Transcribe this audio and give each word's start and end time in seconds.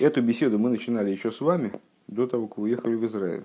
Эту 0.00 0.22
беседу 0.22 0.58
мы 0.58 0.70
начинали 0.70 1.10
еще 1.10 1.30
с 1.30 1.42
вами, 1.42 1.72
до 2.08 2.26
того, 2.26 2.48
как 2.48 2.56
уехали 2.56 2.94
в 2.94 3.04
Израиль. 3.04 3.42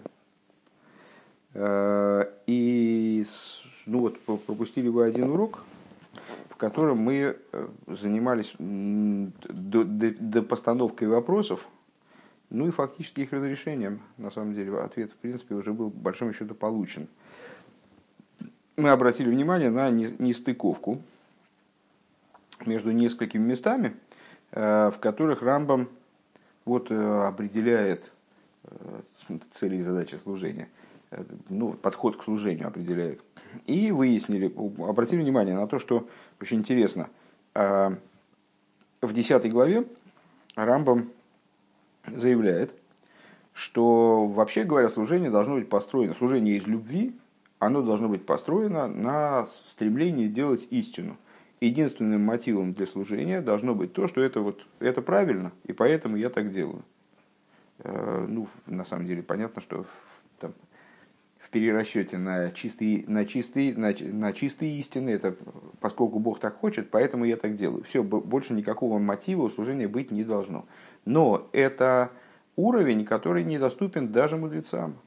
Э, 1.54 2.32
и 2.48 3.26
ну 3.86 4.00
вот, 4.00 4.22
пропустили 4.22 4.88
вы 4.88 5.04
один 5.04 5.32
урок, 5.32 5.66
в 6.50 6.56
котором 6.56 7.00
мы 7.00 7.36
э, 7.52 7.68
занимались 7.88 8.54
до, 8.58 10.42
постановкой 10.44 11.10
вопросов, 11.10 11.68
ну 12.50 12.70
и 12.70 12.72
фактически 12.72 13.20
их 13.20 13.34
разрешением. 13.34 14.00
На 14.18 14.32
самом 14.32 14.54
деле 14.54 14.80
ответ, 14.80 15.12
в 15.12 15.16
принципе, 15.16 15.56
уже 15.56 15.74
был, 15.74 15.90
большому 15.90 16.32
счету, 16.32 16.56
получен. 16.56 17.10
Мы 18.78 18.92
обратили 18.92 19.30
внимание 19.30 19.70
на 19.70 19.90
нестыковку 19.90 21.02
между 22.66 22.92
несколькими 22.92 23.44
местами, 23.44 23.98
э, 24.52 24.90
в 24.96 25.00
которых 25.00 25.42
Рамбам 25.42 25.90
вот 26.66 26.92
определяет 26.92 28.12
цели 29.52 29.78
и 29.78 29.82
задачи 29.82 30.16
служения, 30.24 30.68
ну, 31.50 31.74
подход 31.74 32.18
к 32.18 32.24
служению 32.24 32.68
определяет. 32.68 33.22
И 33.68 33.92
выяснили, 33.92 34.52
обратили 34.84 35.22
внимание 35.22 35.56
на 35.56 35.68
то, 35.68 35.80
что 35.80 36.08
очень 36.42 36.58
интересно, 36.58 37.10
в 37.54 37.98
10 39.02 39.52
главе 39.52 39.86
Рамбам 40.56 41.12
заявляет, 42.08 42.74
что 43.54 44.26
вообще 44.26 44.64
говоря, 44.64 44.90
служение 44.90 45.30
должно 45.30 45.56
быть 45.56 45.70
построено, 45.70 46.14
служение 46.16 46.58
из 46.58 46.66
любви, 46.68 47.16
оно 47.60 47.82
должно 47.82 48.10
быть 48.10 48.26
построено 48.26 48.88
на 48.88 49.48
стремлении 49.68 50.28
делать 50.28 50.68
истину. 50.72 51.18
Единственным 51.66 52.22
мотивом 52.22 52.74
для 52.74 52.86
служения 52.86 53.42
должно 53.42 53.74
быть 53.74 53.94
то, 53.94 54.08
что 54.08 54.22
это, 54.22 54.42
вот, 54.42 54.66
это 54.80 55.02
правильно, 55.02 55.52
и 55.64 55.74
поэтому 55.74 56.16
я 56.16 56.30
так 56.30 56.52
делаю. 56.52 56.84
Э, 57.80 58.26
ну, 58.30 58.48
на 58.68 58.86
самом 58.86 59.08
деле 59.08 59.24
понятно, 59.24 59.62
что 59.62 59.86
там, 60.40 60.54
в 61.40 61.50
перерасчете 61.50 62.18
на 62.18 62.52
чистые, 62.52 63.04
на, 63.08 63.26
чистые, 63.26 63.76
на, 63.76 63.94
на 64.00 64.34
чистые 64.34 64.78
истины, 64.80 65.10
это 65.10 65.36
поскольку 65.80 66.20
Бог 66.20 66.40
так 66.40 66.56
хочет, 66.56 66.92
поэтому 66.92 67.26
я 67.26 67.36
так 67.36 67.56
делаю. 67.56 67.84
Все, 67.84 68.04
больше 68.04 68.54
никакого 68.54 69.00
мотива 69.00 69.44
у 69.44 69.50
служения 69.50 69.88
быть 69.88 70.12
не 70.12 70.24
должно. 70.24 70.66
Но 71.04 71.50
это 71.52 72.12
уровень, 72.56 73.06
который 73.06 73.44
недоступен 73.44 74.12
даже 74.12 74.38
мудрецам. 74.38 74.98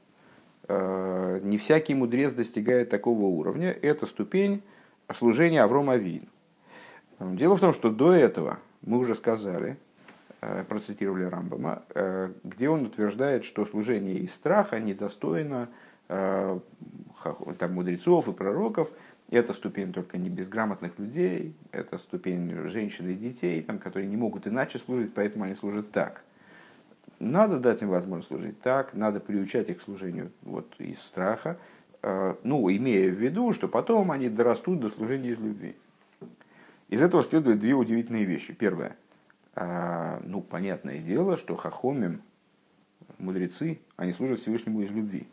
Э, 0.67 1.39
не 1.41 1.57
всякий 1.57 1.95
мудрец 1.95 2.33
достигает 2.33 2.89
такого 2.89 3.23
уровня. 3.23 3.71
Это 3.71 4.05
ступень 4.05 4.61
служения 5.13 5.63
Аврома 5.63 5.93
Авин. 5.93 6.27
Дело 7.19 7.57
в 7.57 7.59
том, 7.59 7.73
что 7.73 7.89
до 7.89 8.13
этого 8.13 8.59
мы 8.81 8.97
уже 8.97 9.15
сказали, 9.15 9.77
Э, 10.41 10.63
процитировали 10.63 11.25
Рамбама, 11.25 11.83
э, 11.93 12.31
где 12.45 12.69
он 12.69 12.85
утверждает, 12.85 13.43
что 13.43 13.65
служение 13.65 14.19
из 14.19 14.33
страха 14.33 14.79
недостойно 14.79 15.67
э, 16.07 16.59
там, 17.57 17.73
мудрецов 17.73 18.29
и 18.29 18.31
пророков. 18.31 18.89
Это 19.29 19.51
ступень 19.51 19.91
только 19.91 20.17
не 20.17 20.29
безграмотных 20.29 20.97
людей, 20.97 21.53
это 21.71 21.97
ступень 21.97 22.69
женщин 22.69 23.09
и 23.09 23.15
детей, 23.15 23.61
там, 23.61 23.79
которые 23.79 24.07
не 24.07 24.15
могут 24.15 24.47
иначе 24.47 24.79
служить, 24.79 25.13
поэтому 25.13 25.43
они 25.43 25.55
служат 25.55 25.91
так. 25.91 26.23
Надо 27.19 27.59
дать 27.59 27.81
им 27.81 27.89
возможность 27.89 28.29
служить 28.29 28.61
так, 28.61 28.93
надо 28.93 29.19
приучать 29.19 29.69
их 29.69 29.79
к 29.79 29.81
служению 29.81 30.31
вот, 30.41 30.73
из 30.79 30.99
страха, 31.01 31.57
ну, 32.01 32.71
имея 32.71 33.11
в 33.11 33.21
виду, 33.21 33.51
что 33.51 33.67
потом 33.67 34.09
они 34.09 34.29
дорастут 34.29 34.79
до 34.79 34.89
служения 34.89 35.31
из 35.31 35.37
любви. 35.37 35.75
Из 36.89 37.01
этого 37.01 37.23
следует 37.23 37.59
две 37.59 37.73
удивительные 37.73 38.25
вещи. 38.25 38.53
Первое– 38.53 38.95
а, 39.61 40.21
ну, 40.23 40.39
понятное 40.39 40.99
дело, 40.99 41.35
что 41.35 41.57
хахомим, 41.57 42.21
мудрецы, 43.17 43.81
они 43.97 44.13
служат 44.13 44.39
Всевышнему 44.39 44.81
из 44.81 44.89
любви. 44.89 45.27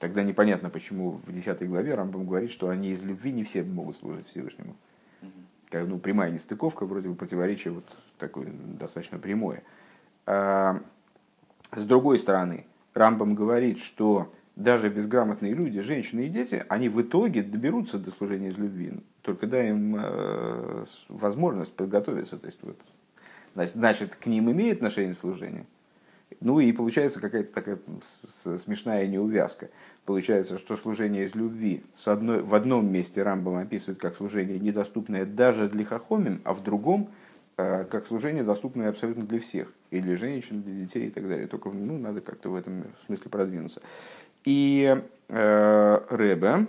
Тогда 0.00 0.24
непонятно, 0.24 0.68
почему 0.68 1.20
в 1.24 1.32
10 1.32 1.68
главе 1.68 1.94
Рамбам 1.94 2.26
говорит, 2.26 2.50
что 2.50 2.70
они 2.70 2.90
из 2.90 3.00
любви 3.02 3.30
не 3.30 3.44
все 3.44 3.62
могут 3.62 3.98
служить 3.98 4.26
Всевышнему. 4.30 4.74
Как, 5.68 5.86
ну, 5.86 6.00
прямая 6.00 6.32
нестыковка, 6.32 6.86
вроде 6.86 7.08
бы 7.08 7.14
противоречие 7.14 7.72
вот 7.72 7.84
такое 8.18 8.48
достаточно 8.80 9.18
прямое. 9.18 9.62
А, 10.26 10.80
с 11.70 11.84
другой 11.84 12.18
стороны, 12.18 12.66
Рамбам 12.94 13.36
говорит, 13.36 13.78
что 13.78 14.34
даже 14.56 14.88
безграмотные 14.88 15.54
люди, 15.54 15.78
женщины 15.80 16.26
и 16.26 16.30
дети, 16.30 16.64
они 16.68 16.88
в 16.88 17.00
итоге 17.00 17.44
доберутся 17.44 17.96
до 18.00 18.10
служения 18.10 18.48
из 18.48 18.58
любви. 18.58 18.94
Только 19.22 19.46
дай 19.46 19.70
им 19.70 19.96
э, 19.98 20.84
возможность 21.08 21.72
подготовиться. 21.72 22.38
То 22.38 22.46
есть, 22.46 22.58
вот, 22.62 22.78
значит, 23.74 24.14
к 24.16 24.26
ним 24.26 24.50
имеет 24.50 24.78
отношение 24.78 25.14
служение. 25.14 25.66
Ну 26.40 26.60
и 26.60 26.72
получается 26.72 27.20
какая-то 27.20 27.52
такая 27.52 27.78
смешная 28.64 29.06
неувязка. 29.06 29.68
Получается, 30.04 30.58
что 30.58 30.76
служение 30.76 31.26
из 31.26 31.34
любви 31.34 31.82
с 31.96 32.08
одной, 32.08 32.42
в 32.42 32.54
одном 32.54 32.90
месте 32.90 33.22
Рамбам 33.22 33.56
описывает 33.56 33.98
как 33.98 34.16
служение, 34.16 34.58
недоступное 34.58 35.26
даже 35.26 35.68
для 35.68 35.84
хахомим, 35.84 36.40
а 36.44 36.54
в 36.54 36.62
другом 36.62 37.10
э, 37.56 37.84
как 37.84 38.06
служение, 38.06 38.44
доступное 38.44 38.88
абсолютно 38.88 39.24
для 39.24 39.40
всех. 39.40 39.72
И 39.90 40.00
для 40.00 40.16
женщин, 40.16 40.60
и 40.60 40.62
для 40.62 40.84
детей 40.84 41.08
и 41.08 41.10
так 41.10 41.28
далее. 41.28 41.48
Только 41.48 41.68
ну, 41.70 41.98
надо 41.98 42.20
как-то 42.20 42.48
в 42.48 42.54
этом 42.54 42.84
смысле 43.06 43.28
продвинуться. 43.28 43.82
И 44.44 44.96
э, 45.28 46.00
Рэбе 46.08 46.66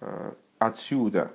э, 0.00 0.32
отсюда 0.58 1.30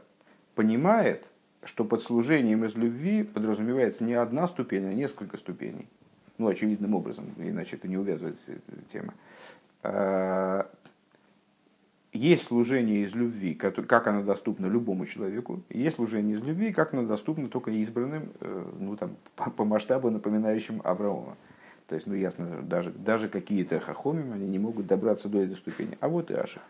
понимает, 0.56 1.26
что 1.64 1.86
под 1.86 2.04
служением 2.04 2.66
из 2.66 2.76
любви 2.76 3.24
подразумевается 3.24 4.04
не 4.04 4.14
одна 4.14 4.48
ступень, 4.48 4.86
а 4.86 4.94
несколько 4.94 5.38
ступеней. 5.38 5.88
Ну, 6.38 6.48
очевидным 6.48 6.96
образом, 6.96 7.26
иначе 7.38 7.76
это 7.76 7.88
не 7.88 7.98
увязывается 7.98 8.52
эта 8.52 8.82
тема. 8.92 9.14
А, 9.84 10.70
есть 12.14 12.46
служение 12.46 13.06
из 13.06 13.14
любви, 13.14 13.56
как 13.56 14.08
оно 14.08 14.24
доступно 14.24 14.68
любому 14.68 15.06
человеку. 15.06 15.64
Есть 15.70 15.96
служение 15.96 16.38
из 16.38 16.44
любви, 16.44 16.72
как 16.72 16.94
оно 16.94 17.04
доступно 17.04 17.50
только 17.50 17.72
избранным, 17.72 18.32
э, 18.40 18.66
ну, 18.80 18.96
там, 18.96 19.16
по 19.36 19.66
масштабу 19.66 20.12
напоминающим 20.12 20.82
Авраама. 20.84 21.36
То 21.88 21.96
есть, 21.96 22.08
ну, 22.08 22.14
ясно, 22.14 22.62
даже, 22.62 22.92
даже 22.92 23.30
какие-то 23.30 23.80
хахомим, 23.80 24.32
они 24.32 24.48
не 24.48 24.60
могут 24.60 24.88
добраться 24.88 25.28
до 25.28 25.40
этой 25.42 25.56
ступени. 25.56 25.98
А 26.02 26.08
вот 26.08 26.32
и 26.32 26.34
Аши. 26.34 26.62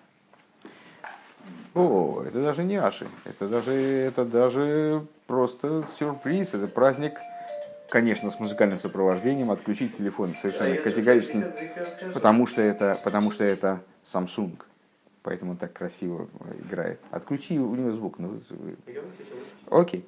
О, 1.73 2.23
это 2.23 2.41
даже 2.41 2.63
не 2.63 2.75
Аши, 2.75 3.07
это 3.25 3.47
даже, 3.47 3.72
это 3.72 4.25
даже 4.25 5.06
просто 5.25 5.85
сюрприз, 5.97 6.53
это 6.53 6.67
праздник, 6.67 7.19
конечно, 7.89 8.29
с 8.29 8.39
музыкальным 8.39 8.78
сопровождением, 8.78 9.50
отключить 9.50 9.97
телефон 9.97 10.35
совершенно 10.35 10.78
категорично, 10.78 11.51
потому 12.13 12.45
что 12.45 12.61
это, 12.61 13.00
потому 13.03 13.31
что 13.31 13.44
это 13.44 13.81
Samsung, 14.06 14.51
поэтому 15.23 15.51
он 15.51 15.57
так 15.57 15.73
красиво 15.73 16.28
играет. 16.63 17.00
Отключи 17.09 17.57
у 17.57 17.73
него 17.73 17.91
звук. 17.91 18.19
Ну, 18.19 18.40
окей. 19.72 20.05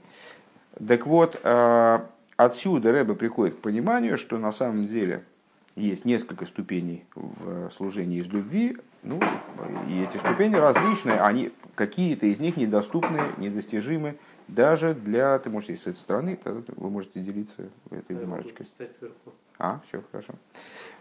Так 0.88 1.08
вот, 1.08 1.40
а, 1.44 2.06
отсюда 2.38 2.92
Рэбе 2.92 3.16
приходит 3.16 3.56
к 3.56 3.60
пониманию, 3.60 4.18
что 4.18 4.38
на 4.38 4.52
самом 4.52 4.88
деле 4.88 5.24
есть 5.76 6.06
несколько 6.06 6.46
ступеней 6.46 7.06
в 7.16 7.72
служении 7.72 8.20
из 8.20 8.28
любви, 8.28 8.78
ну, 9.06 9.20
и 9.88 10.02
эти 10.02 10.18
ступени 10.18 10.56
различные, 10.56 11.20
они, 11.22 11.54
какие-то 11.76 12.26
из 12.26 12.40
них 12.40 12.58
недоступны, 12.58 13.22
недостижимы 13.38 14.18
даже 14.48 14.94
для, 14.94 15.38
ты 15.40 15.50
можете 15.50 15.78
с 15.78 15.82
этой 15.82 15.98
стороны, 15.98 16.38
тогда 16.42 16.74
вы 16.76 16.90
можете 16.90 17.20
делиться 17.20 17.70
этой 17.92 18.16
бумажечкой. 18.16 18.68
А, 19.58 19.80
все, 19.88 20.04
хорошо. 20.12 20.34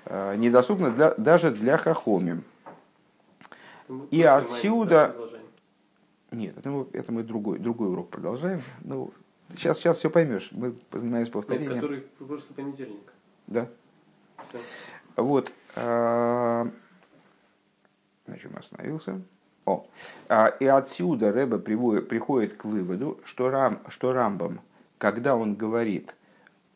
А, 0.06 0.34
недоступны 0.36 0.90
для, 0.92 1.14
даже 1.14 1.50
для 1.50 1.76
хахомим. 1.78 2.44
И 4.10 4.22
отсюда... 4.22 5.14
Нет, 6.30 6.58
это 6.58 6.68
мы, 6.68 6.86
это 6.92 7.12
мы 7.12 7.22
другой, 7.22 7.58
другой 7.58 7.88
урок 7.90 8.10
продолжаем. 8.10 8.62
Ну, 8.82 9.12
сейчас, 9.56 9.78
сейчас 9.78 9.98
все 9.98 10.10
поймешь. 10.10 10.48
Мы 10.52 10.74
занимаемся 10.92 11.30
повторением. 11.30 11.74
Который 11.74 12.00
прошлый 12.18 12.54
понедельник. 12.56 13.12
Да. 13.46 13.68
Все. 14.48 14.58
Вот. 15.16 15.52
А, 18.26 18.30
на 18.30 18.38
чем 18.38 18.56
остановился? 18.56 19.20
О. 19.66 19.86
А, 20.28 20.48
и 20.48 20.66
отсюда 20.66 21.32
Рэба 21.32 21.58
приходит 21.58 22.54
к 22.54 22.64
выводу, 22.64 23.18
что, 23.24 23.50
Рам, 23.50 23.80
что 23.88 24.12
Рамбам, 24.12 24.60
когда 24.98 25.36
он 25.36 25.54
говорит 25.54 26.14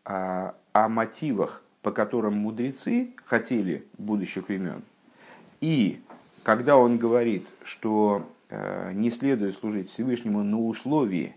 о, 0.05 0.55
о 0.73 0.89
мотивах, 0.89 1.63
по 1.83 1.93
которым 1.93 2.35
мудрецы 2.35 3.15
хотели 3.25 3.87
будущих 3.99 4.49
времен, 4.49 4.83
и 5.61 6.01
когда 6.43 6.77
он 6.77 6.99
говорит, 6.99 7.47
что 7.63 8.27
э, 8.49 8.93
не 8.95 9.11
следует 9.11 9.59
служить 9.59 9.91
Всевышнему 9.91 10.43
на 10.43 10.59
условии 10.59 11.37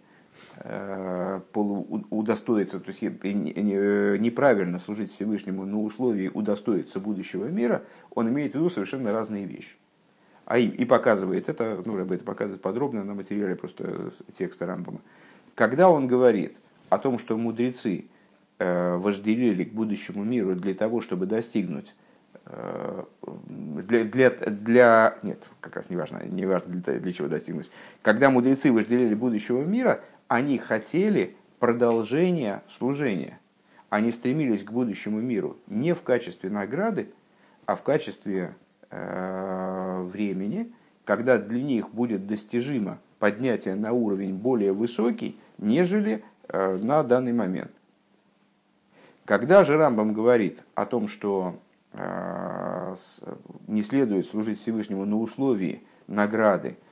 э, 0.57 1.42
удостоиться, 1.54 2.80
то 2.80 2.90
есть 2.90 3.02
неправильно 3.02 4.80
служить 4.80 5.12
Всевышнему 5.12 5.66
на 5.66 5.81
условии 5.81 6.30
удостоиться 6.34 7.00
будущего 7.00 7.46
мира, 7.46 7.84
он 8.12 8.30
имеет 8.30 8.54
в 8.54 8.56
виду 8.56 8.69
совершенно 8.69 9.12
разные 9.12 9.46
вещи 9.46 9.75
а 10.51 10.57
и, 10.57 10.68
и 10.68 10.83
показывает 10.83 11.48
это, 11.48 11.81
ну, 11.86 11.95
Рэбе 11.95 12.15
это 12.15 12.25
показывает 12.25 12.62
подробно 12.62 13.06
на 13.06 13.13
материале 13.13 13.56
просто 13.56 14.12
текста 14.38 14.65
Рамбама. 14.65 15.00
Когда 15.56 15.89
он 15.89 16.07
говорит 16.07 16.57
о 16.89 16.98
том, 16.98 17.19
что 17.19 17.38
мудрецы 17.38 18.03
вожделели 18.59 19.63
к 19.63 19.71
будущему 19.71 20.25
миру 20.25 20.56
для 20.56 20.74
того, 20.74 21.00
чтобы 21.00 21.25
достигнуть 21.25 21.95
для, 23.48 24.03
для, 24.03 24.30
для... 24.30 25.18
Нет, 25.24 25.42
как 25.62 25.77
раз 25.77 25.89
не 25.89 25.95
важно, 25.95 26.21
не 26.25 26.45
важно 26.45 26.75
для, 26.75 27.00
для 27.00 27.13
чего 27.13 27.30
достигнуть. 27.30 27.71
Когда 28.01 28.30
мудрецы 28.30 28.74
вожделели 28.74 29.15
будущего 29.15 29.63
мира, 29.63 30.01
они 30.27 30.57
хотели 30.57 31.33
продолжения 31.59 32.62
служения. 32.68 33.39
Они 33.89 34.12
стремились 34.12 34.65
к 34.65 34.71
будущему 34.71 35.21
миру 35.21 35.56
не 35.68 35.95
в 35.95 36.01
качестве 36.01 36.50
награды, 36.50 37.07
а 37.65 37.77
в 37.77 37.83
качестве 37.83 38.42
э, 38.44 38.51
времени, 38.92 40.72
когда 41.06 41.38
для 41.38 41.62
них 41.62 41.90
будет 41.92 42.28
достижимо 42.28 43.00
поднятие 43.20 43.76
на 43.76 43.94
уровень 43.94 44.36
более 44.36 44.74
высокий, 44.74 45.40
нежели 45.58 46.24
э, 46.48 46.78
на 46.78 47.04
данный 47.04 47.34
момент. 47.34 47.72
Когда 49.26 49.64
же 49.64 49.78
Рамбам 49.78 50.14
говорит 50.14 50.64
о 50.74 50.86
том, 50.86 51.08
что 51.08 51.56
э, 51.94 52.96
не 53.68 53.84
следует 53.84 54.28
служить 54.28 54.60
Всевышнему 54.60 55.06
на 55.06 55.18
условии 55.20 55.84
награды, 56.08 56.70
э, 56.70 56.91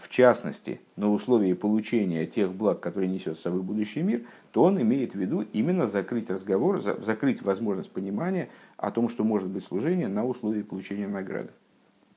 в 0.00 0.08
частности, 0.08 0.80
на 0.96 1.10
условии 1.10 1.52
получения 1.52 2.26
тех 2.26 2.52
благ, 2.52 2.80
которые 2.80 3.08
несет 3.08 3.38
с 3.38 3.42
собой 3.42 3.62
будущий 3.62 4.02
мир, 4.02 4.22
то 4.52 4.64
он 4.64 4.80
имеет 4.80 5.12
в 5.12 5.18
виду 5.18 5.46
именно 5.52 5.86
закрыть 5.86 6.30
разговор, 6.30 6.80
закрыть 6.80 7.42
возможность 7.42 7.90
понимания 7.90 8.48
о 8.76 8.90
том, 8.90 9.08
что 9.08 9.24
может 9.24 9.48
быть 9.48 9.64
служение 9.64 10.08
на 10.08 10.24
условии 10.24 10.62
получения 10.62 11.08
награды. 11.08 11.50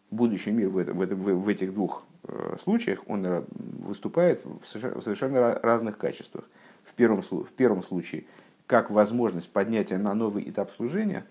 Будущий 0.09 0.51
мир 0.51 0.69
в, 0.69 0.77
это, 0.77 0.93
в, 0.93 1.47
этих 1.47 1.73
двух 1.73 2.03
э, 2.23 2.57
случаях 2.63 2.99
он 3.07 3.45
выступает 3.85 4.43
в 4.45 4.65
совершенно 5.01 5.53
разных 5.61 5.97
качествах. 5.97 6.45
В 6.83 6.93
первом, 6.93 7.21
в 7.21 7.51
первом 7.55 7.83
случае 7.83 8.25
как 8.71 8.89
возможность 8.89 9.49
поднятия 9.49 9.97
на 9.97 10.13
новый 10.13 10.49
этап 10.49 10.71
служения, 10.71 11.25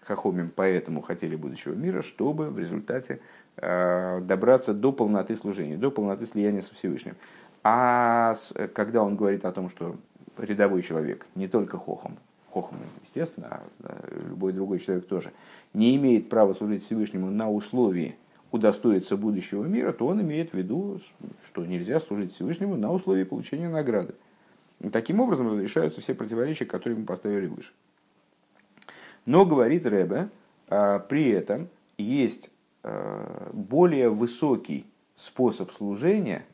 Хахомим 0.00 0.50
поэтому 0.54 1.02
хотели 1.02 1.36
будущего 1.36 1.74
мира, 1.74 2.00
чтобы 2.00 2.48
в 2.48 2.58
результате 2.58 3.20
добраться 3.56 4.74
до 4.74 4.92
полноты 4.92 5.36
служения, 5.36 5.76
до 5.76 5.90
полноты 5.90 6.26
слияния 6.26 6.60
со 6.60 6.74
Всевышним. 6.74 7.16
А 7.62 8.34
когда 8.74 9.02
он 9.02 9.16
говорит 9.16 9.44
о 9.44 9.52
том, 9.52 9.70
что 9.70 9.96
рядовой 10.38 10.82
человек, 10.82 11.26
не 11.34 11.48
только 11.48 11.78
хохом, 11.78 12.18
хохом, 12.50 12.78
естественно, 13.02 13.60
а 13.82 14.08
любой 14.28 14.52
другой 14.52 14.78
человек 14.78 15.06
тоже, 15.06 15.32
не 15.74 15.96
имеет 15.96 16.28
права 16.28 16.54
служить 16.54 16.84
Всевышнему 16.84 17.30
на 17.30 17.50
условии 17.50 18.16
удостоиться 18.52 19.16
будущего 19.16 19.64
мира, 19.64 19.92
то 19.92 20.06
он 20.06 20.20
имеет 20.22 20.52
в 20.52 20.54
виду, 20.54 21.00
что 21.46 21.64
нельзя 21.66 22.00
служить 22.00 22.34
Всевышнему 22.34 22.76
на 22.76 22.92
условии 22.92 23.24
получения 23.24 23.68
награды. 23.68 24.14
И 24.80 24.88
таким 24.88 25.20
образом 25.20 25.50
разрешаются 25.50 26.00
все 26.00 26.14
противоречия, 26.14 26.66
которые 26.66 26.98
мы 26.98 27.04
поставили 27.04 27.46
выше. 27.46 27.72
Но, 29.24 29.44
говорит 29.44 29.86
Рэбе, 29.86 30.28
а, 30.68 31.00
при 31.00 31.28
этом 31.30 31.68
есть 31.98 32.50
более 33.52 34.10
высокий 34.10 34.86
способ 35.14 35.72
служения, 35.72 36.44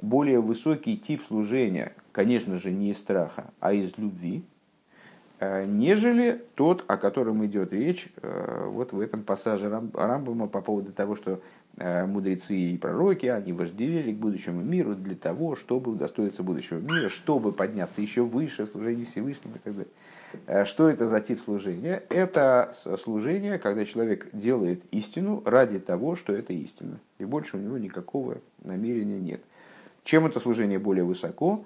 более 0.00 0.40
высокий 0.40 0.96
тип 0.96 1.22
служения, 1.26 1.92
конечно 2.12 2.58
же, 2.58 2.70
не 2.70 2.90
из 2.90 2.98
страха, 2.98 3.52
а 3.60 3.72
из 3.72 3.96
любви, 3.98 4.42
а, 5.38 5.64
нежели 5.64 6.42
тот, 6.54 6.84
о 6.88 6.96
котором 6.96 7.44
идет 7.46 7.72
речь 7.72 8.08
вот 8.22 8.92
в 8.92 9.00
этом 9.00 9.22
пассаже 9.22 9.68
Рамбама 9.68 10.48
по 10.48 10.60
поводу 10.60 10.92
того, 10.92 11.16
что 11.16 11.40
Э, 11.78 12.04
мудрецы 12.04 12.54
и 12.54 12.76
пророки, 12.76 13.26
они 13.26 13.54
вожделели 13.54 14.12
к 14.12 14.16
будущему 14.16 14.60
миру 14.60 14.94
для 14.94 15.14
того, 15.14 15.56
чтобы 15.56 15.92
удостоиться 15.92 16.42
будущего 16.42 16.78
мира, 16.78 17.08
чтобы 17.08 17.50
подняться 17.50 18.02
еще 18.02 18.22
выше 18.22 18.66
в 18.66 18.68
служении 18.68 19.04
Всевышнему 19.04 19.56
и 19.56 19.58
так 19.58 19.74
далее. 19.74 19.92
Э, 20.46 20.64
что 20.64 20.88
это 20.88 21.06
за 21.06 21.20
тип 21.20 21.40
служения? 21.44 22.02
Это 22.08 22.74
служение, 23.02 23.58
когда 23.58 23.84
человек 23.84 24.28
делает 24.32 24.82
истину 24.90 25.42
ради 25.44 25.78
того, 25.78 26.16
что 26.16 26.32
это 26.32 26.52
истина. 26.52 26.98
И 27.18 27.24
больше 27.24 27.56
у 27.56 27.60
него 27.60 27.78
никакого 27.78 28.38
намерения 28.62 29.18
нет. 29.18 29.42
Чем 30.04 30.26
это 30.26 30.40
служение 30.40 30.78
более 30.78 31.04
высоко? 31.04 31.64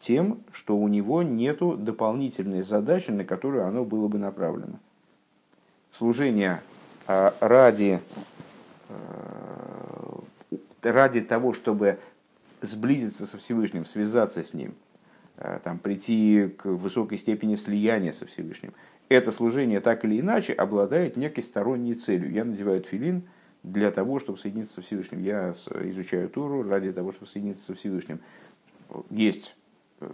Тем, 0.00 0.40
что 0.52 0.76
у 0.76 0.88
него 0.88 1.22
нет 1.22 1.58
дополнительной 1.58 2.62
задачи, 2.62 3.10
на 3.10 3.24
которую 3.24 3.64
оно 3.64 3.84
было 3.84 4.08
бы 4.08 4.18
направлено. 4.18 4.78
Служение 5.92 6.60
э, 7.06 7.32
ради 7.40 8.00
Э, 8.88 10.18
ради 10.82 11.22
того, 11.22 11.54
чтобы 11.54 11.98
сблизиться 12.60 13.26
со 13.26 13.38
Всевышним, 13.38 13.86
связаться 13.86 14.42
с 14.42 14.52
Ним, 14.52 14.74
там, 15.36 15.78
прийти 15.78 16.48
к 16.56 16.66
высокой 16.66 17.18
степени 17.18 17.54
слияния 17.56 18.12
со 18.12 18.26
Всевышним, 18.26 18.72
это 19.08 19.32
служение 19.32 19.80
так 19.80 20.04
или 20.04 20.20
иначе 20.20 20.52
обладает 20.52 21.16
некой 21.16 21.42
сторонней 21.42 21.94
целью. 21.94 22.30
Я 22.32 22.44
надеваю 22.44 22.82
филин 22.82 23.22
для 23.62 23.90
того, 23.90 24.18
чтобы 24.18 24.38
соединиться 24.38 24.74
со 24.74 24.82
Всевышним. 24.82 25.22
Я 25.22 25.50
изучаю 25.50 26.28
Туру 26.28 26.62
ради 26.62 26.92
того, 26.92 27.12
чтобы 27.12 27.26
соединиться 27.30 27.64
со 27.64 27.74
Всевышним. 27.74 28.20
Есть 29.10 29.56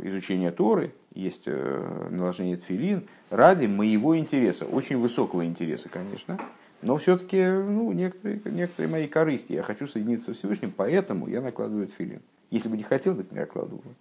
изучение 0.03 0.51
Торы, 0.51 0.93
есть 1.15 1.43
э, 1.47 2.09
наложение 2.11 2.57
тфилин 2.57 3.03
ради 3.31 3.67
моего 3.67 4.17
интереса, 4.17 4.65
очень 4.65 4.99
высокого 4.99 5.45
интереса, 5.45 5.89
конечно, 5.89 6.39
но 6.83 6.97
все-таки 6.97 7.45
ну, 7.45 7.93
некоторые, 7.93 8.41
некоторые 8.45 8.91
мои 8.91 9.09
корысти. 9.09 9.53
Я 9.53 9.63
хочу 9.63 9.87
соединиться 9.87 10.33
с 10.33 10.39
Всевышним, 10.39 10.73
поэтому 10.75 11.29
я 11.29 11.41
накладываю 11.41 11.89
филин. 11.99 12.21
Если 12.51 12.69
бы 12.69 12.77
не 12.77 12.83
хотел, 12.83 13.17
так 13.17 13.31
не 13.33 13.39
накладывал 13.39 13.79
бы. 13.79 13.95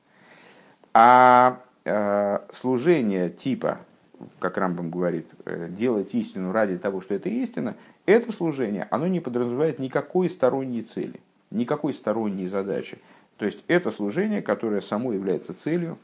А 0.93 1.61
э, 1.85 2.39
служение 2.53 3.29
типа, 3.29 3.79
как 4.39 4.57
Рамбам 4.57 4.89
говорит, 4.89 5.27
э, 5.45 5.67
делать 5.69 6.13
истину 6.15 6.51
ради 6.51 6.77
того, 6.77 7.01
что 7.01 7.13
это 7.13 7.29
истина, 7.29 7.75
это 8.05 8.31
служение, 8.31 8.87
оно 8.91 9.07
не 9.07 9.19
подразумевает 9.19 9.79
никакой 9.79 10.29
сторонней 10.29 10.81
цели, 10.81 11.19
никакой 11.51 11.93
сторонней 11.93 12.47
задачи. 12.47 12.99
То 13.37 13.45
есть 13.45 13.63
это 13.67 13.91
служение, 13.91 14.41
которое 14.41 14.81
само 14.81 15.13
является 15.13 15.53
целью, 15.53 15.97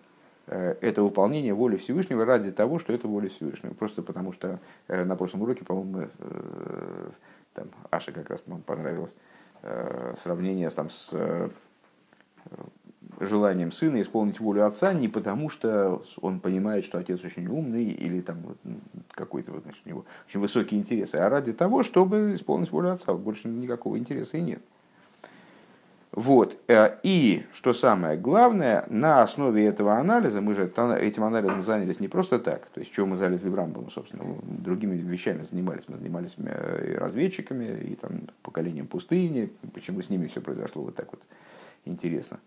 Э, 0.48 0.76
это 0.82 1.02
выполнение 1.02 1.54
воли 1.54 1.78
Всевышнего 1.78 2.26
ради 2.26 2.52
того, 2.52 2.80
что 2.80 2.94
это 2.94 3.08
воля 3.08 3.30
Всевышнего. 3.30 3.74
Просто 3.74 4.02
потому 4.02 4.32
что 4.32 4.60
на 4.88 5.16
прошлом 5.16 5.42
уроке, 5.42 5.66
по-моему, 5.66 6.08
там, 7.54 7.70
Аше 7.90 8.12
как 8.12 8.30
раз 8.30 8.44
понравилось 8.66 9.16
сравнение 10.22 10.70
там, 10.70 10.90
с 10.90 11.10
желанием 13.20 13.72
сына 13.72 14.02
исполнить 14.02 14.40
волю 14.40 14.66
отца 14.66 14.94
не 14.94 15.08
потому, 15.08 15.50
что 15.50 16.04
он 16.22 16.40
понимает, 16.40 16.86
что 16.86 16.98
отец 16.98 17.24
очень 17.24 17.48
умный 17.48 17.86
или 17.86 18.22
там 18.22 18.38
какой-то 19.12 19.52
вот, 19.52 19.64
значит, 19.64 19.82
у 19.86 19.90
него 19.90 20.06
очень 20.28 20.40
высокие 20.40 20.80
интересы, 20.80 21.16
а 21.16 21.30
ради 21.30 21.54
того, 21.54 21.84
чтобы 21.84 22.34
исполнить 22.34 22.72
волю 22.72 22.92
отца. 22.92 23.14
Больше 23.14 23.48
никакого 23.48 23.98
интереса 23.98 24.38
и 24.38 24.42
нет. 24.42 24.62
Вот. 26.16 26.58
Э, 26.70 26.96
и, 27.04 27.44
что 27.54 27.74
самое 27.74 28.18
главное, 28.18 28.86
на 28.90 29.22
основе 29.22 29.66
этого 29.66 29.98
анализа, 29.98 30.40
мы 30.40 30.56
же 30.56 30.64
этим 30.64 31.26
анализом 31.26 31.62
занялись 31.62 32.00
не 32.00 32.08
просто 32.08 32.40
так, 32.40 32.68
то 32.68 32.80
есть, 32.80 32.94
чего 32.94 33.06
мы 33.06 33.18
залезли 33.18 33.50
в 33.50 33.56
Рамбаму, 33.56 33.90
собственно, 33.90 34.24
другими 34.44 34.96
вещами 34.96 35.44
занимались. 35.44 35.84
Мы 35.90 35.98
занимались 35.98 36.36
э, 36.38 36.94
и 36.94 36.96
разведчиками, 36.96 37.66
и 37.66 37.96
там, 37.96 38.12
поколением 38.44 38.88
пустыни, 38.88 39.52
почему 39.74 40.02
с 40.02 40.10
ними 40.10 40.28
все 40.28 40.40
произошло 40.40 40.84
вот 40.84 40.96
так 40.96 41.12
вот 41.12 41.22
интересно. 41.84 42.40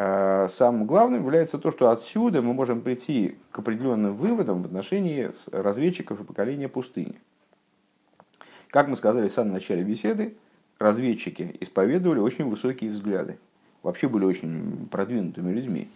Э, 0.00 0.46
самым 0.48 0.86
главным 0.86 1.24
является 1.24 1.58
то, 1.58 1.72
что 1.72 1.90
отсюда 1.90 2.40
мы 2.40 2.54
можем 2.54 2.82
прийти 2.82 3.36
к 3.50 3.58
определенным 3.58 4.14
выводам 4.14 4.62
в 4.62 4.66
отношении 4.66 5.32
разведчиков 5.50 6.20
и 6.20 6.24
поколения 6.24 6.68
пустыни. 6.68 7.20
Как 8.68 8.86
мы 8.86 8.94
сказали 8.94 9.26
в 9.26 9.32
самом 9.32 9.54
начале 9.54 9.82
беседы, 9.82 10.36
разведчики 10.78 11.56
исповедовали 11.58 12.20
очень 12.20 12.48
высокие 12.48 12.92
взгляды. 12.92 13.40
Вообще 13.82 14.08
были 14.08 14.24
очень 14.24 14.86
продвинутыми 14.88 15.52
людьми. 15.52 15.90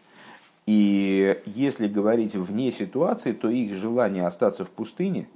И 0.66 1.40
если 1.46 1.86
говорить 1.86 2.34
вне 2.34 2.72
ситуации, 2.72 3.32
то 3.32 3.48
их 3.48 3.72
желание 3.74 4.26
остаться 4.26 4.64
в 4.64 4.70
пустыне, 4.70 5.28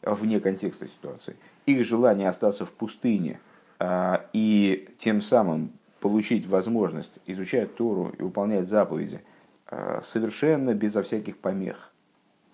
вне 0.00 0.40
контекста 0.40 0.88
ситуации, 0.88 1.36
их 1.66 1.84
желание 1.84 2.30
остаться 2.30 2.64
в 2.64 2.72
пустыне 2.72 3.38
а, 3.78 4.24
и 4.32 4.88
тем 4.96 5.20
самым 5.20 5.72
получить 6.02 6.46
возможность 6.46 7.12
изучать 7.26 7.76
Тору 7.76 8.12
и 8.18 8.22
выполнять 8.22 8.68
заповеди 8.68 9.22
а, 9.68 10.02
совершенно 10.04 10.74
безо 10.74 11.02
всяких 11.04 11.38
помех, 11.38 11.92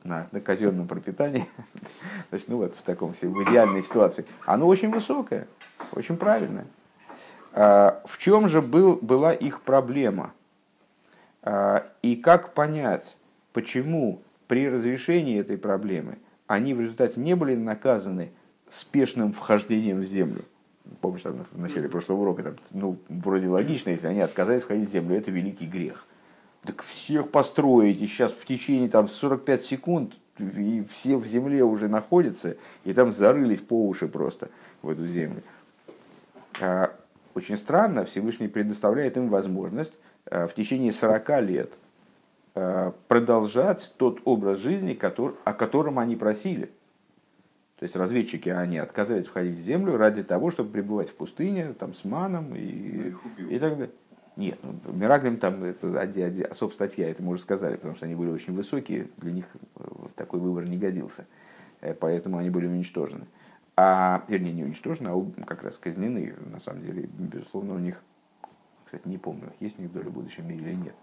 на, 0.05 0.29
на 0.33 0.41
казенном 0.41 0.87
пропитании, 0.87 1.47
то 2.31 2.35
есть, 2.35 2.49
ну 2.49 2.59
вот 2.59 2.77
в 2.77 2.83
таком 2.83 3.15
в 3.15 3.25
идеальной 3.25 3.83
ситуации, 3.83 4.27
оно 4.45 4.69
очень 4.69 4.93
высокое, 4.93 5.49
очень 5.93 6.19
правильное. 6.19 6.67
А, 7.55 8.03
в 8.05 8.19
чем 8.19 8.49
же 8.49 8.61
был, 8.61 8.99
была 9.01 9.33
их 9.33 9.63
проблема? 9.63 10.35
А, 11.43 11.87
и 12.03 12.17
как 12.17 12.53
понять, 12.53 13.17
почему 13.55 14.21
при 14.47 14.69
разрешении 14.69 15.41
этой 15.41 15.57
проблемы 15.57 16.19
они 16.47 16.75
в 16.75 16.81
результате 16.83 17.19
не 17.19 17.35
были 17.35 17.57
наказаны 17.57 18.31
спешным 18.69 19.33
вхождением 19.33 20.03
в 20.03 20.05
землю? 20.05 20.45
Помнишь, 21.01 21.23
там, 21.23 21.47
в 21.53 21.59
начале 21.59 21.89
прошлого 21.89 22.23
урока, 22.23 22.43
там, 22.43 22.57
ну, 22.71 22.99
вроде 23.09 23.49
логично, 23.49 23.91
если 23.91 24.07
они 24.07 24.21
отказались 24.21 24.63
входить 24.63 24.89
в 24.89 24.93
землю, 24.93 25.17
это 25.17 25.31
великий 25.31 25.67
грех. 25.67 26.07
так 26.65 26.83
всех 26.83 27.31
построить, 27.31 28.01
и 28.03 28.07
сейчас 28.07 28.33
в 28.33 28.45
течение 28.45 28.89
там 28.89 29.09
45 29.09 29.63
секунд 29.63 30.15
и 30.39 30.85
все 30.93 31.17
в 31.17 31.27
земле 31.27 31.65
уже 31.65 31.89
находятся, 31.89 32.57
и 32.85 32.93
там 32.93 33.13
зарылись 33.13 33.61
по 33.61 33.87
уши 33.87 34.09
просто 34.09 34.49
в 34.83 34.89
эту 34.89 35.07
землю. 35.07 35.43
А, 36.61 36.93
очень 37.35 37.57
странно, 37.57 38.05
Всевышний 38.05 38.49
предоставляет 38.49 39.17
им 39.17 39.29
возможность 39.29 39.93
а, 40.27 40.47
в 40.47 40.55
течение 40.55 40.93
40 40.93 41.43
лет 41.43 41.73
а, 42.55 42.95
продолжать 43.09 43.93
тот 43.97 44.21
образ 44.25 44.59
жизни, 44.59 44.95
который, 44.95 45.35
о 45.45 45.53
котором 45.53 45.99
они 45.99 46.17
просили. 46.17 46.71
То 47.79 47.85
есть 47.85 47.95
разведчики, 47.95 48.49
они 48.49 48.79
отказались 48.79 49.27
входить 49.27 49.59
в 49.59 49.61
землю 49.61 49.97
ради 49.97 50.25
того, 50.25 50.51
чтобы 50.51 50.71
пребывать 50.71 51.11
в 51.11 51.15
пустыне, 51.15 51.75
там, 51.75 51.95
с 51.95 52.05
маном 52.05 52.55
и, 52.57 53.15
и 53.51 53.59
так 53.59 53.79
далее. 53.79 53.91
Нет, 54.37 54.59
ну, 54.63 54.75
Мираглим 54.93 55.39
там, 55.39 55.65
это 55.65 56.01
особая 56.51 56.75
статья, 56.75 57.09
это 57.09 57.23
мы 57.23 57.33
уже 57.33 57.43
сказали, 57.43 57.77
потому 57.77 57.95
что 57.95 58.07
они 58.07 58.15
были 58.15 58.31
очень 58.31 58.53
высокие, 58.53 59.09
для 59.17 59.33
них 59.33 59.47
э, 59.77 59.83
такой 60.17 60.41
выбор 60.41 60.69
не 60.69 60.77
годился. 60.77 61.27
Э, 61.81 61.95
поэтому 61.95 62.39
они 62.39 62.51
были 62.51 62.67
уничтожены. 62.67 63.27
А, 63.77 64.25
вернее, 64.27 64.53
не 64.53 64.65
уничтожены, 64.65 65.09
а 65.09 65.45
как 65.45 65.63
раз 65.63 65.79
казнены. 65.79 66.35
На 66.53 66.59
самом 66.59 66.83
деле, 66.83 67.09
безусловно, 67.17 67.75
у 67.75 67.79
них, 67.79 68.01
кстати, 68.85 69.07
не 69.07 69.19
помню, 69.19 69.53
есть 69.61 69.79
у 69.79 69.83
них 69.83 69.93
доля 69.93 70.11
в 70.11 70.13
будущем 70.13 70.49
мире 70.49 70.73
или 70.73 70.75
нет. 70.75 70.95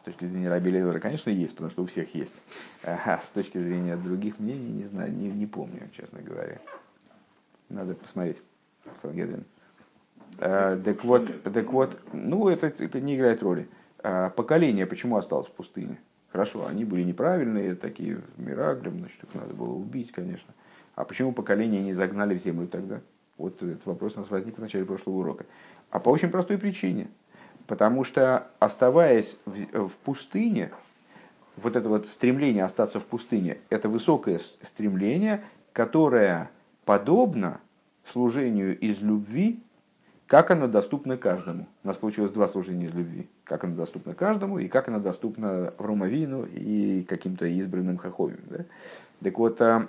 С 0.00 0.04
точки 0.04 0.26
зрения 0.26 0.48
Раби 0.48 0.70
Лезера, 0.70 1.00
конечно, 1.00 1.30
есть, 1.30 1.54
потому 1.54 1.70
что 1.70 1.82
у 1.82 1.86
всех 1.86 2.14
есть. 2.14 2.34
А 2.84 3.18
с 3.18 3.28
точки 3.30 3.58
зрения 3.58 3.96
других 3.96 4.38
мнений, 4.38 4.70
не 4.70 4.84
знаю, 4.84 5.12
не, 5.12 5.28
не 5.28 5.46
помню, 5.46 5.88
честно 5.96 6.20
говоря. 6.20 6.60
Надо 7.68 7.94
посмотреть. 7.94 8.40
Сангедрин. 9.02 9.44
А, 10.38 10.80
так 10.80 11.04
вот, 11.04 11.42
так 11.42 11.72
вот, 11.72 11.98
ну 12.12 12.48
это, 12.48 12.66
это 12.66 13.00
не 13.00 13.16
играет 13.16 13.42
роли. 13.42 13.68
А 14.02 14.30
поколение 14.30 14.86
почему 14.86 15.16
осталось 15.16 15.48
в 15.48 15.52
пустыне? 15.52 15.98
Хорошо, 16.30 16.66
они 16.66 16.84
были 16.84 17.02
неправильные, 17.02 17.74
такие 17.74 18.20
мираглем, 18.36 19.00
значит, 19.00 19.24
их 19.24 19.34
надо 19.34 19.54
было 19.54 19.72
убить, 19.72 20.12
конечно. 20.12 20.54
А 20.94 21.04
почему 21.04 21.32
поколение 21.32 21.82
не 21.82 21.92
загнали 21.92 22.38
в 22.38 22.42
землю 22.42 22.68
тогда? 22.68 23.00
Вот 23.36 23.62
этот 23.62 23.84
вопрос 23.86 24.16
у 24.16 24.20
нас 24.20 24.30
возник 24.30 24.58
в 24.58 24.60
начале 24.60 24.84
прошлого 24.84 25.18
урока. 25.18 25.46
А 25.90 25.98
по 25.98 26.10
очень 26.10 26.30
простой 26.30 26.58
причине– 26.58 27.08
Потому 27.68 28.02
что, 28.02 28.46
оставаясь 28.60 29.36
в, 29.44 29.88
в 29.88 29.96
пустыне, 29.96 30.72
вот 31.56 31.76
это 31.76 31.86
вот 31.86 32.08
стремление 32.08 32.64
остаться 32.64 32.98
в 32.98 33.04
пустыне, 33.04 33.58
это 33.68 33.90
высокое 33.90 34.40
стремление, 34.62 35.44
которое 35.74 36.50
подобно 36.86 37.60
служению 38.10 38.76
из 38.78 39.02
любви, 39.02 39.62
как 40.26 40.50
оно 40.50 40.66
доступно 40.66 41.18
каждому. 41.18 41.68
У 41.84 41.88
нас 41.88 41.98
получилось 41.98 42.32
два 42.32 42.48
служения 42.48 42.86
из 42.86 42.94
любви. 42.94 43.28
Как 43.44 43.64
оно 43.64 43.76
доступно 43.76 44.14
каждому, 44.14 44.58
и 44.58 44.66
как 44.66 44.88
оно 44.88 44.98
доступно 44.98 45.74
Ромавину 45.78 46.46
и 46.46 47.02
каким-то 47.02 47.44
избранным 47.44 47.98
хаховим. 47.98 48.40
Да? 48.48 48.64
Так 49.22 49.38
вот, 49.38 49.60
а, 49.60 49.88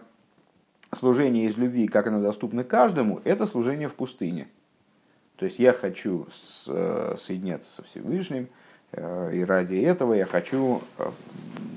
служение 0.93 1.45
из 1.45 1.57
любви, 1.57 1.88
как 1.88 2.07
оно 2.07 2.21
доступно 2.21 2.65
каждому, 2.65 3.21
это 3.24 3.45
служение 3.45 3.88
в 3.88 3.95
пустыне– 3.95 4.50
то 5.39 5.46
есть 5.46 5.58
я 5.58 5.72
хочу 5.72 6.27
э, 6.67 7.15
соединяться 7.17 7.75
со 7.75 7.84
Всевышним, 7.84 8.50
э, 8.91 9.31
и 9.36 9.46
ради 9.46 9.75
этого 9.75 10.13
я 10.13 10.25
хочу 10.25 10.81
э, 10.98 11.10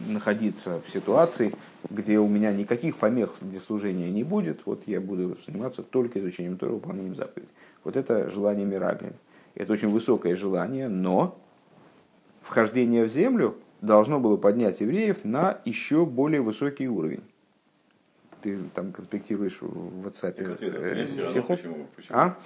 находиться 0.09 0.81
в 0.85 0.90
ситуации, 0.90 1.54
где 1.88 2.19
у 2.19 2.26
меня 2.26 2.52
никаких 2.52 2.97
помех 2.97 3.35
для 3.40 3.61
служения 3.61 4.11
не 4.11 4.25
будет, 4.25 4.66
вот 4.66 4.83
я 4.87 5.00
буду 5.00 5.38
заниматься 5.47 5.85
только 5.85 6.19
изучением 6.19 6.59
Тора, 6.59 6.73
выполнением 6.73 7.14
заповедей. 7.14 7.52
Вот 7.85 7.97
это 7.97 8.31
желание 8.31 8.66
Мираглин. 8.66 9.14
Это 9.54 9.73
очень 9.75 9.90
высокое 9.90 10.35
желание, 10.35 10.88
но 10.88 11.38
вхождение 12.42 13.04
в 13.04 13.12
землю 13.12 13.54
должно 13.81 14.19
было 14.19 14.37
поднять 14.37 14.81
евреев 14.81 15.25
на 15.25 15.59
еще 15.64 16.04
более 16.04 16.40
высокий 16.40 16.88
уровень. 16.88 17.23
Ты 18.40 18.59
там 18.75 18.90
конспектируешь 18.90 19.59
в 19.61 20.04
WhatsApp. 20.04 20.33
Так 20.33 20.50
ответ, 20.50 21.47
почему, 21.47 21.87
почему? 21.95 22.16
А? 22.16 22.37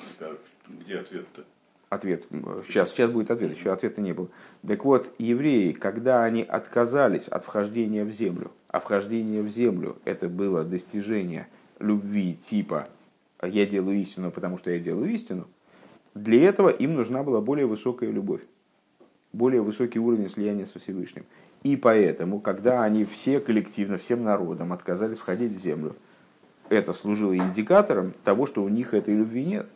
Где 0.68 0.99
ответ-то? 0.99 1.44
Ответ. 1.88 2.25
Сейчас, 2.66 2.90
сейчас 2.90 3.11
будет 3.11 3.30
ответ, 3.30 3.56
еще 3.56 3.73
ответа 3.73 4.00
не 4.00 4.12
было. 4.12 4.28
Так 4.66 4.85
вот, 4.85 5.12
евреи, 5.18 5.73
когда 5.73 6.25
они 6.25 6.42
отказались 6.42 7.28
от 7.28 7.44
вхождения 7.44 8.04
в 8.04 8.11
землю, 8.11 8.50
а 8.68 8.80
вхождение 8.80 9.42
в 9.42 9.49
землю 9.49 9.96
это 10.04 10.28
было 10.28 10.64
достижение 10.64 11.49
любви 11.78 12.35
типа 12.35 12.88
«я 13.42 13.66
делаю 13.66 14.00
истину, 14.00 14.30
потому 14.30 14.58
что 14.58 14.70
я 14.70 14.78
делаю 14.80 15.11
истину», 15.11 15.46
для 16.14 16.49
этого 16.49 16.70
им 16.70 16.94
нужна 16.94 17.23
была 17.23 17.40
более 17.40 17.66
высокая 17.66 18.11
любовь, 18.11 18.42
более 19.32 19.61
высокий 19.61 19.99
уровень 19.99 20.28
слияния 20.30 20.66
со 20.66 20.78
Всевышним. 20.78 21.25
И 21.62 21.76
поэтому, 21.76 22.40
когда 22.40 22.82
они 22.82 23.04
все 23.04 23.38
коллективно, 23.38 23.99
всем 23.99 24.25
народом 24.25 24.73
отказались 24.73 25.18
входить 25.18 25.52
в 25.52 25.61
землю, 25.61 25.94
это 26.68 26.94
служило 26.94 27.37
индикатором 27.37 28.12
того, 28.25 28.46
что 28.46 28.64
у 28.64 28.68
них 28.68 28.94
этой 28.94 29.14
любви 29.14 29.44
нет. 29.44 29.66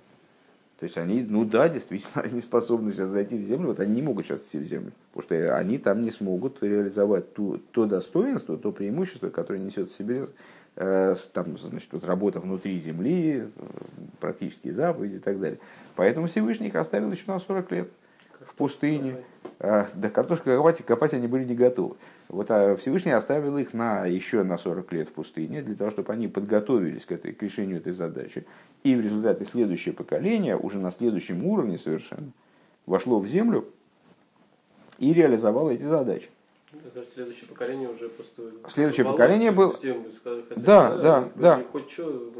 То 0.80 0.84
есть 0.84 0.96
они, 0.96 1.26
ну 1.28 1.44
да, 1.44 1.68
действительно, 1.68 2.22
они 2.24 2.40
способны 2.40 2.90
сейчас 2.90 3.10
зайти 3.10 3.36
в 3.36 3.44
землю, 3.44 3.68
вот 3.68 3.80
они 3.80 3.96
не 3.96 4.02
могут 4.02 4.26
сейчас 4.26 4.40
идти 4.40 4.58
в 4.58 4.64
землю, 4.64 4.92
потому 5.12 5.24
что 5.24 5.56
они 5.56 5.76
там 5.76 6.00
не 6.00 6.10
смогут 6.10 6.62
реализовать 6.62 7.34
ту, 7.34 7.58
то 7.70 7.84
достоинство, 7.84 8.56
то 8.56 8.72
преимущество, 8.72 9.28
которое 9.28 9.58
несет 9.58 9.92
в 9.92 9.96
себе 9.96 10.26
э, 10.76 11.14
там, 11.34 11.58
значит, 11.58 11.90
вот 11.92 12.04
работа 12.06 12.40
внутри 12.40 12.78
земли, 12.80 13.42
э, 13.42 13.48
практические 14.20 14.72
заповеди 14.72 15.16
и 15.16 15.18
так 15.18 15.38
далее. 15.38 15.58
Поэтому 15.96 16.28
Всевышний 16.28 16.68
их 16.68 16.74
оставил 16.76 17.12
еще 17.12 17.24
на 17.26 17.38
40 17.38 17.70
лет 17.72 17.90
в 18.46 18.54
пустыне. 18.54 19.16
А, 19.58 19.86
да 19.92 20.08
картошку 20.08 20.44
копать, 20.46 20.82
копать 20.86 21.12
они 21.12 21.26
были 21.26 21.44
не 21.44 21.54
готовы. 21.54 21.96
Вот 22.30 22.48
а 22.50 22.76
Всевышний 22.76 23.10
оставил 23.10 23.58
их 23.58 23.74
на, 23.74 24.06
еще 24.06 24.44
на 24.44 24.56
40 24.56 24.92
лет 24.92 25.08
в 25.08 25.12
пустыне, 25.12 25.62
для 25.62 25.74
того, 25.74 25.90
чтобы 25.90 26.12
они 26.12 26.28
подготовились 26.28 27.04
к, 27.04 27.10
этой, 27.10 27.32
к 27.32 27.42
решению 27.42 27.78
этой 27.78 27.92
задачи. 27.92 28.46
И 28.84 28.94
в 28.94 29.00
результате 29.00 29.44
следующее 29.44 29.92
поколение, 29.94 30.56
уже 30.56 30.78
на 30.78 30.92
следующем 30.92 31.44
уровне 31.44 31.76
совершенно, 31.76 32.30
вошло 32.86 33.18
в 33.18 33.26
землю 33.26 33.66
и 34.98 35.12
реализовало 35.12 35.70
эти 35.70 35.82
задачи. 35.82 36.30
Следующее 37.14 37.48
поколение 37.48 37.88
уже 37.88 38.08
просто... 38.08 38.42
Следующее 38.68 39.04
поколение 39.04 39.50
было... 39.50 39.74
да, 40.56 40.96
да, 40.96 41.28
да. 41.34 41.64
Хоть 41.72 41.90
что, 41.90 42.32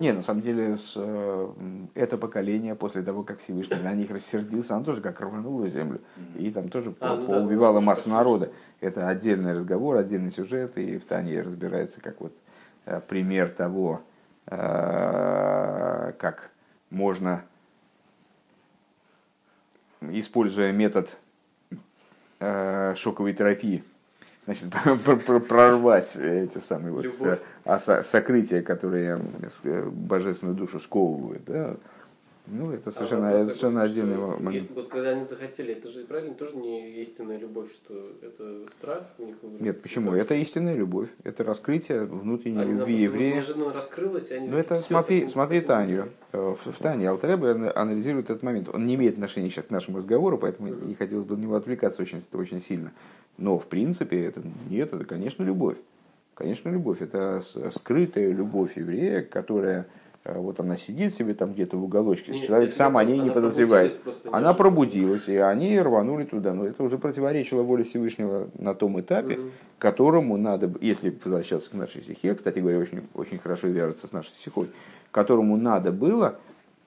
Не, 0.00 0.12
на 0.12 0.22
самом 0.22 0.40
деле, 0.40 0.78
с, 0.78 0.92
э, 0.96 1.48
это 1.94 2.16
поколение, 2.16 2.76
после 2.76 3.02
того, 3.02 3.24
как 3.24 3.40
Всевышний 3.40 3.80
на 3.82 3.92
них 3.94 4.10
рассердился, 4.10 4.76
оно 4.76 4.84
тоже 4.84 5.00
как 5.00 5.20
рвануло 5.20 5.66
землю. 5.66 6.00
И 6.38 6.52
там 6.52 6.68
тоже 6.68 6.94
а, 7.00 7.16
ну, 7.16 7.26
поубивало 7.26 7.80
да, 7.80 7.86
массу 7.86 8.08
народа. 8.08 8.52
Это 8.80 9.08
отдельный 9.08 9.52
разговор, 9.52 9.96
отдельный 9.96 10.30
сюжет, 10.30 10.78
и 10.78 10.98
в 10.98 11.04
Тане 11.04 11.42
разбирается 11.42 12.00
как 12.00 12.20
вот 12.20 12.32
э, 12.84 13.00
пример 13.08 13.48
того, 13.48 14.02
э, 14.46 16.12
как 16.18 16.52
можно, 16.90 17.44
используя 20.00 20.70
метод 20.70 21.18
шоковой 22.96 23.32
терапии. 23.32 23.82
Значит, 24.44 24.74
прорвать 25.48 26.16
эти 26.16 26.58
самые 26.58 26.92
вот 26.92 27.04
а 27.64 27.78
сокрытия, 27.78 28.62
которые 28.62 29.20
э, 29.62 29.88
божественную 29.88 30.56
душу 30.56 30.80
сковывают. 30.80 31.44
Да? 31.46 31.76
Ну, 32.46 32.72
это 32.72 32.90
совершенно, 32.90 33.30
а 33.30 33.32
это 33.32 33.46
совершенно 33.50 33.82
отдельный 33.82 34.16
момент. 34.16 34.70
Вот 34.74 34.88
когда 34.88 35.10
они 35.10 35.24
захотели, 35.24 35.74
это 35.74 35.88
же 35.88 36.04
правильно 36.04 36.34
тоже 36.34 36.56
не 36.56 37.02
истинная 37.02 37.38
любовь, 37.38 37.72
что 37.72 38.12
это 38.20 38.68
страх 38.72 39.04
у 39.18 39.26
них. 39.26 39.36
Нет, 39.60 39.80
почему? 39.80 40.12
Это 40.12 40.34
истинная 40.34 40.74
любовь. 40.74 41.08
Это 41.22 41.44
раскрытие 41.44 42.04
внутренней 42.04 42.62
они 42.62 42.72
любви 42.72 42.96
еврея. 42.96 43.36
Неожиданно 43.36 43.72
раскрылось, 43.72 44.30
и 44.30 44.34
они. 44.34 44.48
Ну 44.48 44.58
это 44.58 44.80
смотри, 44.82 45.28
смотри 45.28 45.60
Таню. 45.60 46.08
Э, 46.32 46.56
в, 46.64 46.72
в 46.72 46.78
Тане 46.78 47.08
Алтаребе 47.08 47.70
анализирует 47.70 48.28
этот 48.28 48.42
момент. 48.42 48.68
Он 48.72 48.86
не 48.86 48.96
имеет 48.96 49.14
отношения 49.14 49.48
сейчас 49.48 49.66
к 49.66 49.70
нашему 49.70 49.98
разговору, 49.98 50.36
поэтому 50.36 50.68
mm-hmm. 50.68 50.86
не 50.86 50.94
хотелось 50.94 51.24
бы 51.24 51.36
на 51.36 51.42
него 51.42 51.54
отвлекаться 51.54 52.02
очень, 52.02 52.22
очень 52.32 52.60
сильно. 52.60 52.92
Но 53.38 53.56
в 53.56 53.66
принципе 53.66 54.24
это 54.24 54.42
нет, 54.68 54.92
это 54.92 55.04
конечно 55.04 55.44
любовь. 55.44 55.78
Конечно 56.34 56.70
любовь. 56.70 57.02
Это 57.02 57.40
скрытая 57.72 58.32
любовь 58.32 58.76
еврея, 58.76 59.22
которая 59.22 59.82
Э, 59.82 60.01
вот 60.24 60.60
она 60.60 60.76
сидит 60.76 61.14
себе 61.14 61.34
там 61.34 61.52
где-то 61.52 61.76
в 61.76 61.84
уголочке, 61.84 62.32
не, 62.32 62.46
человек 62.46 62.72
сам 62.72 62.96
о 62.96 63.04
ней 63.04 63.18
не 63.18 63.30
подозревает. 63.30 64.00
Она 64.30 64.54
пробудилась, 64.54 65.28
и 65.28 65.36
они 65.36 65.78
рванули 65.80 66.24
туда. 66.24 66.54
Но 66.54 66.66
это 66.66 66.82
уже 66.84 66.96
противоречило 66.96 67.62
воле 67.62 67.82
Всевышнего 67.82 68.48
на 68.56 68.74
том 68.74 69.00
этапе, 69.00 69.38
угу. 69.38 69.50
которому 69.78 70.36
надо, 70.36 70.70
если 70.80 71.16
возвращаться 71.24 71.70
к 71.70 71.74
нашей 71.74 72.02
стихе, 72.02 72.34
кстати 72.34 72.60
говоря, 72.60 72.78
очень, 72.78 73.02
очень 73.14 73.38
хорошо 73.38 73.66
вяжется 73.66 74.06
с 74.06 74.12
нашей 74.12 74.30
стихой, 74.30 74.70
которому 75.10 75.56
надо 75.56 75.90
было, 75.90 76.38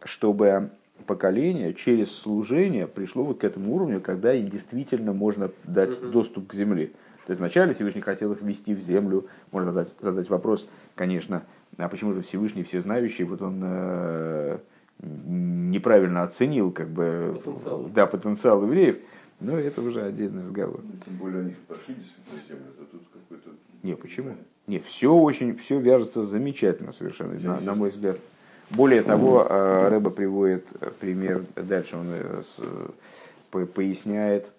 чтобы 0.04 0.70
поколение 1.06 1.74
через 1.74 2.12
служение 2.12 2.88
пришло 2.88 3.24
вот 3.24 3.39
к 3.39 3.44
этому 3.44 3.75
уровню, 3.75 4.00
когда 4.00 4.34
им 4.34 4.48
действительно 4.48 5.12
можно 5.12 5.51
дать 5.65 6.01
угу. 6.01 6.08
доступ 6.08 6.48
к 6.48 6.54
земле. 6.54 6.92
То 7.25 7.32
есть 7.32 7.39
вначале 7.39 7.74
Всевышний 7.74 8.01
хотел 8.01 8.32
их 8.32 8.42
ввести 8.42 8.74
в 8.74 8.80
землю, 8.80 9.25
можно 9.51 9.74
задать, 9.74 9.89
задать 10.00 10.30
вопрос, 10.30 10.68
конечно, 10.94 11.44
а 11.77 11.89
почему 11.89 12.13
же 12.13 12.22
Всевышний 12.22 12.63
Всезнающий, 12.63 13.25
вот 13.25 13.41
он 13.41 13.62
э, 13.63 14.58
неправильно 15.01 16.24
оценил 16.24 16.72
как 16.72 16.89
бы, 16.89 17.41
потенциал. 17.44 17.89
Да, 17.94 18.05
потенциал 18.08 18.63
евреев. 18.63 18.98
Но 19.41 19.60
это 19.60 19.82
уже 19.82 20.01
отдельный 20.01 20.44
разговор. 20.44 20.79
Ну, 20.82 20.94
тем 21.05 21.15
более 21.17 21.41
они 21.41 21.55
прошли 21.67 21.96
действительно 21.96 22.39
землю, 22.48 22.72
то 22.77 22.86
тут 22.86 23.01
какой-то... 23.12 23.50
Не, 23.84 23.96
почему? 23.96 24.36
Не, 24.67 24.79
все 24.79 25.13
очень, 25.13 25.58
все 25.58 25.79
вяжется 25.79 26.24
замечательно 26.24 26.94
совершенно, 26.94 27.38
на, 27.39 27.60
на 27.60 27.75
мой 27.75 27.89
взгляд. 27.89 28.17
Более 28.70 29.03
того, 29.03 29.46
э, 29.48 29.89
Рэба 29.89 30.10
приводит 30.10 30.65
пример, 31.00 31.46
дальше 31.55 31.98
он 31.98 32.08
э, 32.10 33.65
поясняет 33.65 34.50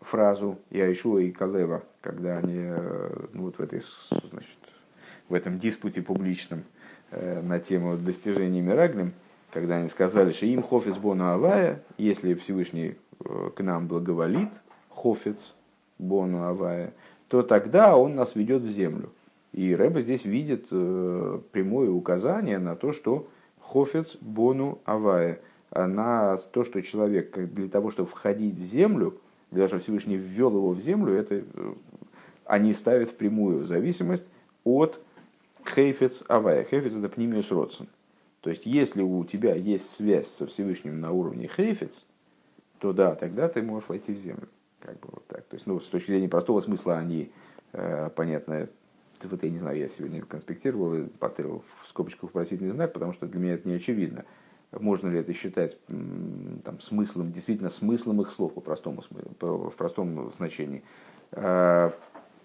фразу 0.00 0.58
Яишуа 0.70 1.18
и 1.18 1.32
Калева, 1.32 1.82
когда 2.00 2.38
они 2.38 2.58
э, 2.58 3.26
ну, 3.32 3.44
вот 3.44 3.56
в, 3.56 3.60
этой, 3.60 3.82
значит, 4.30 4.58
в 5.34 5.36
этом 5.36 5.58
диспуте 5.58 6.00
публичном 6.00 6.62
на 7.10 7.58
тему 7.58 7.96
достижений 7.96 8.60
Мираглем, 8.60 9.12
когда 9.50 9.76
они 9.76 9.88
сказали, 9.88 10.30
что 10.30 10.46
им 10.46 10.62
хофец 10.62 10.96
бону 10.96 11.26
авая, 11.32 11.82
если 11.98 12.34
Всевышний 12.34 12.94
к 13.18 13.60
нам 13.60 13.88
благоволит, 13.88 14.50
хофец 14.90 15.54
бону 15.98 16.44
авая, 16.44 16.92
то 17.26 17.42
тогда 17.42 17.96
он 17.96 18.14
нас 18.14 18.36
ведет 18.36 18.62
в 18.62 18.70
землю. 18.70 19.10
И 19.52 19.74
Рэба 19.74 20.02
здесь 20.02 20.24
видит 20.24 20.66
э, 20.70 21.40
прямое 21.50 21.90
указание 21.90 22.58
на 22.58 22.76
то, 22.76 22.92
что 22.92 23.26
хофец 23.60 24.16
бону 24.20 24.78
авая, 24.84 25.40
на 25.72 26.36
то, 26.52 26.62
что 26.62 26.80
человек 26.80 27.36
для 27.52 27.68
того, 27.68 27.90
чтобы 27.90 28.08
входить 28.08 28.56
в 28.56 28.62
землю, 28.62 29.18
для 29.50 29.62
того, 29.62 29.68
чтобы 29.68 29.82
Всевышний 29.82 30.16
ввел 30.16 30.50
его 30.50 30.70
в 30.70 30.80
землю, 30.80 31.12
это 31.12 31.36
э, 31.36 31.74
они 32.44 32.72
ставят 32.72 33.10
в 33.10 33.14
прямую 33.14 33.64
зависимость 33.64 34.28
от 34.64 35.00
хейфец 35.66 36.22
авая. 36.28 36.64
Хейфец 36.64 36.94
это 36.94 37.08
пнимиус 37.08 37.50
родсен. 37.50 37.88
То 38.40 38.50
есть, 38.50 38.66
если 38.66 39.02
у 39.02 39.24
тебя 39.24 39.54
есть 39.54 39.90
связь 39.90 40.28
со 40.28 40.46
Всевышним 40.46 41.00
на 41.00 41.12
уровне 41.12 41.48
хейфец, 41.48 42.04
то 42.78 42.92
да, 42.92 43.14
тогда 43.14 43.48
ты 43.48 43.62
можешь 43.62 43.88
войти 43.88 44.12
в 44.12 44.18
землю. 44.18 44.48
Как 44.80 45.00
бы 45.00 45.08
вот 45.12 45.26
так. 45.26 45.44
То 45.44 45.54
есть, 45.54 45.66
ну, 45.66 45.80
с 45.80 45.86
точки 45.86 46.10
зрения 46.10 46.28
простого 46.28 46.60
смысла 46.60 46.98
они, 46.98 47.32
э, 47.72 48.10
понятно, 48.14 48.68
вот 49.22 49.42
я 49.42 49.48
не 49.48 49.58
знаю, 49.58 49.78
я 49.78 49.88
сегодня 49.88 50.22
конспектировал 50.22 50.94
и 50.94 51.04
поставил 51.06 51.64
в 51.82 51.88
скобочках 51.88 52.24
вопросительный 52.24 52.70
знак, 52.70 52.92
потому 52.92 53.14
что 53.14 53.26
для 53.26 53.40
меня 53.40 53.54
это 53.54 53.66
не 53.66 53.76
очевидно. 53.76 54.26
Можно 54.72 55.08
ли 55.08 55.20
это 55.20 55.32
считать 55.32 55.78
там, 55.86 56.80
смыслом, 56.80 57.32
действительно 57.32 57.70
смыслом 57.70 58.20
их 58.20 58.30
слов 58.30 58.52
по 58.52 58.60
простому, 58.60 59.02
по, 59.38 59.70
в 59.70 59.74
простом 59.76 60.30
значении. 60.32 60.82
Э, 61.32 61.92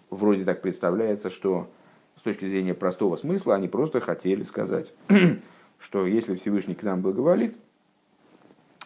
вроде 0.09 0.45
так 0.45 0.61
представляется, 0.61 1.29
что 1.29 1.69
с 2.19 2.21
точки 2.21 2.45
зрения 2.45 2.73
простого 2.73 3.15
смысла 3.15 3.55
они 3.55 3.69
просто 3.69 4.01
хотели 4.01 4.43
сказать, 4.43 4.93
что 5.79 6.05
если 6.05 6.35
Всевышний 6.35 6.75
к 6.75 6.83
нам 6.83 7.01
благоволит, 7.01 7.55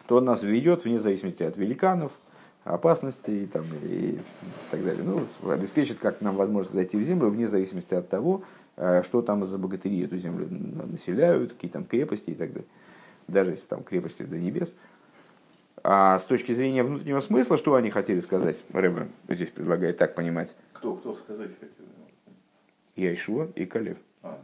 то 0.06 0.18
он 0.18 0.24
нас 0.24 0.44
ведет 0.44 0.84
вне 0.84 1.00
зависимости 1.00 1.42
от 1.42 1.56
великанов, 1.56 2.12
опасностей 2.62 3.46
там, 3.46 3.64
и 3.82 4.18
так 4.70 4.84
далее. 4.84 5.02
Ну, 5.02 5.50
обеспечит 5.50 5.98
как 5.98 6.20
нам 6.20 6.36
возможность 6.36 6.76
зайти 6.76 6.96
в 6.96 7.02
землю 7.02 7.28
вне 7.28 7.48
зависимости 7.48 7.94
от 7.94 8.08
того, 8.08 8.44
э, 8.76 9.02
что 9.02 9.20
там 9.20 9.44
за 9.46 9.58
богатыри 9.58 10.04
эту 10.04 10.16
землю 10.16 10.46
населяют, 10.48 11.54
какие 11.54 11.72
там 11.72 11.84
крепости 11.84 12.30
и 12.30 12.34
так 12.34 12.52
далее. 12.52 12.68
Даже 13.26 13.50
если 13.50 13.66
там 13.66 13.82
крепости 13.82 14.22
до 14.22 14.38
небес. 14.38 14.72
А 15.82 16.20
с 16.20 16.24
точки 16.24 16.52
зрения 16.52 16.84
внутреннего 16.84 17.20
смысла, 17.20 17.58
что 17.58 17.74
они 17.74 17.90
хотели 17.90 18.20
сказать? 18.20 18.62
Рэбе 18.72 19.08
здесь 19.28 19.50
предлагает 19.50 19.98
так 19.98 20.14
понимать. 20.14 20.54
Кто, 20.72 20.94
кто 20.94 21.14
сказать 21.14 21.50
хотел? 21.58 21.84
Яйшуа 22.96 23.48
и 23.54 23.64
Калев. 23.64 23.98
А. 24.22 24.40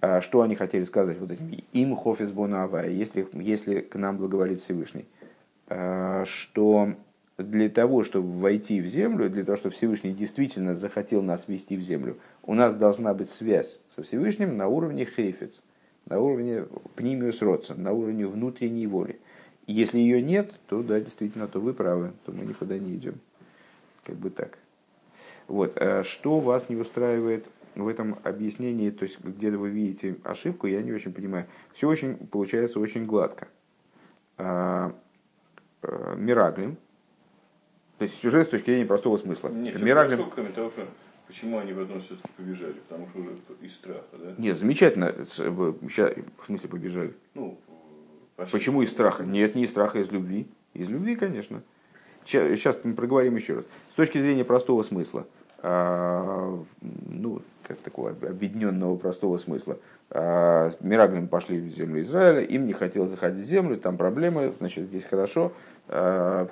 А 0.00 0.20
что 0.20 0.42
они 0.42 0.54
хотели 0.54 0.84
сказать 0.84 1.18
вот 1.18 1.30
этим? 1.30 1.50
Им 1.72 1.96
хофис 1.96 2.30
бонавая, 2.30 2.90
если, 2.90 3.26
если 3.32 3.80
к 3.80 3.96
нам 3.96 4.18
благоволит 4.18 4.60
Всевышний. 4.60 5.06
А, 5.68 6.24
что 6.26 6.94
для 7.38 7.68
того, 7.68 8.02
чтобы 8.02 8.38
войти 8.38 8.80
в 8.80 8.86
землю, 8.86 9.28
для 9.28 9.44
того, 9.44 9.56
чтобы 9.56 9.74
Всевышний 9.74 10.12
действительно 10.12 10.74
захотел 10.74 11.22
нас 11.22 11.48
ввести 11.48 11.76
в 11.76 11.82
землю, 11.82 12.18
у 12.42 12.54
нас 12.54 12.74
должна 12.74 13.14
быть 13.14 13.30
связь 13.30 13.78
со 13.94 14.02
Всевышним 14.02 14.56
на 14.56 14.68
уровне 14.68 15.04
хейфец, 15.04 15.62
на 16.06 16.20
уровне 16.20 16.66
пнимиус 16.94 17.42
родца, 17.42 17.74
на 17.74 17.92
уровне 17.92 18.26
внутренней 18.26 18.86
воли. 18.86 19.18
Если 19.66 19.98
ее 19.98 20.22
нет, 20.22 20.54
то 20.68 20.82
да, 20.82 21.00
действительно, 21.00 21.48
то 21.48 21.60
вы 21.60 21.74
правы, 21.74 22.12
то 22.24 22.32
мы 22.32 22.44
никуда 22.44 22.78
не 22.78 22.94
идем. 22.94 23.18
Как 24.04 24.14
бы 24.14 24.30
так. 24.30 24.58
Вот. 25.48 25.76
А 25.76 26.04
что 26.04 26.38
вас 26.38 26.68
не 26.68 26.76
устраивает 26.76 27.46
в 27.84 27.88
этом 27.88 28.18
объяснении, 28.24 28.90
то 28.90 29.04
есть 29.04 29.18
где-то 29.20 29.58
вы 29.58 29.70
видите 29.70 30.16
ошибку, 30.24 30.66
я 30.66 30.82
не 30.82 30.92
очень 30.92 31.12
понимаю. 31.12 31.46
Все 31.74 31.88
очень 31.88 32.16
получается 32.16 32.80
очень 32.80 33.06
гладко. 33.06 33.48
А, 34.38 34.94
а, 35.82 36.14
Мираглим, 36.14 36.76
то 37.98 38.04
есть 38.04 38.20
сюжет 38.20 38.46
с 38.46 38.50
точки 38.50 38.66
зрения 38.66 38.86
простого 38.86 39.16
смысла. 39.18 39.48
Нет, 39.48 39.80
Мираглим... 39.80 40.30
кроме 40.30 40.50
того, 40.50 40.70
что 40.70 40.86
почему 41.26 41.58
они 41.58 41.72
потом 41.72 42.00
все-таки 42.00 42.28
побежали, 42.36 42.74
потому 42.88 43.08
что 43.08 43.20
уже 43.20 43.30
из 43.62 43.74
страха, 43.74 44.04
да? 44.12 44.34
Нет, 44.38 44.58
замечательно. 44.58 45.14
Сейчас, 45.30 46.14
в 46.38 46.46
смысле 46.46 46.68
побежали? 46.68 47.14
Ну, 47.34 47.58
Почему 48.36 48.82
из 48.82 48.90
страха? 48.90 49.24
Нет, 49.24 49.54
не 49.54 49.64
из 49.64 49.70
страха, 49.70 49.98
а 49.98 50.02
из 50.02 50.10
любви. 50.10 50.46
Из 50.74 50.88
любви, 50.88 51.16
конечно. 51.16 51.62
Сейчас 52.26 52.78
мы 52.84 52.94
проговорим 52.94 53.36
еще 53.36 53.54
раз. 53.56 53.64
С 53.92 53.94
точки 53.94 54.18
зрения 54.18 54.44
простого 54.44 54.82
смысла, 54.82 55.26
а, 55.58 56.62
ну, 57.68 57.76
такого 57.82 58.10
объединенного 58.10 58.96
простого 58.96 59.38
смысла. 59.38 59.78
А, 60.10 60.72
Мираглим 60.80 61.28
пошли 61.28 61.60
в 61.60 61.68
землю 61.74 62.02
Израиля, 62.02 62.42
им 62.42 62.66
не 62.66 62.72
хотелось 62.72 63.10
заходить 63.10 63.46
в 63.46 63.48
землю, 63.48 63.76
там 63.76 63.96
проблемы, 63.96 64.52
значит, 64.58 64.86
здесь 64.86 65.04
хорошо. 65.04 65.52
А, 65.88 66.48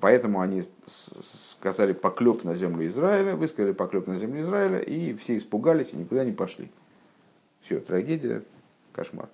поэтому 0.00 0.40
они 0.40 0.64
сказали 1.58 1.92
поклеп 1.92 2.44
на 2.44 2.54
землю 2.54 2.86
Израиля, 2.88 3.36
высказали 3.36 3.72
поклеп 3.72 4.06
на 4.06 4.16
землю 4.16 4.42
Израиля, 4.42 4.78
и 4.78 5.14
все 5.14 5.36
испугались 5.36 5.90
и 5.92 5.96
никуда 5.96 6.24
не 6.24 6.32
пошли. 6.32 6.70
Все, 7.62 7.80
трагедия, 7.80 8.42
кошмар. 8.92 9.28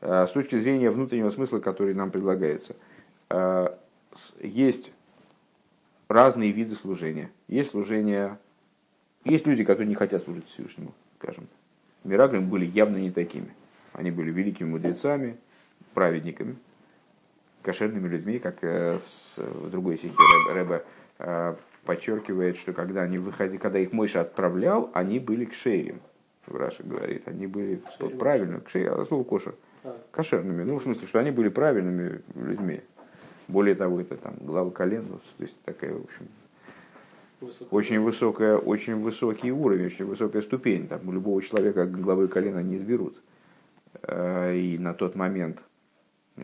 С 0.00 0.30
точки 0.30 0.58
зрения 0.58 0.90
внутреннего 0.90 1.30
смысла, 1.30 1.60
который 1.60 1.94
нам 1.94 2.10
предлагается, 2.10 2.74
есть 4.40 4.92
разные 6.08 6.52
виды 6.52 6.74
служения. 6.74 7.30
Есть 7.48 7.70
служение, 7.70 8.38
есть 9.24 9.46
люди, 9.46 9.64
которые 9.64 9.88
не 9.88 9.94
хотят 9.94 10.24
служить 10.24 10.48
Всевышнему, 10.48 10.92
скажем. 11.18 11.48
Мираглим 12.04 12.48
были 12.48 12.66
явно 12.66 12.98
не 12.98 13.10
такими. 13.10 13.48
Они 13.92 14.10
были 14.10 14.30
великими 14.30 14.68
мудрецами, 14.68 15.38
праведниками, 15.94 16.56
кошерными 17.62 18.08
людьми, 18.08 18.38
как 18.38 18.62
э, 18.62 18.98
с, 18.98 19.38
в 19.38 19.70
другой 19.70 19.96
стихе 19.96 20.16
Рэбе 20.52 20.84
э, 21.18 21.54
подчеркивает, 21.84 22.56
что 22.56 22.72
когда 22.72 23.02
они 23.02 23.18
выходили, 23.18 23.56
когда 23.56 23.78
их 23.78 23.92
Мойша 23.92 24.20
отправлял, 24.20 24.90
они 24.92 25.18
были 25.18 25.44
кшерим. 25.46 26.00
Раша 26.46 26.82
говорит, 26.82 27.26
они 27.26 27.46
были 27.46 27.80
правильными, 28.18 28.60
кшерим, 28.60 28.92
а 28.92 29.06
слово 29.06 29.24
кошер, 29.24 29.54
кошерными. 30.10 30.62
Ну, 30.62 30.78
в 30.78 30.82
смысле, 30.82 31.06
что 31.06 31.18
они 31.18 31.30
были 31.30 31.48
правильными 31.48 32.20
людьми. 32.34 32.82
Более 33.48 33.74
того, 33.74 34.00
это 34.00 34.16
там 34.16 34.34
глава 34.40 34.70
колен, 34.70 35.04
то 35.06 35.20
есть 35.38 35.56
такая, 35.64 35.94
в 35.94 36.04
общем. 36.04 36.28
Очень 37.70 38.00
высокая, 38.00 38.56
очень 38.56 38.96
высокий 38.96 39.52
уровень, 39.52 39.86
очень 39.86 40.04
высокая 40.04 40.42
ступень. 40.42 40.88
Там 40.88 41.12
любого 41.12 41.42
человека 41.42 41.86
главы 41.86 42.28
колена 42.28 42.60
не 42.60 42.76
изберут. 42.76 43.20
Э, 44.02 44.54
и 44.56 44.78
на 44.78 44.94
тот 44.94 45.14
момент, 45.14 45.60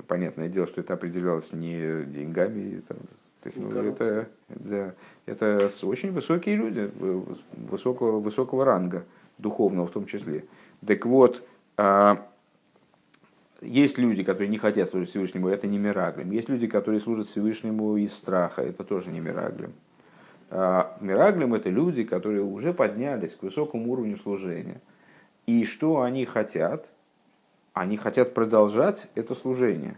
понятное 0.07 0.49
дело, 0.49 0.67
что 0.67 0.81
это 0.81 0.95
определялось 0.95 1.53
не 1.53 2.05
деньгами, 2.05 2.83
там, 2.87 2.99
то 3.43 3.47
есть, 3.47 3.59
ну, 3.59 3.71
это, 3.71 4.29
да, 4.49 4.95
это 5.25 5.71
очень 5.83 6.13
высокие 6.13 6.57
люди, 6.57 6.91
высокого, 7.53 8.21
высокого 8.21 8.65
ранга, 8.67 9.05
духовного 9.39 9.87
в 9.87 9.91
том 9.91 10.05
числе. 10.05 10.45
Так 10.87 11.07
вот, 11.07 11.43
а, 11.79 12.27
есть 13.63 13.97
люди, 13.97 14.23
которые 14.25 14.49
не 14.49 14.59
хотят 14.59 14.91
служить 14.91 15.11
Всевышнему, 15.11 15.49
это 15.49 15.67
не 15.67 15.79
мираглим. 15.79 16.31
Есть 16.31 16.51
люди, 16.51 16.67
которые 16.67 17.01
служат 17.01 17.29
Всевышнему 17.29 17.97
из 17.97 18.13
страха, 18.13 18.63
это 18.63 18.85
тоже 18.85 19.11
не 19.11 19.21
мираглим. 19.21 19.73
А 20.51 20.97
мираглим 21.01 21.55
это 21.55 21.71
люди, 21.71 22.03
которые 22.03 22.43
уже 22.43 22.75
поднялись 22.75 23.37
к 23.37 23.43
высокому 23.43 23.93
уровню 23.93 24.19
служения. 24.19 24.81
И 25.47 25.65
что 25.65 26.03
они 26.03 26.25
хотят? 26.25 26.91
Они 27.73 27.97
хотят 27.97 28.35
продолжать 28.35 29.09
это 29.15 29.35
служение. 29.35 29.97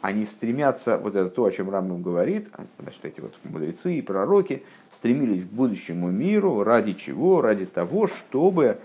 Они 0.00 0.24
стремятся, 0.24 0.98
вот 0.98 1.14
это 1.14 1.30
то, 1.30 1.44
о 1.44 1.50
чем 1.52 1.70
Рамбам 1.70 2.02
говорит, 2.02 2.48
значит, 2.80 3.04
эти 3.04 3.20
вот 3.20 3.34
мудрецы 3.44 3.94
и 3.94 4.02
пророки 4.02 4.64
стремились 4.90 5.44
к 5.44 5.48
будущему 5.48 6.10
миру, 6.10 6.64
ради 6.64 6.94
чего? 6.94 7.40
Ради 7.40 7.66
того, 7.66 8.08
чтобы 8.08 8.78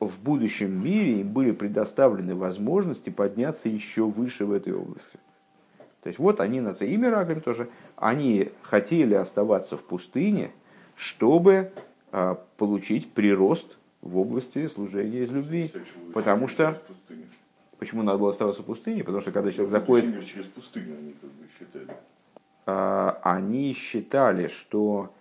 в 0.00 0.20
будущем 0.20 0.84
мире 0.84 1.20
им 1.20 1.32
были 1.32 1.52
предоставлены 1.52 2.34
возможности 2.34 3.10
подняться 3.10 3.68
еще 3.68 4.04
выше 4.04 4.44
в 4.44 4.52
этой 4.52 4.74
области. 4.74 5.18
То 6.02 6.08
есть 6.08 6.18
вот 6.18 6.40
они 6.40 6.60
на 6.60 6.70
имя 6.70 7.10
Рагам 7.10 7.40
тоже, 7.40 7.68
они 7.96 8.52
хотели 8.62 9.14
оставаться 9.14 9.76
в 9.76 9.82
пустыне, 9.82 10.52
чтобы 10.94 11.72
а, 12.12 12.38
получить 12.56 13.12
прирост 13.12 13.76
в 14.00 14.16
области 14.18 14.68
служения 14.68 15.20
из 15.20 15.30
любви. 15.30 15.72
Потому 16.14 16.48
что... 16.48 16.80
Почему 17.78 18.02
надо 18.02 18.18
было 18.18 18.30
оставаться 18.30 18.62
в 18.62 18.64
пустыне? 18.64 19.04
Потому 19.04 19.22
что 19.22 19.30
когда 19.30 19.52
человек 19.52 19.70
заходит... 19.70 20.26
Через 20.26 20.46
пустыню 20.46 20.96
они 20.98 21.14
как 21.20 21.30
бы 21.30 21.46
считали. 21.56 23.20
они 23.22 23.72
считали, 23.72 24.48
что 24.48 25.12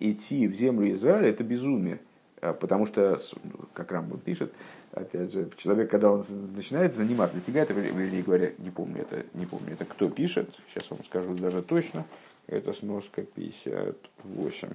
идти 0.00 0.48
в 0.48 0.54
землю 0.54 0.90
Израиля 0.92 1.28
это 1.28 1.44
безумие. 1.44 2.00
Потому 2.40 2.86
что, 2.86 3.20
как 3.74 3.92
Рамбан 3.92 4.20
пишет, 4.20 4.52
опять 4.92 5.32
же, 5.32 5.50
человек, 5.56 5.90
когда 5.90 6.10
он 6.10 6.24
начинает 6.54 6.94
заниматься, 6.94 7.36
достигает, 7.36 7.70
или 7.70 8.22
говоря, 8.22 8.52
не 8.58 8.70
помню 8.70 9.02
это, 9.02 9.24
не 9.34 9.46
помню, 9.46 9.72
это 9.72 9.84
кто 9.84 10.08
пишет, 10.08 10.50
сейчас 10.68 10.90
вам 10.90 11.04
скажу 11.04 11.34
даже 11.34 11.62
точно, 11.62 12.04
это 12.46 12.72
сноска 12.72 13.22
58. 13.22 14.68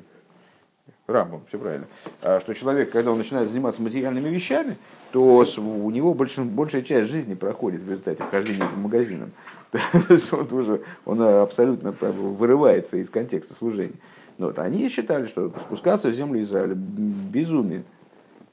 Рамбом, 1.08 1.44
все 1.48 1.58
правильно. 1.58 1.88
А, 2.22 2.40
что 2.40 2.54
человек, 2.54 2.92
когда 2.92 3.12
он 3.12 3.18
начинает 3.18 3.50
заниматься 3.50 3.82
материальными 3.82 4.30
вещами, 4.30 4.78
то 5.12 5.46
у 5.58 5.90
него 5.90 6.14
больш, 6.14 6.38
большая 6.38 6.82
часть 6.82 7.10
жизни 7.10 7.34
проходит 7.34 7.82
в 7.82 7.90
результате 7.90 8.24
хождения 8.24 8.66
по 8.68 8.78
магазинам. 8.78 9.32
он, 9.74 10.54
уже, 10.54 10.82
он 11.06 11.22
абсолютно 11.22 11.92
вырывается 11.92 12.98
из 12.98 13.10
контекста 13.10 13.54
служения. 13.54 13.96
Но 14.38 14.48
вот 14.48 14.60
они 14.60 14.90
считали, 14.90 15.26
что 15.28 15.50
спускаться 15.60 16.10
в 16.10 16.14
землю 16.14 16.42
Израиля 16.42 16.74
безумие. 16.76 17.84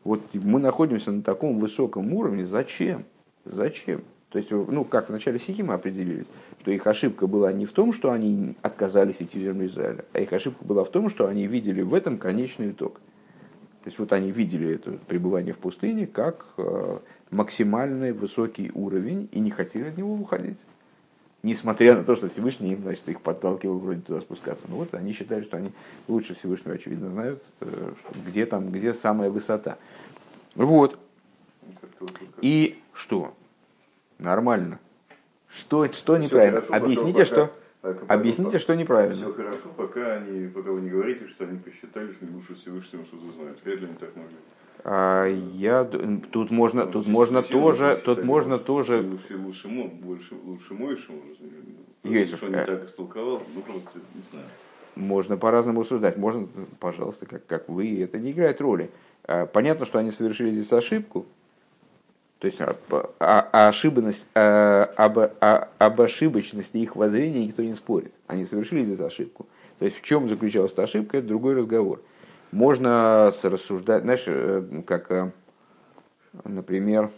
Вот 0.05 0.23
мы 0.35 0.61
находимся 0.61 1.13
на 1.13 1.23
таком 1.23 1.59
высоком 1.59 2.13
уровне. 2.13 2.45
Зачем? 2.45 3.05
Зачем? 3.45 4.03
То 4.31 4.39
есть, 4.39 4.51
ну, 4.51 4.85
как 4.85 5.09
в 5.09 5.13
начале 5.13 5.39
стихи 5.39 5.63
мы 5.63 5.75
определились, 5.75 6.29
что 6.61 6.71
их 6.71 6.87
ошибка 6.87 7.27
была 7.27 7.53
не 7.53 7.67
в 7.67 7.73
том, 7.73 7.93
что 7.93 8.13
они 8.13 8.55
отказались 8.63 9.17
идти 9.21 9.41
в 9.41 9.43
землю 9.43 9.67
Израиля, 9.67 10.05
а 10.13 10.21
их 10.21 10.33
ошибка 10.33 10.65
была 10.65 10.85
в 10.85 10.91
том, 10.91 11.09
что 11.09 11.27
они 11.27 11.47
видели 11.47 11.83
в 11.83 11.95
этом 11.95 12.17
конечный 12.17 12.71
итог. 12.71 13.01
То 13.83 13.89
есть, 13.89 13.99
вот 13.99 14.13
они 14.13 14.31
видели 14.31 14.75
это 14.75 14.93
пребывание 15.09 15.53
в 15.53 15.59
пустыне 15.59 16.07
как 16.07 16.47
э, 16.59 16.99
максимальный 17.31 18.13
высокий 18.13 18.71
уровень 18.73 19.29
и 19.33 19.41
не 19.41 19.51
хотели 19.51 19.89
от 19.89 19.97
него 19.97 20.15
уходить. 20.15 20.59
Несмотря 21.43 21.97
на 21.97 22.05
то, 22.05 22.17
что 22.17 22.29
Всевышний 22.29 22.75
им, 22.75 22.83
значит, 22.83 23.09
их 23.09 23.23
подталкивал 23.23 23.79
вроде 23.79 24.03
туда 24.03 24.21
спускаться. 24.21 24.67
Но 24.69 24.77
вот 24.77 24.93
они 24.95 25.13
считали, 25.13 25.43
что 25.43 25.57
они 25.57 25.73
лучше 26.07 26.35
Всевышнего, 26.35 26.75
очевидно, 26.75 27.09
знают, 27.09 27.43
э, 27.61 27.93
где 28.27 28.45
там, 28.45 28.71
где 28.71 28.93
самая 28.93 29.31
высота. 29.31 29.79
Вот. 30.55 30.99
И 32.43 32.79
что? 32.93 33.35
Нормально. 34.19 34.79
Что, 35.49 35.91
что 35.93 36.19
неправильно? 36.19 36.61
Хорошо, 36.61 36.85
Объясните, 36.85 37.25
что, 37.25 37.53
пока, 37.81 37.95
пока, 38.01 38.15
объясните, 38.15 38.59
что 38.59 38.77
неправильно. 38.77 39.17
Все 39.17 39.33
хорошо, 39.33 39.69
пока, 39.77 40.13
они, 40.17 40.47
пока 40.49 40.71
вы 40.71 40.83
не 40.83 40.91
говорите, 40.91 41.27
что 41.29 41.45
они 41.45 41.59
посчитали, 41.59 42.13
что 42.13 42.27
лучше 42.27 42.55
Всевышнего 42.55 43.05
что-то 43.07 43.33
знают. 43.33 43.59
Вряд 43.65 43.81
ли 43.81 43.87
они 43.87 43.97
так 43.97 44.15
могли. 44.15 44.37
А, 44.83 45.27
я 45.27 45.85
тут 45.85 46.51
можно, 46.51 46.87
тут 46.87 47.07
можно 47.07 47.43
тоже, 47.43 48.01
тут 48.05 48.25
можно 48.25 48.59
тоже. 48.59 49.03
Лучше, 49.03 49.37
больше, 49.37 50.35
лучше 50.45 50.75
Мойшему. 50.75 51.21
Если 52.03 52.37
что 52.37 52.49
не 52.49 52.55
э, 52.55 52.65
так 52.65 52.87
истолковал, 52.87 53.43
ну 53.55 53.61
просто 53.61 53.99
не 54.15 54.23
знаю. 54.31 54.47
Можно 54.97 55.37
по-разному 55.37 55.83
рассуждать. 55.83 56.17
Можно, 56.17 56.49
пожалуйста, 56.79 57.27
как, 57.27 57.47
как 57.47 57.69
вы, 57.69 58.03
это 58.03 58.19
не 58.19 58.31
играет 58.31 58.61
роли. 58.61 58.91
А, 59.25 59.47
понятно, 59.47 59.85
что 59.85 59.99
они 59.99 60.13
совершили 60.13 60.51
здесь 60.51 60.73
ошибку, 60.73 61.27
то 62.39 62.47
есть 62.47 62.59
а, 62.61 62.75
а, 63.19 63.49
а 63.53 63.69
ошибанность, 63.69 64.27
об, 64.35 65.19
об 65.19 66.01
ошибочности 66.01 66.79
их 66.79 66.97
воззрения 66.97 67.45
никто 67.45 67.63
не 67.63 67.75
спорит. 67.75 68.13
Они 68.27 68.47
совершили 68.47 68.83
здесь 68.83 69.01
ошибку. 69.01 69.47
То 69.79 69.85
есть 69.85 69.99
в 69.99 70.03
чем 70.03 70.29
заключалась 70.29 70.73
эта 70.73 70.85
ошибка, 70.85 71.19
это 71.19 71.29
другой 71.29 71.55
разговор. 71.55 72.01
Можно 72.53 73.31
рассуждать, 73.43 74.03
знаешь, 74.03 74.25
э, 74.27 74.83
как, 74.87 75.11
э, 75.11 75.31
например, 76.45 77.11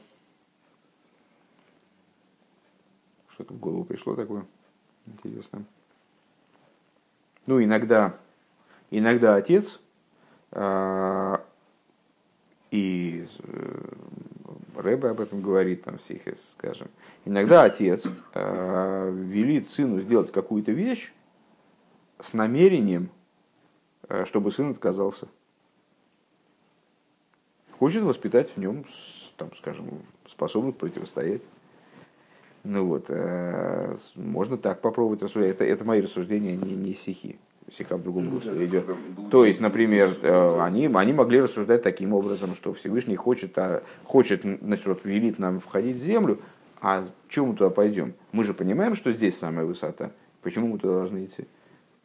что-то 3.31 3.55
в 3.55 3.59
голову 3.59 3.85
пришло 3.85 4.15
такое 4.15 4.45
интересно. 5.07 5.65
Ну, 7.47 7.63
иногда, 7.63 8.15
иногда 8.91 9.37
отец 9.37 9.81
э, 10.53 11.37
и 12.71 13.27
Рэбе 14.83 15.09
об 15.09 15.21
этом 15.21 15.41
говорит, 15.43 15.85
там, 15.85 15.99
Сихес, 16.01 16.53
скажем. 16.53 16.89
Иногда 17.25 17.63
отец 17.63 18.07
э, 18.35 19.11
велит 19.13 19.69
сыну 19.69 20.01
сделать 20.01 20.33
какую-то 20.33 20.73
вещь 20.73 21.13
с 22.19 22.33
намерением, 22.33 23.05
э, 23.05 23.22
чтобы 24.25 24.53
сын 24.53 24.71
отказался. 24.71 25.29
Хочет 27.79 28.03
воспитать 28.03 28.53
в 28.55 28.57
нем, 28.59 28.85
там, 29.37 29.51
скажем, 29.57 30.03
способность 30.29 30.79
противостоять. 30.79 31.43
Ну 32.65 32.87
вот, 32.87 33.07
э, 33.09 33.97
можно 34.15 34.57
так 34.57 34.81
попробовать 34.81 35.23
рассуждать. 35.23 35.51
Это, 35.51 35.65
это 35.65 35.85
мои 35.85 36.01
рассуждения, 36.01 36.57
не, 36.57 36.77
не 36.77 36.95
стихи 36.95 37.39
стиха 37.71 37.97
в 37.97 38.03
другом 38.03 38.33
русле 38.33 38.67
идет. 38.67 38.85
То 39.31 39.45
есть, 39.45 39.61
например, 39.61 40.11
э, 40.23 40.61
они, 40.61 40.87
они 40.87 41.13
могли 41.13 41.41
рассуждать 41.41 41.83
таким 41.83 42.13
образом, 42.13 42.55
что 42.55 42.73
Всевышний 42.75 43.17
хочет, 43.17 43.57
а, 43.57 43.83
хочет 44.05 44.43
значит, 44.43 44.87
вот, 44.87 45.05
велит 45.05 45.39
нам 45.39 45.61
входить 45.61 45.97
в 45.97 46.05
землю, 46.05 46.39
а 46.81 47.05
чем 47.29 47.49
мы 47.49 47.57
туда 47.57 47.71
пойдем? 47.71 48.15
Мы 48.33 48.45
же 48.45 48.55
понимаем, 48.55 48.95
что 48.95 49.13
здесь 49.13 49.39
самая 49.39 49.65
высота. 49.65 50.11
Почему 50.43 50.69
мы 50.69 50.79
туда 50.79 50.95
должны 50.95 51.25
идти? 51.25 51.47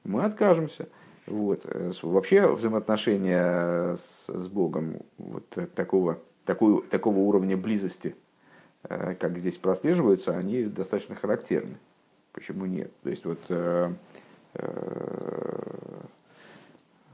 Мы 0.03 0.23
откажемся. 0.23 0.87
Вот. 1.27 1.61
Э, 1.65 1.91
вообще 2.01 2.47
взаимоотношения 2.47 3.95
с, 3.95 4.25
с 4.27 4.47
Богом 4.47 5.01
вот 5.17 5.47
такого, 5.75 6.19
такой, 6.45 6.81
такого 6.83 7.19
уровня 7.19 7.55
близости, 7.57 8.15
э, 8.83 9.15
как 9.15 9.37
здесь 9.37 9.57
прослеживаются, 9.57 10.37
они 10.37 10.63
достаточно 10.63 11.15
характерны. 11.15 11.77
Почему 12.31 12.65
нет? 12.65 12.91
То 13.03 13.09
есть 13.09 13.25
вот 13.25 13.39
Э, 14.57 16.01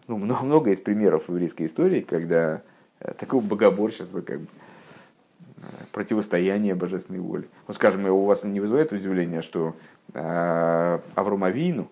ну, 0.08 0.18
много, 0.18 0.44
много 0.44 0.72
из 0.72 0.80
примеров 0.80 1.28
в 1.28 1.30
еврейской 1.30 1.66
истории, 1.66 2.02
когда 2.02 2.62
такого 3.18 3.42
богоборчества, 3.42 4.22
как 4.22 4.42
бы, 4.42 4.48
противостояние 5.92 6.76
божественной 6.76 7.20
воли. 7.20 7.48
Вот, 7.68 7.76
скажем, 7.76 8.06
у 8.06 8.26
вас 8.26 8.44
не 8.44 8.60
вызывает 8.60 8.92
удивления, 8.92 9.42
что 9.42 9.76
Авромавину, 10.14 11.90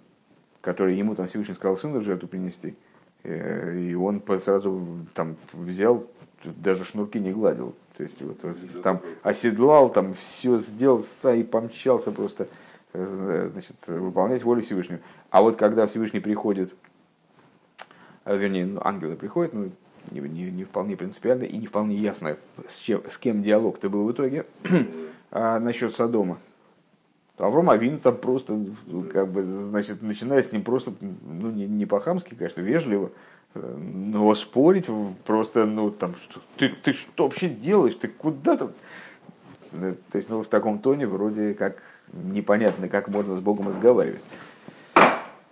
который 0.61 0.95
ему 0.95 1.15
там 1.15 1.27
Всевышний 1.27 1.55
сказал 1.55 1.77
сына 1.77 1.99
в 1.99 2.03
жертву 2.03 2.27
принести, 2.27 2.75
э, 3.23 3.77
и 3.79 3.93
он 3.95 4.21
сразу 4.39 4.81
там 5.13 5.35
взял, 5.53 6.07
даже 6.43 6.85
шнурки 6.85 7.19
не 7.19 7.31
гладил. 7.31 7.75
То 7.97 8.03
есть 8.03 8.21
вот, 8.21 8.39
там 8.81 9.01
оседлал, 9.21 9.89
там 9.89 10.15
все 10.15 10.57
сделал, 10.57 11.05
и 11.35 11.43
помчался 11.43 12.11
просто 12.11 12.47
Э, 12.93 13.49
значит, 13.53 13.75
выполнять 13.87 14.43
волю 14.43 14.61
Всевышнего. 14.61 14.99
А 15.29 15.41
вот 15.41 15.55
когда 15.55 15.87
Всевышний 15.87 16.19
приходит, 16.19 16.73
э, 18.25 18.35
вернее, 18.35 18.65
ну, 18.65 18.81
ангелы 18.83 19.15
приходят, 19.15 19.53
ну, 19.53 19.71
не, 20.11 20.19
не, 20.19 20.51
не 20.51 20.65
вполне 20.65 20.97
принципиально 20.97 21.43
и 21.43 21.57
не 21.57 21.67
вполне 21.67 21.95
ясно, 21.95 22.35
с, 22.67 22.79
чем, 22.79 23.01
с 23.07 23.17
кем 23.17 23.43
диалог-то 23.43 23.89
был 23.89 24.03
в 24.03 24.11
итоге, 24.11 24.45
а 25.31 25.59
насчет 25.59 25.95
Содома. 25.95 26.37
Авром 27.41 27.69
Авин 27.69 27.99
там 27.99 28.15
просто, 28.15 28.53
ну, 28.85 29.03
как 29.03 29.29
бы, 29.29 29.43
значит, 29.43 30.01
начинает 30.01 30.47
с 30.47 30.51
ним 30.51 30.63
просто, 30.63 30.93
ну, 30.99 31.49
не, 31.49 31.65
не 31.67 31.85
по-хамски, 31.85 32.35
конечно, 32.35 32.61
вежливо, 32.61 33.11
э, 33.55 33.77
но 33.77 34.33
спорить 34.35 34.87
просто, 35.25 35.65
ну, 35.65 35.89
там, 35.89 36.13
что, 36.15 36.39
ты, 36.57 36.69
ты 36.69 36.93
что 36.93 37.25
вообще 37.25 37.49
делаешь, 37.49 37.95
ты 37.95 38.07
куда 38.07 38.57
там? 38.57 38.71
То 39.71 40.17
есть, 40.17 40.29
ну, 40.29 40.43
в 40.43 40.47
таком 40.47 40.79
тоне 40.79 41.07
вроде 41.07 41.53
как 41.53 41.81
непонятно, 42.13 42.89
как 42.89 43.07
можно 43.07 43.35
с 43.35 43.39
Богом 43.39 43.69
разговаривать. 43.69 44.23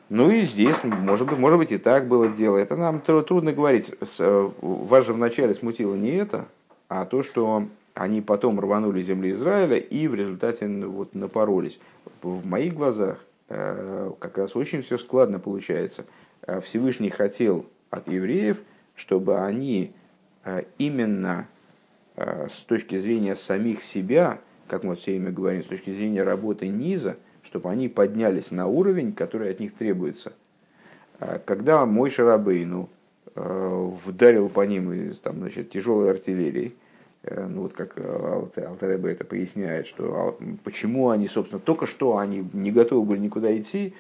Ну 0.10 0.32
и 0.32 0.42
здесь, 0.42 0.84
может 0.84 1.28
быть, 1.28 1.38
может 1.38 1.60
быть 1.60 1.72
и 1.72 1.78
так 1.78 2.08
было 2.08 2.28
дело. 2.28 2.58
Это 2.58 2.76
нам 2.76 3.00
трудно 3.00 3.52
говорить. 3.52 3.94
Э, 4.20 4.50
вас 4.62 5.06
же 5.06 5.14
вначале 5.14 5.54
смутило 5.54 5.94
не 5.96 6.12
это, 6.16 6.46
а 6.88 7.06
то, 7.06 7.22
что 7.22 7.68
они 7.94 8.22
потом 8.22 8.60
рванули 8.60 9.02
земли 9.02 9.32
Израиля 9.32 9.78
и 9.78 10.08
в 10.08 10.16
результате 10.16 10.68
вот 10.68 11.16
напоролись. 11.16 11.80
В 12.22 12.46
моих 12.46 12.74
глазах 12.74 13.24
э, 13.50 14.12
как 14.20 14.38
раз 14.38 14.56
очень 14.56 14.82
все 14.82 14.98
складно 14.98 15.40
получается. 15.40 16.06
Э, 16.44 16.62
Всевышний 16.62 17.10
хотел 17.10 17.66
от 17.90 18.08
евреев, 18.08 18.62
чтобы 18.96 19.40
они 19.40 19.94
именно 20.78 21.48
с 22.16 22.62
точки 22.66 22.98
зрения 22.98 23.36
самих 23.36 23.84
себя 23.84 24.40
как 24.70 24.84
мы 24.84 24.96
все 24.96 25.12
время 25.12 25.32
говорим, 25.32 25.64
с 25.64 25.68
точки 25.68 25.90
зрения 25.90 26.24
работы 26.24 26.68
низа, 26.68 27.18
чтобы 27.44 27.70
они 27.70 27.90
поднялись 27.90 28.52
на 28.52 28.68
уровень, 28.68 29.14
который 29.14 29.52
от 29.52 29.60
них 29.60 29.74
требуется. 29.74 30.34
Когда 31.46 31.86
мой 31.86 32.10
Шарабейну 32.10 32.88
э, 33.36 33.90
вдарил 34.06 34.48
по 34.48 34.62
ним 34.62 35.14
там, 35.16 35.40
значит, 35.40 35.72
тяжелой 35.72 36.12
артиллерией, 36.12 36.68
э, 36.68 36.72
ну 37.24 37.64
вот 37.64 37.74
как 37.74 37.94
э, 37.98 38.44
Алтаребе 38.66 39.12
это 39.12 39.26
поясняет, 39.26 39.88
что 39.88 40.38
а, 40.40 40.44
почему 40.64 41.10
они, 41.10 41.28
собственно, 41.28 41.60
только 41.60 41.86
что 41.86 42.18
они 42.18 42.48
не 42.54 42.72
готовы 42.72 43.06
были 43.06 43.20
никуда 43.20 43.56
идти, 43.58 43.94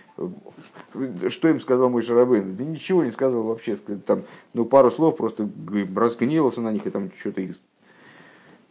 что 1.28 1.50
им 1.50 1.60
сказал 1.60 1.90
мой 1.90 2.02
Шарабейн? 2.02 2.56
Да 2.56 2.64
ничего 2.64 3.04
не 3.04 3.12
сказал 3.12 3.44
вообще, 3.44 3.76
там, 3.76 4.24
ну 4.54 4.64
пару 4.66 4.90
слов 4.90 5.18
просто 5.18 5.50
разгневался 5.96 6.62
на 6.62 6.72
них 6.72 6.88
и 6.88 6.90
там 6.90 7.12
что-то 7.20 7.42
их 7.42 7.58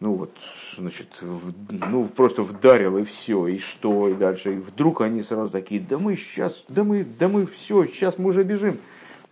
ну 0.01 0.15
вот, 0.15 0.31
значит, 0.77 1.09
в- 1.21 1.53
ну 1.91 2.07
просто 2.07 2.43
вдарил 2.43 2.99
и 2.99 3.05
все, 3.05 3.49
и 3.49 3.59
что, 3.59 4.09
и 4.09 4.15
дальше. 4.15 4.55
И 4.55 4.59
вдруг 4.59 5.01
они 5.01 5.23
сразу 5.23 5.51
такие, 5.51 5.81
да 5.81 5.99
мы 5.99 6.17
сейчас, 6.17 6.65
да 6.69 6.85
мы, 6.85 7.05
да 7.05 7.29
мы 7.29 7.47
все, 7.47 7.85
сейчас 7.87 8.17
мы 8.17 8.31
уже 8.31 8.45
бежим. 8.45 8.79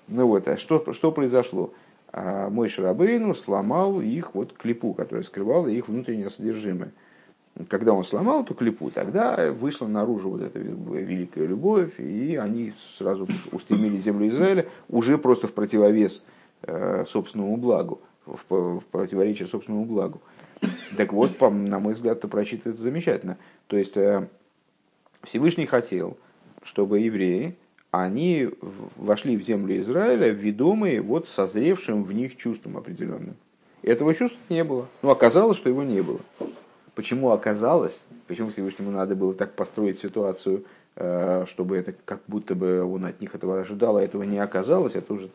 Ну 0.09 0.27
вот, 0.27 0.49
а 0.49 0.57
что, 0.57 0.93
что 0.93 1.13
произошло? 1.13 1.73
А 2.19 2.49
мой 2.49 2.71
Шарабейну 2.71 3.35
сломал 3.35 4.01
их 4.01 4.35
вот 4.35 4.55
клипу, 4.55 4.95
которая 4.95 5.23
скрывала 5.23 5.69
их 5.69 5.87
внутреннее 5.87 6.31
содержимое. 6.31 6.93
Когда 7.69 7.93
он 7.93 8.05
сломал 8.05 8.43
эту 8.43 8.55
клипу, 8.55 8.91
тогда 8.91 9.53
вышла 9.53 9.87
наружу 9.87 10.31
вот 10.31 10.41
эта 10.41 10.59
великая 10.59 11.45
любовь, 11.45 12.01
и 12.01 12.37
они 12.37 12.73
сразу 12.97 13.29
устремили 13.53 13.99
землю 13.99 14.29
Израиля 14.29 14.67
уже 14.89 15.19
просто 15.19 15.47
в 15.47 15.53
противовес 15.53 16.25
э, 16.63 17.05
собственному 17.07 17.59
благу, 17.59 18.01
в, 18.25 18.81
противоречие 18.91 19.47
собственному 19.47 19.85
благу. 19.85 20.23
Так 20.97 21.13
вот, 21.13 21.37
по- 21.37 21.51
на 21.51 21.81
мой 21.81 21.93
взгляд, 21.93 22.17
это 22.17 22.29
прочитывается 22.29 22.83
замечательно. 22.83 23.37
То 23.67 23.77
есть 23.77 23.97
э, 23.99 24.27
Всевышний 25.23 25.67
хотел, 25.67 26.17
чтобы 26.63 26.99
евреи, 27.01 27.57
они 28.03 28.51
вошли 28.97 29.37
в 29.37 29.43
землю 29.43 29.79
Израиля, 29.81 30.31
ведомые 30.31 31.01
вот 31.01 31.29
созревшим 31.29 32.05
в 32.05 32.13
них 32.13 32.37
чувством 32.37 32.77
определенным. 32.77 33.37
Этого 33.83 34.15
чувства 34.15 34.39
не 34.49 34.65
было. 34.65 34.89
Ну, 35.03 35.11
оказалось, 35.11 35.57
что 35.57 35.69
его 35.69 35.83
не 35.83 36.03
было. 36.03 36.21
Почему 36.95 37.31
оказалось? 37.31 38.05
Почему 38.27 38.51
Всевышнему 38.51 38.91
надо 38.91 39.15
было 39.15 39.35
так 39.35 39.55
построить 39.55 39.99
ситуацию, 39.99 40.65
э, 40.97 41.45
чтобы 41.47 41.77
это 41.77 41.95
как 42.05 42.21
будто 42.27 42.55
бы 42.55 42.83
он 42.83 43.05
от 43.05 43.21
них 43.21 43.35
этого 43.35 43.61
ожидал, 43.61 43.99
а 43.99 44.03
этого 44.03 44.25
не 44.25 44.39
оказалось? 44.39 44.95
Это 44.95 45.13
уже 45.13 45.29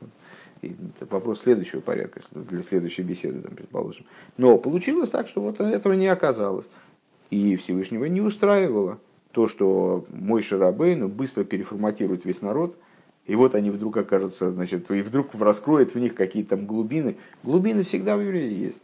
это 0.62 1.06
вопрос 1.10 1.42
следующего 1.42 1.80
порядка, 1.80 2.22
для 2.34 2.62
следующей 2.62 3.02
беседы, 3.02 3.42
там, 3.42 3.56
предположим. 3.56 4.06
Но 4.38 4.58
получилось 4.58 5.10
так, 5.10 5.28
что 5.28 5.42
вот 5.42 5.60
этого 5.60 5.94
не 5.94 6.08
оказалось. 6.08 6.68
И 7.30 7.56
Всевышнего 7.56 8.06
не 8.06 8.22
устраивало 8.22 9.00
то, 9.32 9.48
что 9.48 10.06
мой 10.10 10.42
Шарабейну 10.42 11.08
быстро 11.08 11.44
переформатирует 11.44 12.26
весь 12.26 12.42
народ, 12.42 12.78
и 13.26 13.36
вот 13.36 13.56
они 13.56 13.70
вдруг 13.70 13.98
окажутся, 13.98 14.52
значит, 14.52 14.90
и 14.92 15.02
вдруг 15.02 15.34
раскроет 15.36 15.94
в 15.94 16.00
них 16.00 16.16
какие-то 16.16 16.52
там 16.52 16.66
глубины. 16.66 17.18
Глубины 17.44 17.84
всегда 17.84 18.18
в 18.18 18.22
евреи 18.22 18.54
есть. 18.54 18.82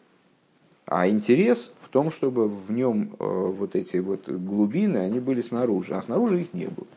А 0.85 1.09
интерес 1.09 1.73
в 1.81 1.89
том, 1.89 2.11
чтобы 2.11 2.47
в 2.47 2.71
нем 2.71 3.15
э, 3.19 3.25
вот 3.25 3.75
эти 3.75 3.97
вот 3.97 4.29
глубины, 4.29 4.97
они 4.97 5.19
были 5.19 5.41
снаружи, 5.41 5.93
а 5.95 6.01
снаружи 6.01 6.41
их 6.41 6.53
не 6.53 6.67
было. 6.67 6.87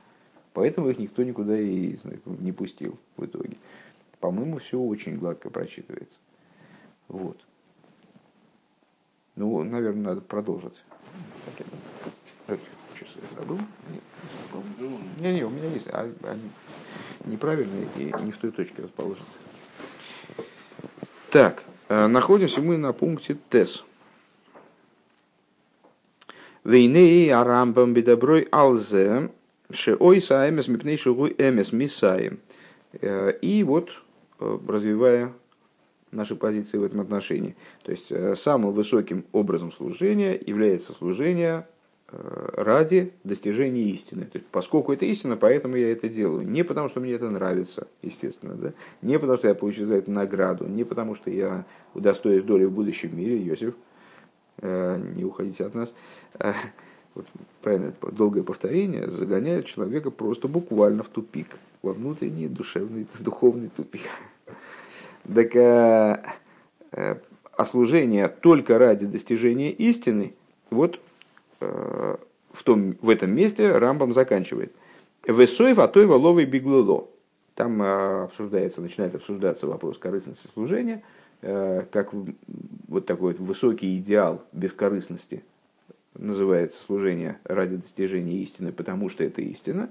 Поэтому 0.53 0.91
их 0.91 0.99
никто 0.99 1.23
никуда 1.23 1.59
и 1.59 1.97
не 2.25 2.53
пустил 2.53 2.97
в 3.17 3.25
итоге. 3.25 3.57
По-моему, 4.21 4.59
все 4.59 4.79
очень 4.79 5.17
гладко 5.17 5.51
прочитывается. 5.51 6.19
Вот. 7.09 7.39
Ну, 9.35 9.65
наверное, 9.65 10.03
надо 10.03 10.21
продолжить. 10.21 10.83
Так, 12.47 12.61
часы 13.01 13.19
забыл? 13.37 13.59
Нет, 13.91 14.03
не 14.23 14.79
забыл. 14.79 14.99
Не, 15.19 15.33
не, 15.33 15.45
у 15.45 15.51
меня 15.51 15.69
есть, 15.69 15.89
а 15.89 16.11
они 16.25 16.51
неправильные 17.25 17.87
и 17.97 18.13
не 18.23 18.31
в 18.31 18.37
той 18.39 18.51
точке 18.51 18.83
расположены. 18.83 19.27
Так, 21.31 21.65
э, 21.89 22.07
находимся 22.07 22.61
мы 22.61 22.77
на 22.77 22.93
пункте 22.93 23.37
ТЭС. 23.49 23.85
Вейней 26.65 27.33
арамбам 27.33 27.95
бедоброй 27.95 28.49
алзе 28.51 29.31
шеой 29.73 30.21
саэмес 30.21 30.69
мипней 30.69 30.97
шугуй 30.97 31.35
эмес 31.39 31.73
мисаем. 31.73 32.41
Э, 33.01 33.33
И 33.41 33.63
вот, 33.65 33.91
э, 34.41 34.59
развивая 34.67 35.33
наши 36.11 36.35
позиции 36.35 36.77
в 36.77 36.83
этом 36.83 37.01
отношении. 37.01 37.55
То 37.85 37.93
есть 37.93 38.13
самым 38.41 38.73
высоким 38.73 39.25
образом 39.31 39.71
служения 39.71 40.35
является 40.35 40.93
служение 40.93 41.69
ради 42.13 43.13
достижения 43.25 43.83
истины. 43.83 44.25
То 44.25 44.39
есть, 44.39 44.47
поскольку 44.51 44.93
это 44.93 45.05
истина, 45.07 45.37
поэтому 45.37 45.77
я 45.77 45.93
это 45.93 46.09
делаю. 46.09 46.47
Не 46.47 46.65
потому, 46.65 46.89
что 46.89 47.01
мне 47.01 47.13
это 47.13 47.31
нравится, 47.31 47.87
естественно, 48.03 48.55
да? 48.55 48.73
не 49.03 49.19
потому, 49.19 49.39
что 49.39 49.49
я 49.49 49.55
получу 49.55 49.85
за 49.85 49.95
это 49.95 50.11
награду, 50.11 50.67
не 50.67 50.85
потому, 50.85 51.15
что 51.15 51.31
я 51.31 51.65
удостоюсь 51.95 52.45
доли 52.45 52.65
в 52.65 52.73
будущем 52.73 53.17
мире, 53.17 53.39
Иосиф, 53.47 53.75
э, 54.59 55.01
не 55.17 55.25
уходите 55.25 55.65
от 55.65 55.75
нас. 55.75 55.95
Э, 56.39 56.53
Вот, 57.15 57.27
правильно, 57.61 57.93
долгое 58.13 58.43
повторение 58.43 59.09
загоняет 59.11 59.67
человека 59.67 60.11
просто 60.11 60.47
буквально 60.47 61.03
в 61.03 61.09
тупик, 61.09 61.49
во 61.83 61.93
внутренний 61.93 62.47
душевный, 62.47 63.07
духовный 63.19 63.69
тупик. 63.69 64.03
Так, 65.35 65.57
э, 65.57 66.23
э, 66.93 67.17
а 67.57 67.67
служение 67.67 68.29
только 68.29 68.79
ради 68.79 69.07
достижения 69.07 69.73
истины, 69.73 70.35
вот 70.71 70.97
э, 70.97 70.99
в, 71.61 72.63
том, 72.65 72.97
в 73.01 73.09
этом 73.09 73.31
месте 73.33 73.71
Рамбам 73.71 74.13
заканчивает. 74.13 74.73
Весой 75.27 75.75
ватой 75.75 76.07
воловый 76.07 76.47
биглыло. 76.47 77.09
Там 77.55 77.83
э, 77.83 78.25
обсуждается, 78.25 78.81
начинает 78.81 79.15
обсуждаться 79.15 79.67
вопрос 79.67 79.99
корыстности 79.99 80.47
служения, 80.55 81.03
э, 81.43 81.85
как 81.91 82.11
вот 82.89 83.07
такой 83.07 83.35
вот 83.35 83.41
высокий 83.41 83.99
идеал 83.99 84.43
бескорыстности 84.53 85.43
называется 86.15 86.83
служение 86.83 87.39
ради 87.45 87.77
достижения 87.77 88.37
истины, 88.39 88.73
потому 88.73 89.09
что 89.09 89.25
это 89.25 89.43
истина. 89.43 89.91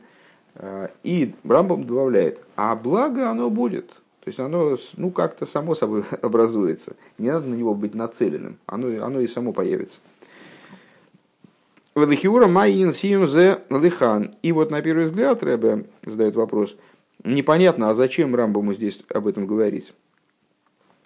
Э, 0.55 0.89
И 1.03 1.35
Рамбам 1.43 1.85
добавляет, 1.85 2.39
а 2.55 2.75
благо 2.75 3.29
оно 3.29 3.49
будет. 3.49 3.89
То 3.89 4.27
есть 4.27 4.39
оно 4.39 4.77
ну, 4.97 5.11
как-то 5.11 5.45
само 5.45 5.75
собой 5.75 6.03
образуется. 6.21 6.95
Не 7.17 7.29
надо 7.31 7.47
на 7.47 7.53
него 7.53 7.73
быть 7.73 7.93
нацеленным. 7.93 8.57
Оно, 8.65 9.05
оно 9.05 9.19
и 9.19 9.27
само 9.27 9.53
появится. 9.53 9.99
Велихиура 11.95 12.47
майнин 12.47 12.93
сием 12.93 13.27
зе 13.27 13.59
лихан. 13.69 14.35
И 14.43 14.51
вот 14.51 14.71
на 14.71 14.81
первый 14.81 15.05
взгляд 15.05 15.43
Рэбе 15.43 15.85
задает 16.05 16.35
вопрос. 16.35 16.75
Непонятно, 17.23 17.89
а 17.89 17.93
зачем 17.93 18.35
Рамбаму 18.35 18.73
здесь 18.73 19.03
об 19.09 19.27
этом 19.27 19.47
говорить? 19.47 19.93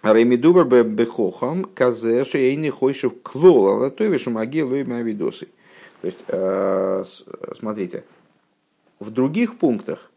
Ремидубар 0.04 0.65
бе 0.65 0.84
бехохам 0.84 1.63
казе 1.63 2.24
шейни 2.26 2.69
хойшев 2.69 3.13
клол 3.24 3.67
алатовиши 3.67 4.30
маги 4.30 4.62
лойма 4.62 5.02
видосы. 5.02 5.48
То 6.02 6.08
есть, 6.08 6.19
э, 6.28 7.04
смотрите, 7.58 8.04
в 9.00 9.10
других 9.10 9.58
пунктах, 9.58 10.12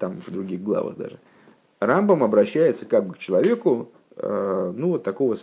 там 0.00 0.20
в 0.26 0.30
других 0.32 0.60
главах 0.62 0.96
даже, 0.96 1.18
Рамбам 1.78 2.24
обращается 2.24 2.86
как 2.86 3.06
бы 3.06 3.14
к 3.14 3.18
человеку, 3.18 3.88
э, 4.16 4.72
ну, 4.76 4.88
вот 4.88 5.04
такого 5.04 5.36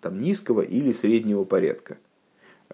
там, 0.00 0.22
низкого 0.22 0.60
или 0.60 0.92
среднего 0.92 1.42
порядка. 1.42 1.96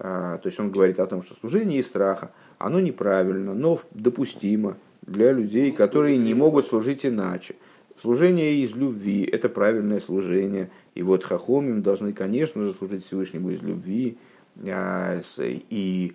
А, 0.02 0.38
То 0.38 0.48
есть 0.48 0.58
он 0.58 0.70
говорит 0.70 0.98
о 0.98 1.06
том, 1.06 1.22
что 1.22 1.34
служение 1.40 1.78
из 1.78 1.86
страха, 1.86 2.32
оно 2.58 2.80
неправильно, 2.80 3.52
но 3.52 3.78
допустимо 3.92 4.78
для 5.02 5.30
людей, 5.30 5.72
которые 5.72 6.16
не 6.16 6.32
могут 6.32 6.66
служить 6.66 7.04
иначе. 7.04 7.56
Служение 8.00 8.54
из 8.54 8.74
любви– 8.74 9.24
это 9.32 9.50
правильное 9.50 10.00
служение. 10.00 10.70
И 10.94 11.02
вот 11.02 11.22
хахомим 11.22 11.82
должны, 11.82 12.14
конечно 12.14 12.64
же, 12.64 12.72
служить 12.72 13.04
Всевышнему 13.04 13.50
из 13.50 13.60
любви. 13.60 14.16
а, 14.66 15.20
И 15.38 16.14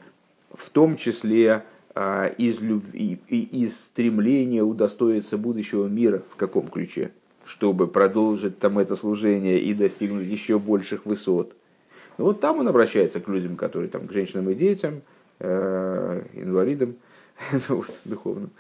в 0.52 0.70
том 0.72 0.98
числе 0.98 1.64
а, 1.94 2.26
из 2.26 2.62
любви 2.62 3.20
и 3.28 3.64
из 3.64 3.76
стремления 3.76 4.64
удостоиться 4.64 5.38
будущего 5.38 5.86
мира 5.86 6.24
в 6.32 6.38
каком 6.38 6.70
ключе, 6.70 7.12
чтобы 7.46 7.86
продолжить 7.86 8.58
там 8.58 8.80
это 8.80 8.96
служение 8.96 9.60
и 9.60 9.76
достигнуть 9.76 10.26
еще 10.26 10.58
больших 10.58 11.06
высот. 11.06 11.56
Вот 12.18 12.40
там 12.40 12.60
он 12.60 12.68
обращается 12.68 13.20
к 13.20 13.28
людям, 13.28 13.56
которые 13.56 13.90
там, 13.90 14.08
к 14.08 14.12
женщинам 14.12 14.50
и 14.50 14.56
детям, 14.56 15.02
э, 15.40 16.24
инвалидам, 16.34 16.96
духовным, 18.06 18.52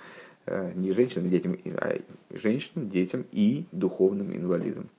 Э, 0.47 0.71
не 0.75 0.91
женщинам, 0.91 1.29
детям, 1.29 1.57
а 1.77 1.97
женщинам, 2.29 2.89
детям 2.89 3.25
и 3.31 3.65
духовным 3.71 4.35
инвалидам. 4.35 4.89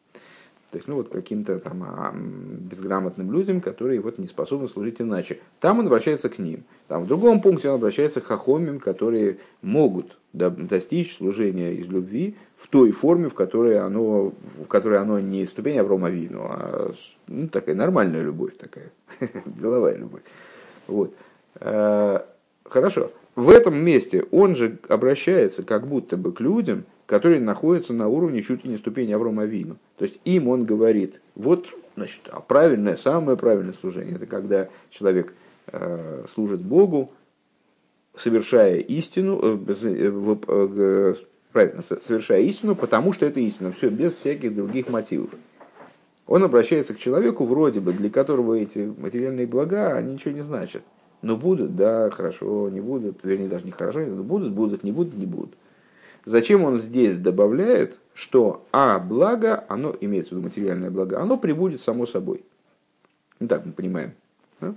То 0.73 0.79
есть, 0.79 0.89
ну 0.89 0.97
вот 0.97 1.09
каким-то 1.09 1.61
там 1.61 1.85
а, 1.85 2.13
безграмотным 2.13 3.31
людям, 3.33 3.61
которые 3.61 4.01
вот 4.01 4.19
не 4.19 4.27
способны 4.27 4.67
служить 4.67 5.01
иначе. 5.01 5.39
Там 5.61 5.79
он 5.79 5.87
обращается 5.87 6.29
к 6.29 6.39
ним. 6.41 6.65
Там 6.89 7.05
в 7.05 7.07
другом 7.07 7.41
пункте 7.41 7.69
он 7.69 7.77
обращается 7.77 8.21
к 8.21 8.25
хахомим, 8.25 8.81
которые 8.81 9.39
могут 9.63 10.19
достичь 10.37 11.17
служения 11.17 11.75
из 11.75 11.87
любви 11.89 12.37
в 12.57 12.69
той 12.69 12.91
форме, 12.93 13.29
в 13.29 13.35
которой 13.35 13.79
оно, 13.79 14.33
в 14.59 14.67
которой 14.69 14.99
оно 14.99 15.19
не 15.21 15.47
ступень 15.47 15.79
Аврома 15.79 16.11
Вину, 16.11 16.43
а 16.43 16.93
ну, 17.29 17.49
такая 17.49 17.75
нормальная 17.75 18.23
любовь 18.23 18.57
такая, 18.57 18.91
деловая 19.47 19.97
любовь. 19.97 20.23
Вот. 20.87 21.15
Э, 21.61 22.21
Хорошо. 22.69 23.13
В 23.35 23.51
этом 23.51 23.77
месте 23.77 24.25
он 24.31 24.57
же 24.57 24.79
обращается 24.89 25.63
как 25.63 25.87
будто 25.87 26.17
бы 26.17 26.33
к 26.33 26.41
людям, 26.41 26.85
которые 27.05 27.41
находятся 27.41 27.93
на 27.93 28.09
уровне 28.09 28.43
чуть 28.43 28.65
ли 28.65 28.71
не 28.71 28.77
ступени 28.77 29.13
Аврома 29.13 29.45
Вину. 29.45 29.77
То 29.99 30.05
есть 30.05 30.19
им 30.25 30.49
он 30.49 30.65
говорит, 30.65 31.21
вот 31.35 31.67
значит, 31.97 32.23
а 32.31 32.41
правильное, 32.41 32.97
самое 32.97 33.37
правильное 33.37 33.75
служение, 33.75 34.17
это 34.17 34.27
когда 34.27 34.69
человек 34.91 35.35
э, 35.69 36.25
служит 36.33 36.61
Богу, 36.61 37.13
совершая 38.17 38.79
истину, 38.79 39.39
э, 39.43 39.59
э, 39.69 40.37
э, 40.49 41.15
правильно, 41.53 41.83
со- 41.83 42.01
совершая 42.01 42.41
истину, 42.43 42.75
потому 42.75 43.13
что 43.13 43.27
это 43.27 43.41
истина, 43.41 43.73
все 43.73 43.89
без 43.89 44.15
всяких 44.15 44.55
других 44.55 44.89
мотивов. 44.89 45.31
Он 46.27 46.43
обращается 46.43 46.95
к 46.95 46.99
человеку, 46.99 47.45
вроде 47.45 47.81
бы, 47.81 47.93
для 47.93 48.11
которого 48.11 48.55
эти 48.55 48.93
материальные 48.99 49.47
блага, 49.47 49.97
они 49.97 50.15
ничего 50.15 50.33
не 50.33 50.41
значат. 50.41 50.83
Но 51.23 51.37
будут, 51.37 51.77
да, 51.77 52.11
хорошо, 52.11 52.69
не 52.69 52.81
будут, 52.81 53.21
вернее, 53.23 53.49
даже 53.49 53.65
не 53.65 53.71
хорошо, 53.71 54.01
но 54.01 54.23
будут, 54.23 54.53
будут, 54.53 54.83
не 54.83 54.93
будут, 54.93 55.15
не 55.15 55.27
будут. 55.27 55.55
Зачем 56.25 56.65
он 56.65 56.79
здесь 56.79 57.17
добавляет, 57.19 57.99
что 58.13 58.67
а 58.73 58.99
благо, 58.99 59.65
оно 59.69 59.95
имеется 60.01 60.35
в 60.35 60.39
виду 60.39 60.49
материальное 60.49 60.91
благо, 60.91 61.21
оно 61.21 61.39
прибудет 61.39 61.81
само 61.81 62.05
собой. 62.07 62.45
Ну 63.39 63.47
так 63.47 63.65
мы 63.65 63.73
понимаем. 63.73 64.13
Да? 64.61 64.75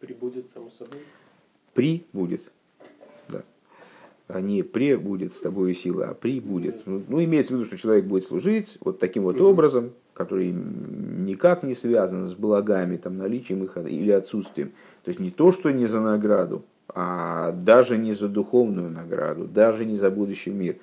Прибудет 0.00 0.46
само 0.52 0.70
собой. 0.78 1.00
Прибудет. 1.72 2.52
А 4.32 4.40
не 4.40 4.62
пре 4.62 4.96
будет 4.96 5.32
с 5.32 5.40
тобой 5.40 5.74
сила, 5.74 6.06
а 6.10 6.14
при 6.14 6.40
будет. 6.40 6.86
Ну, 6.86 7.02
ну, 7.06 7.22
имеется 7.22 7.52
в 7.52 7.56
виду, 7.56 7.66
что 7.66 7.76
человек 7.76 8.06
будет 8.06 8.24
служить 8.24 8.78
вот 8.80 8.98
таким 8.98 9.24
вот 9.24 9.40
образом, 9.40 9.90
который 10.14 10.50
никак 10.52 11.62
не 11.62 11.74
связан 11.74 12.26
с 12.26 12.34
благами, 12.34 12.96
там, 12.96 13.18
наличием 13.18 13.62
их 13.64 13.76
или 13.76 14.10
отсутствием. 14.10 14.72
То 15.04 15.08
есть 15.10 15.20
не 15.20 15.30
то, 15.30 15.52
что 15.52 15.70
не 15.70 15.86
за 15.86 16.00
награду, 16.00 16.62
а 16.88 17.52
даже 17.52 17.98
не 17.98 18.12
за 18.12 18.28
духовную 18.28 18.90
награду, 18.90 19.44
даже 19.44 19.84
не 19.84 19.96
за 19.96 20.10
будущий 20.10 20.50
мир. 20.50 20.76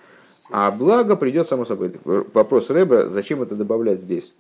А 0.52 0.70
благо 0.72 1.16
придет 1.16 1.48
само 1.48 1.66
собой. 1.66 1.94
Вопрос 2.04 2.70
Рэба, 2.70 3.10
зачем 3.10 3.42
это 3.42 3.56
добавлять 3.56 4.02
здесь? 4.02 4.36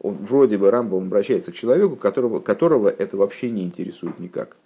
Он, 0.00 0.14
вроде 0.14 0.56
бы 0.56 0.70
Рамбом 0.70 1.04
обращается 1.04 1.52
к 1.52 1.54
человеку, 1.54 1.96
которого, 1.96 2.40
которого 2.40 2.88
это 2.88 3.16
вообще 3.16 3.50
не 3.50 3.64
интересует 3.64 4.18
никак. 4.18 4.56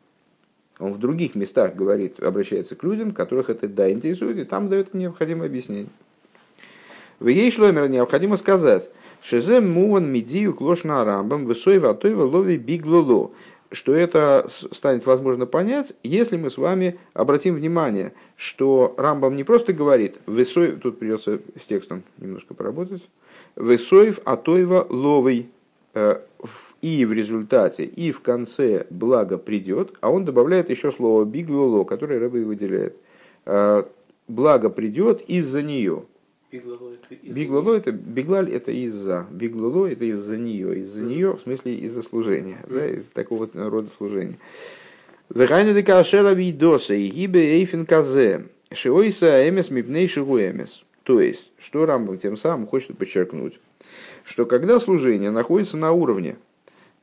Он 0.79 0.93
в 0.93 0.99
других 0.99 1.35
местах 1.35 1.75
говорит, 1.75 2.21
обращается 2.23 2.75
к 2.75 2.83
людям, 2.83 3.13
которых 3.13 3.51
это 3.51 3.69
да 3.69 3.91
интересует, 3.91 4.39
и 4.39 4.45
там 4.45 4.69
дает 4.69 4.93
необходимое 4.95 5.47
объяснение. 5.47 5.91
В 7.21 7.29
ей 7.29 7.51
шломер 7.51 7.89
необходимо 7.89 8.37
сказать, 8.37 8.91
шезем 9.23 9.71
муван 9.71 10.11
медию 10.11 10.53
клошна 10.53 11.05
рамбам 11.05 11.47
высой 11.47 11.79
ватой 11.79 12.15
лови 12.15 12.57
биглоло 12.57 13.31
что 13.75 13.95
это 13.95 14.47
станет 14.73 15.05
возможно 15.07 15.47
понять, 15.47 15.95
если 16.03 16.37
мы 16.37 16.51
с 16.51 16.57
вами 16.57 16.99
обратим 17.13 17.55
внимание, 17.55 18.13
что 18.37 18.95
Рамбам 18.97 19.37
не 19.37 19.45
просто 19.45 19.73
говорит, 19.73 20.19
высой, 20.27 20.77
тут 20.77 20.99
придется 20.99 21.41
с 21.61 21.65
текстом 21.65 22.03
немножко 22.19 22.55
поработать, 22.55 23.03
Весоев 23.57 24.21
Атоева 24.25 24.87
Ловый. 24.89 25.49
Э, 25.95 26.19
и 26.83 27.05
в 27.05 27.13
результате, 27.13 27.85
и 27.85 28.11
в 28.11 28.21
конце 28.21 28.87
благо 28.91 29.39
придет, 29.39 29.95
а 30.01 30.11
он 30.11 30.25
добавляет 30.25 30.69
еще 30.69 30.91
слово 30.91 31.25
биглоло, 31.25 31.85
которое 31.85 32.19
рыба 32.19 32.39
выделяет. 32.39 32.97
Э, 33.47 33.85
благо 34.27 34.71
придет 34.71 35.23
из-за 35.29 35.63
нее. 35.63 36.03
Биглоло 36.51 37.75
это 37.75 37.91
биглаль 37.91 38.51
это 38.51 38.71
из-за, 38.71 39.27
биглоло 39.31 39.87
это 39.87 40.05
из-за 40.05 40.37
нее, 40.37 40.81
из-за 40.81 41.01
нее 41.01 41.33
в 41.37 41.41
смысле 41.41 41.75
из-за 41.77 42.03
служения, 42.03 42.59
да, 42.69 42.87
из 42.87 43.07
такого 43.07 43.49
рода 43.55 43.89
служения. 43.89 44.39
Вехайну 45.35 45.75
декашера 45.75 46.33
видоса 46.33 46.95
и 46.95 47.09
гибе 47.09 47.59
эйфен 47.59 47.87
казе, 47.87 48.47
шиойса 48.73 49.49
эмес 49.49 49.71
мипней 49.71 50.07
шигуэмес. 50.07 50.85
То 51.03 51.21
есть, 51.21 51.51
что 51.59 51.87
Рамбам 51.87 52.19
тем 52.19 52.37
самым 52.37 52.67
хочет 52.67 52.97
подчеркнуть, 52.97 53.59
что 54.25 54.47
когда 54.47 54.81
служение 54.81 55.31
находится 55.31 55.77
на 55.77 55.93
уровне, 55.93 56.37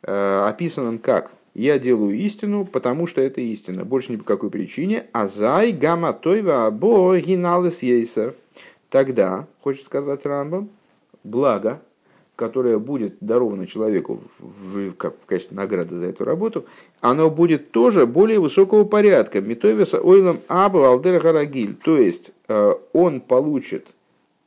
э, 0.03 0.45
описанном 0.47 0.99
как 0.99 1.31
«я 1.53 1.79
делаю 1.79 2.15
истину, 2.15 2.65
потому 2.65 3.07
что 3.07 3.21
это 3.21 3.41
истина», 3.41 3.85
больше 3.85 4.11
ни 4.11 4.15
по 4.17 4.23
какой 4.23 4.49
причине, 4.49 5.05
а 5.11 5.27
«зай 5.27 5.71
гамма 5.71 6.13
тойва 6.13 6.65
або 6.65 7.15
гиналес 7.17 7.83
ейсер», 7.83 8.33
тогда, 8.89 9.47
хочет 9.61 9.85
сказать 9.85 10.25
Рамбам, 10.25 10.69
благо, 11.23 11.81
которое 12.35 12.79
будет 12.79 13.17
даровано 13.19 13.67
человеку 13.67 14.19
в, 14.39 14.43
в, 14.43 14.93
в 14.93 15.25
качестве 15.27 15.55
награды 15.55 15.95
за 15.95 16.07
эту 16.07 16.25
работу, 16.25 16.65
оно 16.99 17.29
будет 17.29 17.71
тоже 17.71 18.07
более 18.07 18.39
высокого 18.39 18.83
порядка. 18.83 19.41
Митовеса 19.41 19.99
ойлам 20.01 20.39
абу 20.47 20.79
алдер 20.79 21.21
гарагиль. 21.21 21.75
То 21.75 21.97
есть 21.97 22.31
э, 22.47 22.73
он 22.93 23.21
получит 23.21 23.85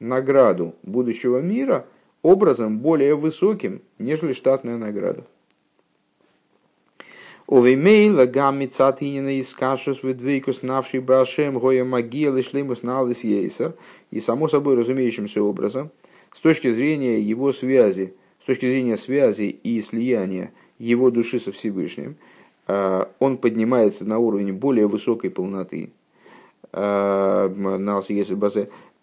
награду 0.01 0.75
будущего 0.83 1.39
мира 1.39 1.87
образом 2.25 2.81
более 2.81 3.15
высоким, 3.15 3.83
нежели 4.01 4.33
штатная 4.33 4.77
награда. 4.77 5.25
Овеймейла 7.47 8.27
гамми 8.27 8.67
цатинина 8.67 9.39
из 9.39 9.55
кашус 9.55 10.03
выдвейкус 10.03 10.63
навший 10.63 10.99
брашем 10.99 11.61
гоя 11.61 11.85
могилы 11.85 12.43
шлемус 12.43 12.83
налыс 12.83 13.23
ейсер. 13.23 13.75
И 14.11 14.19
само 14.19 14.49
собой 14.49 14.75
разумеющимся 14.75 15.41
образом– 15.41 15.93
с 16.35 16.41
точки 16.41 16.71
зрения 16.71 17.21
его 17.21 17.53
связи, 17.53 18.15
с 18.43 18.47
точки 18.47 18.69
зрения 18.69 18.97
связи 18.97 19.45
и 19.45 19.81
слияния 19.81 20.53
его 20.79 21.11
души 21.11 21.39
со 21.39 21.53
Всевышним, 21.53 22.17
э, 22.67 23.05
он 23.21 23.39
поднимается 23.39 24.05
на 24.05 24.19
уровень 24.19 24.53
более 24.53 24.89
высокой 24.89 25.31
полноты. 25.31 25.93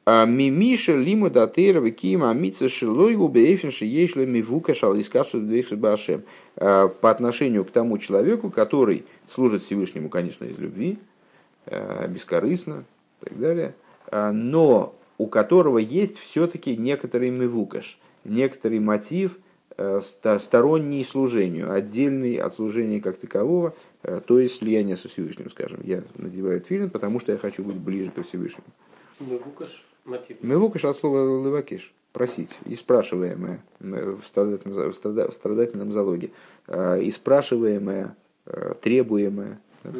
А 0.04 0.26
мимиша 0.26 0.96
лима 0.96 1.30
датера 1.30 1.88
кима 1.92 2.32
амица 2.32 2.68
шилой 2.68 3.16
убеефинши 3.16 3.86
ешля 3.86 4.26
мивука 4.26 4.74
шалискашу 4.74 5.40
башем. 5.78 6.24
По 6.56 6.92
отношению 7.04 7.66
к 7.66 7.72
тому 7.72 8.00
человеку, 8.00 8.50
который 8.50 9.06
служит 9.30 9.62
Всевышнему, 9.62 10.10
конечно, 10.10 10.46
из 10.46 10.58
любви, 10.58 10.98
бескорыстно 11.68 12.84
и 13.22 13.26
так 13.26 13.40
далее, 13.40 13.76
но 14.12 14.96
у 15.20 15.28
которого 15.28 15.78
есть 15.78 16.18
все-таки 16.18 16.76
некоторый 16.76 17.30
мивукаш, 17.30 18.00
некоторый 18.24 18.80
мотив 18.80 19.38
сторонний 20.02 21.06
служению, 21.06 21.72
отдельный 21.72 22.38
от 22.38 22.56
служения 22.56 23.00
как 23.02 23.18
такового, 23.18 23.76
то 24.02 24.40
есть 24.40 24.56
слияние 24.56 24.98
со 24.98 25.08
Всевышним, 25.10 25.52
скажем. 25.52 25.80
Я 25.84 26.04
надеваю 26.16 26.60
тфилин, 26.60 26.90
потому 26.90 27.20
что 27.20 27.32
я 27.32 27.38
хочу 27.38 27.64
быть 27.64 27.76
ближе 27.76 28.10
ко 28.10 28.24
Всевышнему. 28.24 28.66
Мивукаш 29.20 29.86
мотив. 30.06 30.38
Мивукаш 30.42 30.86
от 30.86 30.98
слова 30.98 31.46
левакиш, 31.46 31.94
просить, 32.14 32.58
и 32.66 32.76
спрашиваемое 32.76 33.62
в 33.80 34.22
страдательном, 34.26 34.92
в 34.92 35.34
страдательном 35.34 35.92
залоге, 35.92 36.32
э, 36.68 37.02
и 37.02 37.12
спрашиваемое, 37.12 38.16
требуемое. 38.82 39.60
Да? 39.84 39.92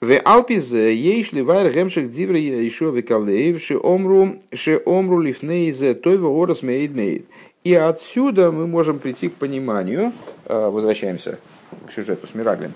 В 0.00 0.16
Алпиз 0.24 0.70
ейш 0.70 1.32
ливайр 1.32 1.72
гемших 1.72 2.12
диври 2.12 2.40
еще 2.40 2.92
векалеев, 2.92 3.60
ше 3.60 3.76
омру, 3.82 4.38
ше 4.54 4.80
омру 4.86 5.20
лифнейзе 5.20 5.94
тойва 5.94 6.28
орос 6.28 6.62
мейд 6.62 6.94
мейд. 6.94 7.26
И 7.64 7.74
отсюда 7.74 8.52
мы 8.52 8.68
можем 8.68 9.00
прийти 9.00 9.28
к 9.28 9.34
пониманию, 9.34 10.12
а, 10.46 10.70
возвращаемся 10.70 11.40
к 11.88 11.92
сюжету 11.92 12.28
с 12.28 12.34
Мираглем. 12.34 12.72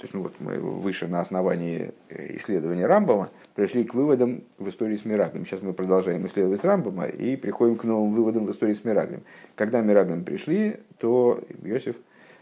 То 0.00 0.06
есть, 0.06 0.14
ну 0.14 0.22
вот 0.22 0.34
мы 0.40 0.58
выше 0.58 1.08
на 1.08 1.20
основании 1.20 1.92
исследования 2.08 2.86
Рамбома 2.86 3.28
пришли 3.54 3.84
к 3.84 3.92
выводам 3.94 4.42
в 4.58 4.68
истории 4.68 4.96
с 4.96 5.04
Мираглем. 5.04 5.44
Сейчас 5.44 5.60
мы 5.60 5.74
продолжаем 5.74 6.26
исследовать 6.26 6.64
Рамбома 6.64 7.06
и 7.06 7.36
приходим 7.36 7.76
к 7.76 7.84
новым 7.84 8.14
выводам 8.14 8.46
в 8.46 8.50
истории 8.50 8.74
с 8.74 8.84
Мираглем. 8.84 9.22
Когда 9.56 9.80
Мираглем 9.82 10.24
пришли, 10.24 10.78
то 10.98 11.40
Иосиф, 11.62 11.96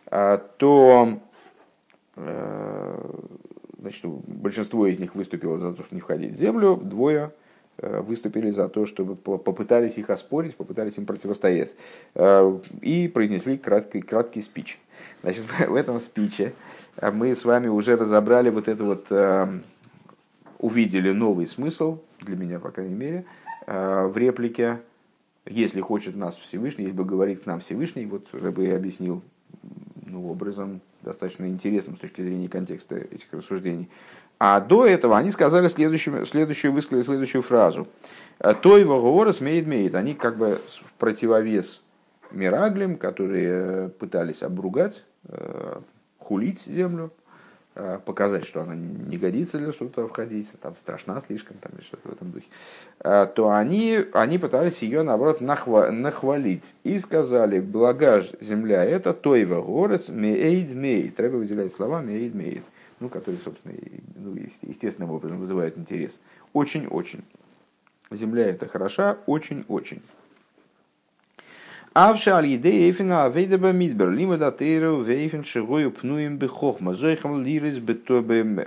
а, 0.06 0.38
то 0.38 1.20
Э, 2.20 3.10
значит, 3.78 4.04
большинство 4.04 4.86
из 4.86 4.98
них 4.98 5.14
выступило 5.14 5.58
за 5.58 5.72
то, 5.72 5.82
чтобы 5.82 5.94
не 5.94 6.00
входить 6.00 6.32
в 6.32 6.36
землю, 6.36 6.76
двое 6.76 7.32
э, 7.78 8.00
выступили 8.00 8.50
за 8.50 8.68
то, 8.68 8.86
чтобы 8.86 9.14
попытались 9.14 9.98
их 9.98 10.10
оспорить, 10.10 10.56
попытались 10.56 10.98
им 10.98 11.06
противостоять. 11.06 11.76
Э, 12.14 12.58
и 12.82 13.08
произнесли 13.08 13.56
краткий, 13.56 14.00
краткий 14.00 14.42
спич. 14.42 14.80
Значит, 15.22 15.44
в 15.68 15.74
этом 15.74 16.00
спиче 16.00 16.54
мы 17.00 17.34
с 17.34 17.44
вами 17.44 17.68
уже 17.68 17.96
разобрали 17.96 18.50
вот 18.50 18.68
это 18.68 18.84
вот, 18.84 19.06
увидели 20.58 21.12
новый 21.12 21.46
смысл, 21.46 21.98
для 22.20 22.36
меня, 22.36 22.58
по 22.58 22.70
крайней 22.70 22.94
мере, 22.94 23.24
в 23.66 24.12
реплике 24.16 24.80
«Если 25.46 25.80
хочет 25.80 26.16
нас 26.16 26.36
Всевышний, 26.36 26.84
если 26.84 26.96
бы 26.96 27.04
говорит 27.04 27.44
к 27.44 27.46
нам 27.46 27.60
Всевышний», 27.60 28.06
вот 28.06 28.26
Рэбе 28.32 28.74
объяснил 28.74 29.22
ну, 30.04 30.30
образом 30.30 30.80
достаточно 31.02 31.46
интересным 31.46 31.96
с 31.96 32.00
точки 32.00 32.22
зрения 32.22 32.48
контекста 32.48 32.96
этих 32.96 33.32
рассуждений. 33.32 33.88
А 34.38 34.60
до 34.60 34.86
этого 34.86 35.18
они 35.18 35.30
сказали 35.30 35.68
следующую, 35.68 36.24
следующую, 36.26 36.72
высказали 36.72 37.02
следующую 37.02 37.42
фразу. 37.42 37.88
То 38.62 38.78
его 38.78 39.00
говора 39.00 39.32
смеет 39.32 39.66
меет. 39.66 39.94
Они 39.94 40.14
как 40.14 40.36
бы 40.36 40.60
в 40.82 40.92
противовес 40.94 41.82
Мираглем, 42.30 42.96
которые 42.96 43.88
пытались 43.88 44.42
обругать, 44.42 45.04
э, 45.28 45.80
хулить 46.28 46.62
землю, 46.66 47.10
Э, 47.80 48.00
показать, 48.04 48.44
что 48.44 48.62
она 48.62 48.74
не 48.74 49.16
годится 49.18 49.56
для 49.56 49.70
что-то 49.70 50.08
входить, 50.08 50.50
там 50.60 50.74
страшна 50.74 51.20
слишком, 51.20 51.58
там, 51.58 51.70
или 51.76 51.82
что-то 51.82 52.08
в 52.08 52.12
этом 52.12 52.32
духе, 52.32 52.46
э, 53.04 53.28
то 53.32 53.50
они, 53.50 54.00
они 54.14 54.38
пытались 54.38 54.82
ее, 54.82 55.02
наоборот, 55.02 55.40
нахва, 55.40 55.92
нахвалить. 55.92 56.74
И 56.82 56.98
сказали, 56.98 57.60
блага 57.60 58.24
земля 58.40 58.84
это 58.84 59.14
тойва 59.14 59.62
горец 59.62 60.08
меэйд 60.08 60.72
меид. 60.72 61.14
Треба 61.14 61.36
выделять 61.36 61.72
слова 61.72 62.02
меэйд 62.02 62.34
меид, 62.34 62.64
ну, 62.98 63.08
которые, 63.08 63.40
собственно, 63.44 63.76
ну, 64.16 64.34
естественным 64.62 65.12
образом 65.12 65.38
вызывают 65.38 65.78
интерес. 65.78 66.18
Очень-очень. 66.54 67.22
Земля 68.10 68.48
это 68.48 68.66
хороша 68.66 69.18
очень-очень. 69.26 70.02
Авша 71.94 72.36
аль 72.36 72.46
еде 72.46 72.90
эфина 72.90 73.24
авейдаба 73.24 73.72
мидбер 73.72 74.10
лима 74.10 74.36
датейру 74.36 75.00
вейфен 75.02 75.42
шигою 75.42 75.90
пнуем 75.90 76.36
бехохма 76.36 76.94
зойхам 76.94 77.42
лирис 77.42 77.78
бетойва 77.78 78.66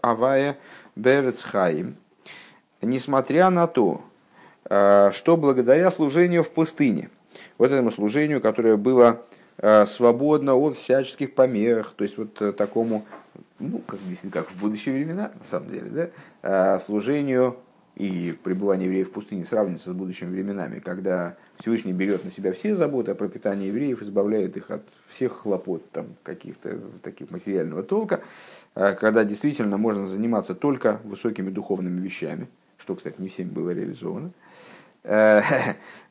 авая 0.00 0.56
берецхаим. 0.96 1.96
Несмотря 2.80 3.50
на 3.50 3.66
то, 3.66 4.02
э, 4.68 5.10
что 5.12 5.36
благодаря 5.36 5.90
служению 5.90 6.42
в 6.42 6.50
пустыне, 6.50 7.10
вот 7.58 7.70
этому 7.70 7.90
служению, 7.90 8.40
которое 8.40 8.76
было 8.76 9.22
э, 9.58 9.86
свободно 9.86 10.54
от 10.54 10.78
всяческих 10.78 11.34
помех, 11.34 11.92
то 11.96 12.04
есть 12.04 12.16
вот 12.18 12.40
э, 12.40 12.52
такому, 12.52 13.04
ну, 13.58 13.78
как, 13.86 13.98
как 14.32 14.50
в 14.50 14.58
будущие 14.60 14.94
времена, 14.94 15.32
на 15.38 15.44
самом 15.50 15.70
деле, 15.70 16.10
да, 16.42 16.80
служению 16.80 17.56
и 17.96 18.34
пребывание 18.42 18.86
евреев 18.86 19.08
в 19.08 19.12
пустыне 19.12 19.44
сравнивается 19.44 19.90
с 19.90 19.92
будущими 19.92 20.30
временами, 20.30 20.80
когда 20.80 21.36
Всевышний 21.58 21.92
берет 21.92 22.24
на 22.24 22.32
себя 22.32 22.52
все 22.52 22.74
заботы 22.74 23.12
о 23.12 23.14
пропитании 23.14 23.68
евреев, 23.68 24.02
избавляет 24.02 24.56
их 24.56 24.70
от 24.70 24.82
всех 25.08 25.32
хлопот 25.32 25.88
там, 25.90 26.06
каких-то 26.24 26.80
таких 27.02 27.30
материального 27.30 27.84
толка, 27.84 28.20
э, 28.74 28.94
когда 28.94 29.24
действительно 29.24 29.76
можно 29.76 30.08
заниматься 30.08 30.54
только 30.56 31.00
высокими 31.04 31.50
духовными 31.50 32.00
вещами, 32.00 32.48
что, 32.78 32.96
кстати, 32.96 33.20
не 33.20 33.28
всеми 33.28 33.50
было 33.50 33.70
реализовано. 33.70 34.32
Э, 35.04 35.42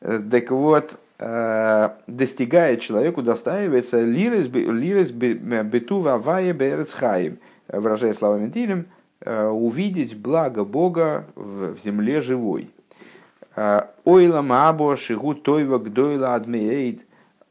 так 0.00 0.50
вот, 0.50 0.98
э, 1.18 1.90
достигает 2.06 2.80
человеку, 2.80 3.22
достаивается 3.22 4.02
лирес 4.02 5.10
бету 5.10 6.00
вавая 6.00 6.54
берецхаим, 6.54 7.38
выражая 7.68 8.14
словами 8.14 8.46
Дилем, 8.46 8.86
увидеть 9.20 10.16
благо 10.16 10.64
Бога 10.64 11.26
в 11.34 11.78
земле 11.78 12.20
живой. 12.20 12.70
Э, 13.56 13.82
ойла 14.04 14.42
Маабо 14.42 14.96
Шигу 14.96 15.34
Тойва 15.34 15.78
Гдойла 15.78 16.34
Адмеэйд. 16.34 17.02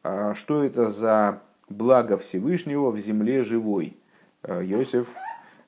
Э, 0.04 0.34
что 0.36 0.64
это 0.64 0.90
за 0.90 1.40
благо 1.70 2.18
Всевышнего 2.18 2.92
в 2.92 3.00
земле 3.00 3.44
живой? 3.44 3.96
Йосиф, 4.46 5.08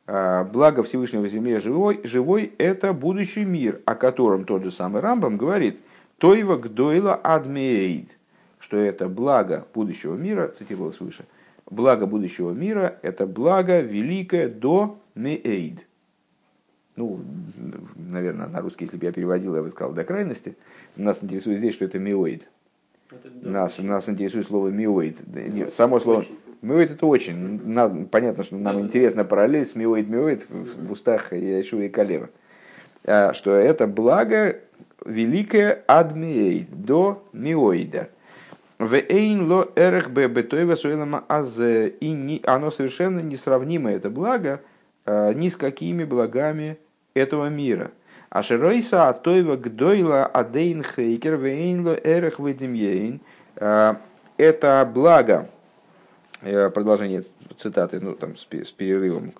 благо 0.05 0.83
Всевышнего 0.83 1.21
в 1.21 1.29
земле 1.29 1.59
живой, 1.59 2.01
живой– 2.03 2.51
это 2.57 2.91
будущий 2.91 3.45
мир, 3.45 3.79
о 3.85 3.95
котором 3.95 4.43
тот 4.43 4.65
же 4.65 4.71
самый 4.71 5.01
Рамбам 5.01 5.37
говорит, 5.37 5.79
Тойва 6.17 6.57
Гдойла 6.57 7.15
Адмеэйд, 7.15 8.09
что 8.59 8.75
это 8.75 9.07
благо 9.07 9.65
будущего 9.73 10.17
мира, 10.17 10.49
цитировалось 10.49 10.99
выше, 10.99 11.23
благо 11.71 12.05
будущего 12.05 12.51
мира– 12.51 12.97
это 13.01 13.25
благо 13.25 13.79
великое 13.79 14.49
до 14.49 14.97
Меэйд 15.15 15.85
ну, 16.95 17.19
наверное, 17.95 18.47
на 18.47 18.61
русский, 18.61 18.85
если 18.85 18.97
бы 18.97 19.05
я 19.05 19.11
переводил, 19.11 19.55
я 19.55 19.61
бы 19.61 19.69
сказал 19.69 19.93
до 19.93 20.03
крайности. 20.03 20.55
Нас 20.95 21.21
интересует 21.21 21.57
здесь, 21.57 21.73
что 21.73 21.85
это 21.85 21.99
миоид. 21.99 22.47
нас, 23.41 23.79
нас 23.79 24.07
интересует 24.07 24.47
слово 24.47 24.69
миоид. 24.69 25.17
Само 25.73 25.99
слово 25.99 26.25
миоид 26.61 26.91
это 26.91 27.05
очень. 27.05 27.35
Нам, 27.67 28.05
понятно, 28.05 28.43
что 28.43 28.55
нам 28.55 28.79
интересна 28.79 29.25
параллель 29.25 29.65
с 29.65 29.75
миоид 29.75 30.07
миоид 30.07 30.45
в 30.49 30.91
устах 30.91 31.33
Яшуа 31.33 31.83
и 31.83 31.89
Калева. 31.89 32.29
А, 33.03 33.33
что 33.33 33.53
это 33.53 33.87
благо 33.87 34.57
великое 35.05 35.83
адмиейд 35.87 36.85
до 36.85 37.27
миоида. 37.33 38.09
Вейн 38.79 39.49
ло 39.51 39.69
эрех 39.75 40.09
бетойва 40.09 40.75
аз 41.27 41.59
и 41.59 42.41
оно 42.45 42.71
совершенно 42.71 43.19
несравнимо 43.19 43.91
это 43.91 44.09
благо 44.09 44.61
ни 45.05 45.49
с 45.49 45.55
какими 45.55 46.03
благами 46.03 46.77
этого 47.13 47.47
мира. 47.47 47.91
А 48.29 48.43
широйса 48.43 49.07
атойва 49.07 49.55
гдойла 49.55 50.25
адейн 50.25 50.83
хейкер 50.83 51.35
вейнло 51.37 51.93
эрех 52.03 52.39
выдимьейн. 52.39 53.21
А, 53.55 53.97
это 54.37 54.89
благо, 54.93 55.47
э, 56.41 56.69
продолжение 56.69 57.23
цитаты, 57.57 58.01
ну 58.01 58.13
там 58.13 58.35
с, 58.35 58.43
перерывом, 58.43 59.31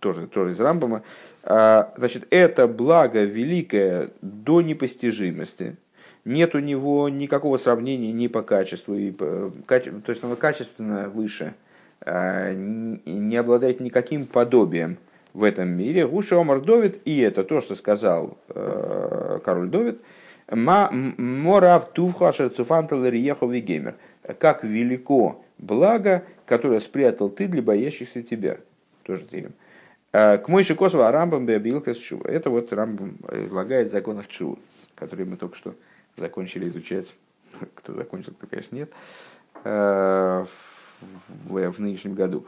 тоже, 0.00 0.26
тоже 0.26 0.52
из 0.52 0.60
Рамбама, 0.60 1.02
а, 1.44 1.94
значит, 1.96 2.26
это 2.30 2.66
благо 2.66 3.22
великое 3.22 4.10
до 4.20 4.60
непостижимости, 4.60 5.76
нет 6.24 6.56
у 6.56 6.58
него 6.58 7.08
никакого 7.08 7.58
сравнения 7.58 8.10
ни 8.10 8.26
по 8.26 8.42
качеству, 8.42 8.96
и 8.96 9.12
то 9.12 9.52
есть 10.08 10.24
оно 10.24 10.34
качественно 10.34 11.08
выше, 11.08 11.54
не 12.06 13.36
обладает 13.36 13.80
никаким 13.80 14.26
подобием 14.26 14.98
в 15.34 15.42
этом 15.42 15.68
мире. 15.68 16.06
Гуша 16.06 16.40
Омар 16.40 16.60
Довид, 16.60 17.00
и 17.04 17.20
это 17.20 17.44
то, 17.44 17.60
что 17.60 17.74
сказал 17.74 18.38
э, 18.48 19.40
король 19.44 19.68
Довид, 19.68 20.00
Морав 20.48 21.92
Тувхашер 21.92 22.50
Цуфантал 22.50 23.04
Риехов 23.06 23.50
Геймер. 23.52 23.96
Как 24.38 24.62
велико 24.64 25.42
благо, 25.58 26.24
которое 26.46 26.80
спрятал 26.80 27.30
ты 27.30 27.48
для 27.48 27.62
боящихся 27.62 28.22
тебя. 28.22 28.58
Тоже 29.02 29.24
ты. 29.24 29.50
Э, 30.12 30.38
к 30.38 30.48
Мойши 30.48 30.74
Косова 30.76 31.10
Рамбам 31.10 31.46
Беабилкас 31.46 31.96
Чува. 31.96 32.28
Это 32.28 32.50
вот 32.50 32.72
Рамбам 32.72 33.18
излагает 33.32 33.90
законов 33.90 34.28
Чува, 34.28 34.56
которые 34.94 35.26
мы 35.26 35.36
только 35.36 35.56
что 35.56 35.74
закончили 36.16 36.68
изучать. 36.68 37.12
Кто 37.74 37.92
закончил, 37.92 38.34
кто, 38.34 38.46
конечно, 38.46 38.76
нет. 38.76 38.90
В, 41.46 41.70
в 41.70 41.78
нынешнем 41.80 42.14
году. 42.14 42.44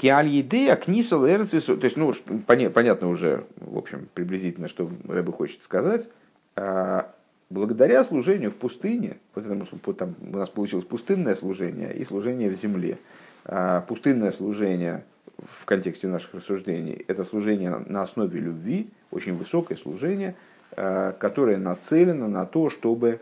Киаль-Едея, 0.00 0.76
Книсал, 0.76 1.28
Эрцису, 1.28 1.76
то 1.76 1.84
есть, 1.84 1.98
ну, 1.98 2.10
понятно 2.46 3.08
уже, 3.08 3.44
в 3.56 3.76
общем, 3.76 4.08
приблизительно, 4.14 4.66
что 4.66 4.90
Рэбе 5.06 5.30
хочет 5.30 5.62
сказать, 5.62 6.08
а, 6.56 7.12
благодаря 7.50 8.02
служению 8.02 8.50
в 8.50 8.56
пустыне, 8.56 9.18
вот 9.34 9.44
этому, 9.44 9.66
там, 9.92 10.14
у 10.22 10.38
нас 10.38 10.48
получилось 10.48 10.86
пустынное 10.86 11.36
служение 11.36 11.94
и 11.94 12.02
служение 12.04 12.48
в 12.48 12.54
земле. 12.54 12.96
А, 13.44 13.82
пустынное 13.82 14.32
служение 14.32 15.04
в 15.36 15.66
контексте 15.66 16.08
наших 16.08 16.32
рассуждений– 16.32 17.04
это 17.06 17.24
служение 17.24 17.82
на 17.86 18.02
основе 18.02 18.40
любви, 18.40 18.88
очень 19.10 19.36
высокое 19.36 19.76
служение, 19.76 20.34
а, 20.72 21.12
которое 21.12 21.58
нацелено 21.58 22.26
на 22.26 22.46
то, 22.46 22.70
чтобы 22.70 23.20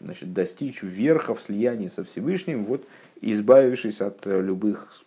значит, 0.00 0.32
достичь 0.32 0.82
верха 0.82 1.32
в 1.32 1.40
слиянии 1.40 1.86
со 1.86 2.02
Всевышним, 2.02 2.64
вот 2.64 2.84
избавившись 3.32 4.00
от 4.00 4.26
э, 4.26 4.40
любых 4.40 5.02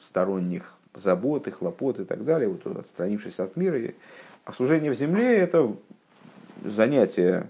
сторонних 0.00 0.76
забот 0.94 1.48
и 1.48 1.50
хлопот 1.50 2.00
и 2.00 2.04
так 2.04 2.24
далее, 2.24 2.48
вот, 2.48 2.66
отстранившись 2.76 3.38
от 3.38 3.56
мира. 3.56 3.92
А 4.44 4.52
служение 4.52 4.92
в 4.92 4.94
земле– 4.94 5.36
это 5.38 5.74
занятие 6.64 7.48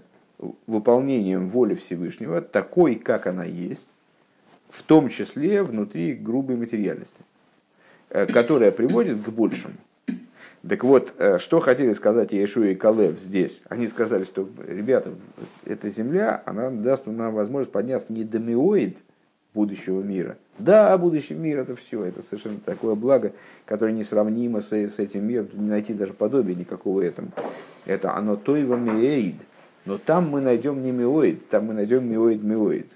выполнением 0.67 1.49
воли 1.49 1.75
Всевышнего, 1.75 2.41
такой, 2.41 2.95
как 2.95 3.27
она 3.27 3.43
есть, 3.43 3.87
в 4.69 4.81
том 4.83 5.09
числе 5.09 5.63
внутри 5.63 6.13
грубой 6.13 6.55
материальности, 6.55 7.23
э, 8.09 8.25
которая 8.25 8.71
приводит 8.71 9.21
к 9.21 9.29
большему. 9.29 9.75
Так 10.67 10.83
вот, 10.85 11.13
э, 11.17 11.39
что 11.39 11.59
хотели 11.59 11.93
сказать 11.93 12.31
Иешуа 12.31 12.67
и 12.67 12.75
Калев 12.75 13.19
здесь? 13.19 13.61
Они 13.67 13.87
сказали, 13.87 14.23
что, 14.23 14.49
ребята, 14.65 15.11
эта 15.65 15.89
земля, 15.89 16.41
она 16.45 16.69
даст 16.69 17.05
нам 17.05 17.33
возможность 17.33 17.71
подняться 17.71 18.13
не 18.13 18.23
до 18.23 18.39
миоид, 18.39 18.97
будущего 19.53 20.01
мира. 20.01 20.37
Да, 20.57 20.97
будущий 20.97 21.33
мир 21.33 21.59
это 21.59 21.75
все, 21.75 22.03
это 22.03 22.21
совершенно 22.21 22.59
такое 22.63 22.95
благо, 22.95 23.33
которое 23.65 23.93
несравнимо 23.93 24.61
с, 24.61 24.71
с 24.71 24.99
этим 24.99 25.27
миром, 25.27 25.49
не 25.53 25.69
найти 25.69 25.93
даже 25.93 26.13
подобия 26.13 26.55
никакого 26.55 27.01
этому. 27.01 27.29
Это 27.85 28.15
оно 28.15 28.35
тойва 28.35 28.75
миоид. 28.75 29.35
Но 29.85 29.97
там 29.97 30.29
мы 30.29 30.41
найдем 30.41 30.83
не 30.83 30.91
миоид, 30.91 31.49
там 31.49 31.65
мы 31.65 31.73
найдем 31.73 32.05
миоид-миоид. 32.09 32.91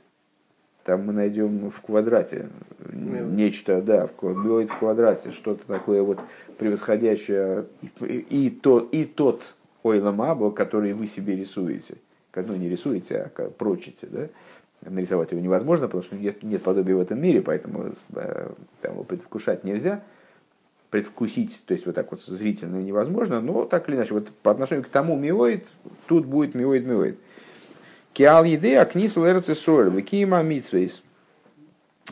Там 0.84 1.06
мы 1.06 1.12
найдем 1.12 1.70
в 1.70 1.82
квадрате 1.82 2.48
нечто, 2.80 3.82
да, 3.82 4.08
в, 4.08 4.24
миоид 4.24 4.70
в 4.70 4.78
квадрате, 4.78 5.32
что-то 5.32 5.68
такое 5.68 6.02
вот 6.02 6.20
превосходящее 6.58 7.66
и, 8.02 8.50
то, 8.50 8.80
и 8.80 9.04
тот 9.04 9.54
ойламабо, 9.84 10.52
который 10.52 10.94
вы 10.94 11.08
себе 11.08 11.36
рисуете. 11.36 11.96
Ну, 12.36 12.56
не 12.56 12.70
рисуете, 12.70 13.32
а 13.36 13.50
прочите, 13.50 14.08
да, 14.08 14.28
нарисовать 14.82 15.32
его 15.32 15.42
невозможно, 15.42 15.88
потому 15.88 16.04
что 16.04 16.16
нет, 16.16 16.44
нет 16.44 16.64
подобия 16.64 16.96
в 16.96 17.02
этом 17.02 17.20
мире, 17.20 17.42
поэтому 17.42 17.94
э, 18.16 18.50
там, 18.82 18.94
его 18.94 19.04
предвкушать 19.04 19.64
нельзя. 19.64 20.04
Предвкусить, 20.90 21.64
то 21.66 21.74
есть 21.74 21.86
вот 21.86 21.96
так 21.96 22.10
вот 22.12 22.22
зрительно 22.24 22.78
невозможно, 22.78 23.42
но 23.42 23.66
так 23.66 23.90
или 23.90 23.98
иначе, 23.98 24.14
вот 24.14 24.30
по 24.42 24.52
отношению 24.52 24.86
к 24.86 24.88
тому 24.88 25.18
миоид, 25.18 25.68
тут 26.08 26.26
будет 26.26 26.56
миоид 26.56 26.86
миоид. 26.86 27.18
Киал 28.14 28.46
еды 28.46 28.76
акнис 28.76 29.18
лерцы 29.18 29.54
соль, 29.54 29.90
викима 29.90 30.42
митсвейс. 30.44 31.04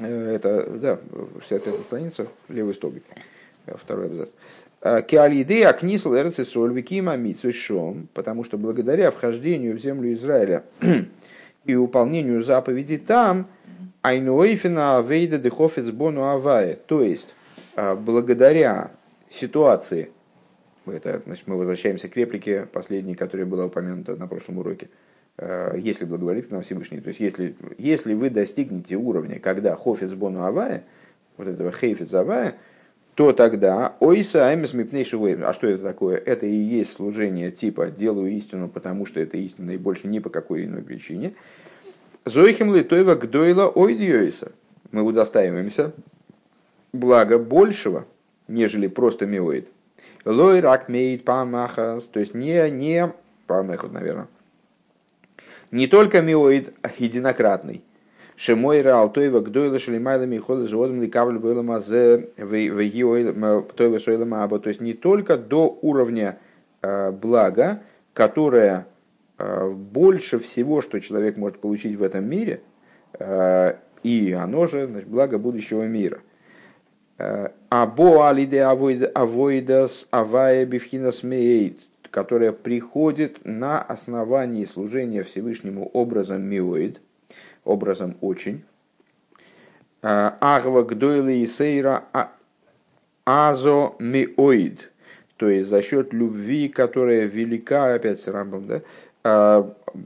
Э, 0.01 0.35
это, 0.35 0.69
да, 0.69 0.99
65 1.47 1.81
страница, 1.81 2.27
левый 2.49 2.73
столбик, 2.73 3.03
э, 3.65 3.75
второй 3.81 4.07
абзац. 4.07 4.29
Киал 5.07 5.29
еды 5.29 5.63
акнис 5.63 6.05
лерцы 6.05 6.43
соль, 6.43 6.73
викима 6.73 7.15
митсвейс 7.15 7.55
шом, 7.55 8.07
потому 8.13 8.43
что 8.43 8.57
благодаря 8.57 9.09
вхождению 9.09 9.77
в 9.77 9.79
землю 9.79 10.13
Израиля 10.13 10.63
и 11.65 11.75
выполнению 11.75 12.43
заповедей 12.43 12.97
там, 12.97 13.47
айнуэйфина 14.01 15.03
вейда 15.07 15.37
дехофец 15.37 15.89
бону 15.89 16.23
авае. 16.23 16.75
То 16.75 17.01
есть, 17.01 17.33
а, 17.75 17.95
благодаря 17.95 18.91
ситуации 19.29 20.11
Это, 20.87 21.19
значит, 21.25 21.47
мы 21.47 21.57
возвращаемся 21.57 22.07
к 22.07 22.15
реплике 22.15 22.67
последней, 22.71 23.15
которая 23.15 23.47
была 23.47 23.65
упомянута 23.65 24.15
на 24.15 24.27
прошлом 24.27 24.59
уроке. 24.59 24.89
Э, 25.37 25.75
если 25.77 26.05
благоволит 26.05 26.47
к 26.47 26.51
нам 26.51 26.61
Всевышний. 26.61 27.01
То 27.01 27.07
есть, 27.09 27.19
если, 27.19 27.55
если 27.77 28.13
вы 28.13 28.29
достигнете 28.29 28.95
уровня, 28.95 29.39
когда 29.39 29.75
хофиц 29.75 30.11
бону 30.11 30.43
авая, 30.43 30.83
вот 31.37 31.47
этого 31.47 31.71
хейфиц 31.71 32.13
авая, 32.13 32.55
то 33.15 33.33
тогда 33.33 33.95
ойса 33.99 34.47
аймес 34.47 34.73
мипнейши 34.73 35.17
А 35.17 35.53
что 35.53 35.67
это 35.67 35.83
такое? 35.83 36.17
Это 36.17 36.45
и 36.45 36.55
есть 36.55 36.93
служение 36.93 37.49
типа 37.49 37.87
«делаю 37.87 38.31
истину, 38.31 38.69
потому 38.69 39.05
что 39.05 39.19
это 39.19 39.37
истина 39.37 39.71
и 39.71 39.77
больше 39.77 40.07
ни 40.07 40.19
по 40.19 40.29
какой 40.29 40.65
иной 40.65 40.83
причине». 40.83 41.33
Зоихим 42.25 42.73
литойва 42.73 43.13
гдойла 43.13 43.67
ойдиойса. 43.67 44.51
Мы 44.91 45.03
удостаиваемся 45.03 45.93
блага 46.91 47.37
большего, 47.37 48.05
нежели 48.47 48.87
просто 48.87 49.27
миоид. 49.27 49.69
Лой 50.25 50.59
рак 50.59 50.89
меид 50.89 51.23
памахас, 51.23 52.05
то 52.05 52.19
есть 52.19 52.33
не, 52.33 52.67
не 52.71 53.13
памахот, 53.45 53.91
наверное, 53.91 54.27
не 55.69 55.85
только 55.85 56.21
миоид 56.23 56.73
единократный. 56.97 57.83
Шемой 58.35 58.81
рал 58.81 59.13
тойва 59.13 59.39
гдойла 59.41 59.77
шелимайла 59.77 60.23
михола 60.23 60.65
зодом 60.65 61.01
ликавль 61.01 61.37
вэлама 61.37 61.79
зе 61.79 62.29
тойва 62.37 63.99
сойлама 63.99 64.43
аба. 64.43 64.59
То 64.59 64.69
есть 64.69 64.81
не 64.81 64.93
только 64.93 65.37
до 65.37 65.77
уровня 65.81 66.39
э, 66.81 67.11
блага, 67.11 67.81
которое 68.13 68.87
больше 69.37 70.39
всего, 70.39 70.81
что 70.81 70.99
человек 70.99 71.37
может 71.37 71.59
получить 71.59 71.97
в 71.97 72.03
этом 72.03 72.25
мире, 72.25 72.61
э, 73.19 73.75
и 74.03 74.31
оно 74.31 74.67
же 74.67 74.87
значит, 74.87 75.09
благо 75.09 75.37
будущего 75.37 75.83
мира. 75.83 76.21
Або 77.69 78.27
алиде 78.27 78.61
авойдас 78.61 80.07
авая 80.11 80.65
бифхинас 80.65 81.23
мейт, 81.23 81.79
которая 82.11 82.51
приходит 82.51 83.39
на 83.45 83.81
основании 83.81 84.65
служения 84.65 85.23
Всевышнему 85.23 85.89
образом 85.93 86.43
миоид, 86.43 87.01
образом 87.63 88.15
очень. 88.21 88.63
Агва 90.01 90.83
гдойли 90.83 91.33
и 91.33 91.47
сейра 91.47 92.03
а, 92.13 92.31
азо 93.25 93.95
миоид, 93.99 94.91
то 95.37 95.49
есть 95.49 95.67
за 95.67 95.81
счет 95.81 96.13
любви, 96.13 96.69
которая 96.69 97.25
велика, 97.25 97.93
опять 97.93 98.21
с 98.21 98.27
Рамбом, 98.27 98.67
да, 98.67 98.81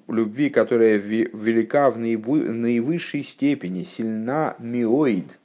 любви, 0.07 0.49
которая 0.49 0.97
велика 0.97 1.89
в 1.89 1.97
наивысшей 1.97 3.24
степени, 3.24 3.84
сильна 3.84 4.55
миоид, 4.59 5.38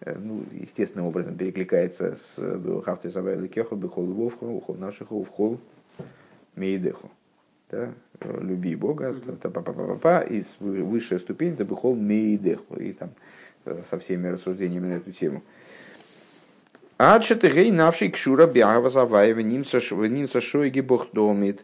э, 0.00 0.16
ну, 0.18 0.44
естественным 0.52 1.06
образом 1.06 1.36
перекликается 1.36 2.16
с 2.16 2.34
э, 2.36 2.80
Хавты 2.84 3.10
Савайла 3.10 3.48
Кеху, 3.48 3.76
Бехол 3.76 4.06
Вовху, 4.06 4.46
Ухол 4.46 4.76
наших 4.76 5.12
Увхол, 5.12 5.60
Мейдеху. 6.54 7.10
Да? 7.70 7.92
Люби 8.40 8.76
Бога, 8.76 9.14
та 9.42 9.50
па 9.50 9.60
па 9.60 9.72
па 9.72 9.96
па 9.96 10.20
и 10.22 10.42
высшая 10.60 11.18
ступень 11.18 11.52
это 11.52 11.64
Бехол 11.64 11.96
Мейдеху. 11.96 12.76
И 12.76 12.92
там 12.92 13.10
э, 13.64 13.82
со 13.84 13.98
всеми 13.98 14.28
рассуждениями 14.28 14.86
на 14.86 14.94
эту 14.94 15.12
тему. 15.12 15.42
Адшет 16.98 17.42
гей 17.42 17.70
навший 17.70 18.10
кшура 18.10 18.46
бягава 18.46 18.88
заваева 18.88 19.40
нимца 19.40 19.80
шойги 20.40 20.80
бог 20.80 21.08
домит. 21.12 21.62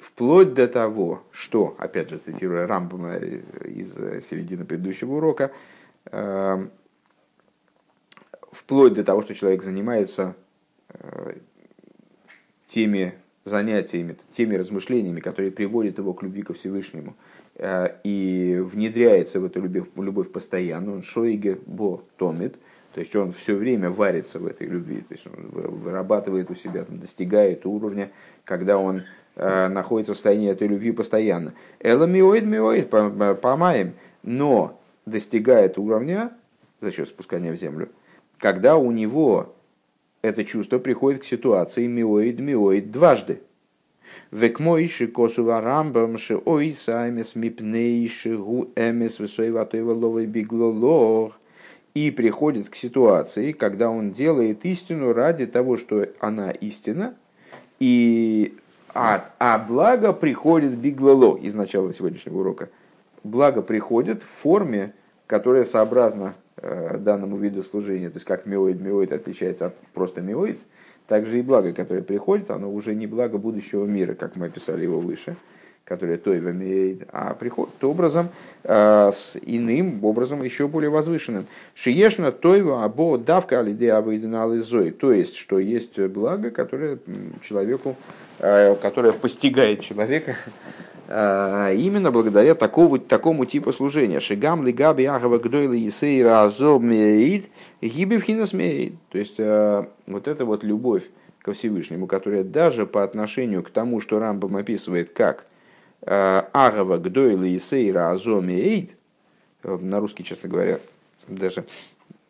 Вплоть 0.00 0.54
до 0.54 0.68
того, 0.68 1.22
что, 1.30 1.74
опять 1.78 2.10
же, 2.10 2.18
цитируя 2.18 2.66
Рамбама 2.66 3.16
из 3.16 3.94
середины 4.28 4.64
предыдущего 4.64 5.16
урока, 5.16 5.50
а, 6.06 6.68
вплоть 8.52 8.94
до 8.94 9.04
того, 9.04 9.22
что 9.22 9.34
человек 9.34 9.62
занимается 9.62 10.34
э, 10.90 11.34
теми 12.66 13.14
занятиями, 13.44 14.16
теми 14.32 14.56
размышлениями, 14.56 15.20
которые 15.20 15.50
приводят 15.50 15.98
его 15.98 16.12
к 16.12 16.22
любви 16.22 16.42
ко 16.42 16.54
Всевышнему, 16.54 17.16
э, 17.56 17.96
и 18.04 18.58
внедряется 18.60 19.40
в 19.40 19.44
эту 19.44 19.60
любовь, 19.60 19.88
любовь 19.96 20.30
постоянно, 20.30 20.92
он 20.92 21.02
шоиге 21.02 21.58
бо 21.66 22.02
томит, 22.16 22.58
то 22.94 23.00
есть 23.00 23.14
он 23.14 23.32
все 23.32 23.54
время 23.54 23.90
варится 23.90 24.38
в 24.38 24.46
этой 24.46 24.66
любви, 24.66 25.02
то 25.02 25.14
есть 25.14 25.26
он 25.26 25.48
вырабатывает 25.48 26.50
у 26.50 26.54
себя, 26.54 26.84
достигает 26.88 27.66
уровня, 27.66 28.10
когда 28.44 28.78
он 28.78 28.98
э, 28.98 29.02
находится 29.38 30.12
в 30.12 30.16
состоянии 30.16 30.50
этой 30.50 30.68
любви 30.68 30.92
постоянно. 30.92 31.54
Эла 31.80 32.04
миоид 32.04 32.44
миоид, 32.44 32.90
помаем, 33.40 33.94
но 34.22 34.78
достигает 35.06 35.78
уровня 35.78 36.32
за 36.80 36.90
счет 36.90 37.08
спускания 37.08 37.52
в 37.52 37.56
землю, 37.56 37.88
когда 38.38 38.76
у 38.76 38.90
него 38.90 39.54
это 40.20 40.44
чувство 40.44 40.78
приходит 40.78 41.22
к 41.22 41.24
ситуации 41.24 41.86
миоид 41.86 42.40
миоид 42.40 42.90
дважды. 42.90 43.40
Векмойши 44.30 45.06
косува 45.06 45.60
рамбам 45.60 46.18
ши 46.18 46.36
ой 46.44 46.74
саймес 46.74 47.34
мипнейши 47.34 48.36
гу 48.36 48.68
эмес 48.74 49.18
высоеватоева 49.18 49.92
ловой 49.92 50.26
биглолох. 50.26 51.38
И 51.94 52.10
приходит 52.10 52.68
к 52.68 52.76
ситуации, 52.76 53.52
когда 53.52 53.90
он 53.90 54.12
делает 54.12 54.64
истину 54.64 55.12
ради 55.12 55.46
того, 55.46 55.76
что 55.76 56.06
она 56.20 56.50
истина, 56.50 57.16
и, 57.80 58.54
а, 58.94 59.30
а 59.38 59.58
благо 59.58 60.12
приходит 60.12 60.76
биглоло 60.76 61.36
из 61.36 61.54
начала 61.54 61.92
сегодняшнего 61.92 62.38
урока. 62.38 62.68
Благо 63.24 63.62
приходит 63.62 64.22
в 64.22 64.28
форме, 64.28 64.92
которая 65.26 65.64
сообразна 65.64 66.34
Э, 66.60 66.96
данному 66.98 67.36
виду 67.36 67.62
служения, 67.62 68.08
то 68.08 68.16
есть 68.16 68.26
как 68.26 68.44
миоид, 68.44 68.80
миоид 68.80 69.12
отличается 69.12 69.66
от 69.66 69.76
просто 69.94 70.20
миоид, 70.20 70.58
также 71.06 71.38
и 71.38 71.42
благо, 71.42 71.72
которое 71.72 72.02
приходит, 72.02 72.50
оно 72.50 72.72
уже 72.72 72.96
не 72.96 73.06
благо 73.06 73.38
будущего 73.38 73.84
мира, 73.84 74.14
как 74.14 74.34
мы 74.34 74.46
описали 74.46 74.82
его 74.82 74.98
выше, 74.98 75.36
которое 75.88 76.18
тойва 76.18 76.50
миоид, 76.50 77.08
а 77.12 77.32
приходит 77.32 77.82
образом, 77.82 78.28
э, 78.62 79.10
с 79.14 79.38
иным 79.40 80.04
образом, 80.04 80.42
еще 80.42 80.68
более 80.68 80.90
возвышенным. 80.90 81.46
Шиешна 81.74 82.30
тойва 82.30 82.84
або 82.84 83.16
давка 83.16 83.60
алиде 83.60 83.92
авойденализой, 83.92 84.90
то 84.90 85.12
есть, 85.12 85.36
что 85.36 85.58
есть 85.58 85.98
благо, 85.98 86.50
которое 86.50 86.98
человеку, 87.42 87.96
э, 88.38 88.76
которое 88.76 89.12
постигает 89.12 89.80
человека 89.80 90.36
а, 91.10 91.72
именно 91.72 92.10
благодаря 92.10 92.54
такому, 92.54 92.98
такому 92.98 93.46
типу 93.46 93.72
служения. 93.72 94.20
Шигам 94.20 94.66
лигаби 94.66 95.04
ахава 95.04 95.38
гдойли 95.38 95.78
есейра 95.78 96.42
азоб 96.42 96.82
меид 96.82 97.46
гибивхина 97.80 98.44
смеид. 98.44 98.92
То 99.08 99.16
есть 99.16 99.36
а, 99.38 99.88
вот 100.06 100.28
эта 100.28 100.44
вот 100.44 100.64
любовь 100.64 101.04
ко 101.40 101.54
Всевышнему, 101.54 102.06
которая 102.06 102.44
даже 102.44 102.84
по 102.84 103.02
отношению 103.02 103.62
к 103.62 103.70
тому, 103.70 104.02
что 104.02 104.18
Рамбам 104.18 104.56
описывает 104.56 105.10
как 105.14 105.46
агава 106.04 106.98
гдойли 106.98 107.48
есейра 107.48 108.10
азоб 108.10 108.44
меид, 108.44 108.90
на 109.62 110.00
русский, 110.00 110.24
честно 110.24 110.48
говоря, 110.48 110.80
даже 111.26 111.64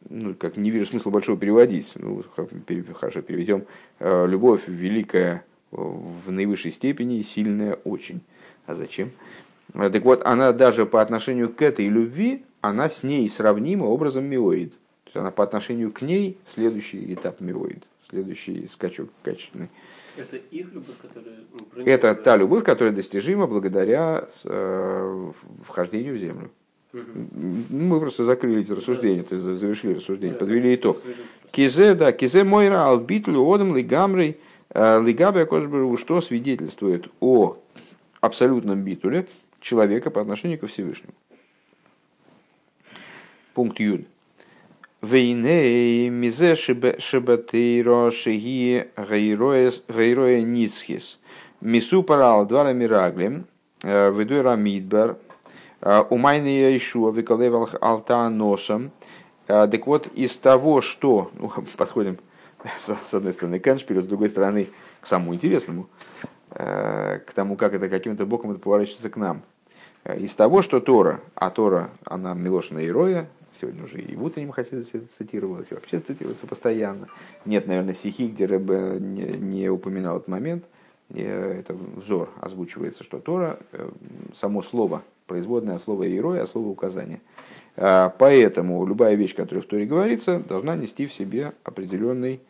ну, 0.08 0.34
как 0.34 0.56
не 0.56 0.70
вижу 0.70 0.86
смысла 0.86 1.10
большого 1.10 1.38
переводить. 1.38 1.92
Ну, 1.96 2.24
хорошо, 2.94 3.22
переведем. 3.22 3.64
Любовь 4.00 4.66
великая 4.66 5.44
в 5.70 6.30
наивысшей 6.30 6.72
степени, 6.72 7.20
сильная 7.22 7.74
очень. 7.84 8.22
А 8.66 8.74
зачем? 8.74 9.10
Так 9.74 10.02
вот, 10.04 10.24
она 10.24 10.52
даже 10.52 10.86
по 10.86 11.02
отношению 11.02 11.52
к 11.52 11.60
этой 11.60 11.88
любви, 11.88 12.44
она 12.62 12.88
с 12.88 13.02
ней 13.02 13.28
сравнима 13.28 13.84
образом 13.84 14.24
миоид. 14.24 14.72
То 14.72 15.06
есть 15.06 15.16
она 15.16 15.30
по 15.30 15.44
отношению 15.44 15.92
к 15.92 16.00
ней 16.00 16.38
следующий 16.46 17.12
этап 17.12 17.40
миоид, 17.40 17.84
следующий 18.08 18.66
скачок 18.66 19.10
качественный. 19.22 19.68
Это 20.18 20.36
их 20.36 20.72
любовь, 20.72 20.96
которая... 21.00 21.36
Ну, 21.74 21.84
Это 21.84 22.14
та 22.14 22.36
любовь, 22.36 22.64
которая 22.64 22.94
достижима 22.94 23.46
благодаря 23.46 24.26
э, 24.44 25.30
вхождению 25.64 26.14
в 26.14 26.18
землю. 26.18 26.50
Угу. 26.92 27.02
Мы 27.70 28.00
просто 28.00 28.24
закрыли 28.24 28.62
эти 28.62 28.72
рассуждения, 28.72 29.22
да. 29.22 29.28
то 29.28 29.34
есть 29.34 29.60
завершили 29.60 29.94
рассуждение, 29.94 30.34
да, 30.34 30.38
подвели 30.38 30.74
итог. 30.74 30.98
Кизе, 31.50 31.94
да, 31.94 32.12
кизе 32.12 32.44
мойра 32.44 32.86
албитлю 32.88 33.42
одам 33.46 33.76
лигамрей 33.76 34.38
э, 34.70 35.02
лигабе 35.02 35.46
что 35.96 36.20
свидетельствует 36.20 37.08
о 37.20 37.56
абсолютном 38.20 38.82
битуле 38.82 39.26
человека 39.60 40.10
по 40.10 40.20
отношению 40.20 40.58
ко 40.58 40.66
Всевышнему. 40.66 41.12
Пункт 43.54 43.80
Юд. 43.80 44.02
Вейней 45.00 46.08
мизе 46.08 46.56
шебатейро 46.56 48.10
шеги 48.10 48.88
гейроя 48.96 50.42
ницхис. 50.42 51.20
Мису 51.60 52.02
парал 52.02 52.44
двара 52.46 52.72
мираглем. 52.72 53.46
Э, 53.84 54.10
Ведуй 54.10 54.40
рамидбар. 54.40 55.16
Э, 55.82 56.02
Умайный 56.10 56.76
Ишуа 56.76 57.12
викалев 57.12 57.76
алта 57.80 58.28
носом. 58.28 58.90
Э, 59.46 59.68
так 59.70 59.86
вот, 59.86 60.08
из 60.08 60.36
того, 60.36 60.80
что... 60.80 61.30
Ну, 61.34 61.52
подходим 61.76 62.18
с 62.80 63.14
одной 63.14 63.32
стороны 63.32 63.60
к 63.60 63.68
Эншпилю, 63.68 64.02
с 64.02 64.06
другой 64.06 64.30
стороны 64.30 64.66
к 65.00 65.06
самому 65.06 65.32
интересному. 65.32 65.86
Э, 66.50 67.20
к 67.24 67.32
тому, 67.34 67.54
как 67.54 67.72
это 67.72 67.88
каким-то 67.88 68.26
боком 68.26 68.50
это 68.50 68.58
поворачивается 68.58 69.10
к 69.10 69.16
нам. 69.16 69.42
Э, 70.02 70.18
из 70.18 70.34
того, 70.34 70.60
что 70.60 70.80
Тора, 70.80 71.20
а 71.36 71.50
Тора, 71.50 71.90
она 72.04 72.34
Милошина 72.34 72.80
и 72.80 72.90
Роя, 72.90 73.28
сегодня 73.60 73.84
уже 73.84 74.00
и 74.00 74.14
в 74.14 74.24
утреннем 74.24 74.52
хасидусе 74.52 74.98
это 74.98 75.06
цитировалось, 75.08 75.70
и 75.70 75.74
вообще 75.74 76.00
цитируется 76.00 76.46
постоянно. 76.46 77.08
Нет, 77.44 77.66
наверное, 77.66 77.94
стихи, 77.94 78.28
где 78.28 78.46
Рэбе 78.46 78.98
не, 79.00 79.24
не 79.38 79.68
упоминал 79.68 80.16
этот 80.16 80.28
момент. 80.28 80.64
Это 81.14 81.74
взор 81.74 82.30
озвучивается, 82.40 83.02
что 83.02 83.18
Тора, 83.18 83.58
само 84.34 84.62
слово, 84.62 85.02
производное 85.26 85.78
слово 85.78 86.06
«иерой», 86.06 86.40
а 86.40 86.46
слово 86.46 86.68
«указание». 86.68 87.20
Поэтому 87.76 88.84
любая 88.84 89.14
вещь, 89.14 89.34
которая 89.34 89.62
в 89.62 89.66
Торе 89.66 89.86
говорится, 89.86 90.38
должна 90.40 90.76
нести 90.76 91.06
в 91.06 91.14
себе 91.14 91.54
определенный 91.64 92.40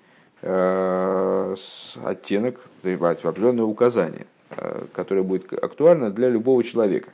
оттенок, 2.03 2.61
определенное 2.83 3.65
указание, 3.65 4.27
которое 4.93 5.23
будет 5.23 5.53
актуально 5.53 6.11
для 6.11 6.29
любого 6.29 6.65
человека. 6.65 7.11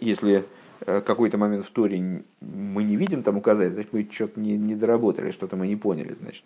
Если 0.00 0.32
Э, 0.38 0.61
какой-то 0.84 1.38
момент 1.38 1.64
в 1.64 1.70
Торе 1.70 2.24
мы 2.40 2.82
не 2.82 2.96
видим 2.96 3.22
там 3.22 3.36
указать, 3.36 3.72
значит, 3.72 3.92
мы 3.92 4.08
что-то 4.10 4.40
не, 4.40 4.56
не 4.56 4.74
доработали, 4.74 5.30
что-то 5.30 5.56
мы 5.56 5.68
не 5.68 5.76
поняли, 5.76 6.12
значит. 6.12 6.44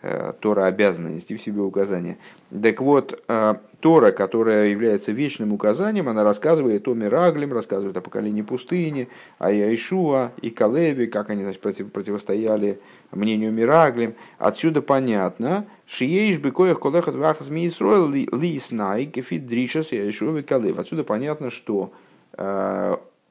Э, 0.00 0.32
Тора 0.38 0.66
обязана 0.66 1.08
нести 1.08 1.36
в 1.36 1.42
себе 1.42 1.60
указания. 1.60 2.18
Так 2.62 2.80
вот, 2.80 3.20
э, 3.26 3.54
Тора, 3.80 4.12
которая 4.12 4.68
является 4.68 5.10
вечным 5.10 5.52
указанием, 5.52 6.08
она 6.08 6.22
рассказывает 6.22 6.86
о 6.86 6.94
Мираглем, 6.94 7.52
рассказывает 7.52 7.96
о 7.96 8.00
поколении 8.00 8.42
пустыни, 8.42 9.08
о 9.38 9.50
Яишуа 9.50 10.32
и 10.40 10.50
Калеве, 10.50 11.08
как 11.08 11.30
они 11.30 11.42
значит, 11.42 11.60
против, 11.60 11.90
противостояли 11.90 12.80
мнению 13.10 13.52
Мираглем. 13.52 14.14
Отсюда 14.38 14.82
понятно, 14.82 15.66
Шиеиш 15.86 16.38
бекоях 16.38 16.78
колехат 16.78 17.16
вахас 17.16 17.48
миисроил 17.50 18.08
ли 18.08 18.58
снай 18.60 19.06
кефит 19.06 19.46
дришас 19.46 19.90
Яишуа 19.90 20.38
и 20.38 20.42
Калев. 20.42 20.78
Отсюда 20.78 21.02
понятно, 21.02 21.50
что 21.50 21.92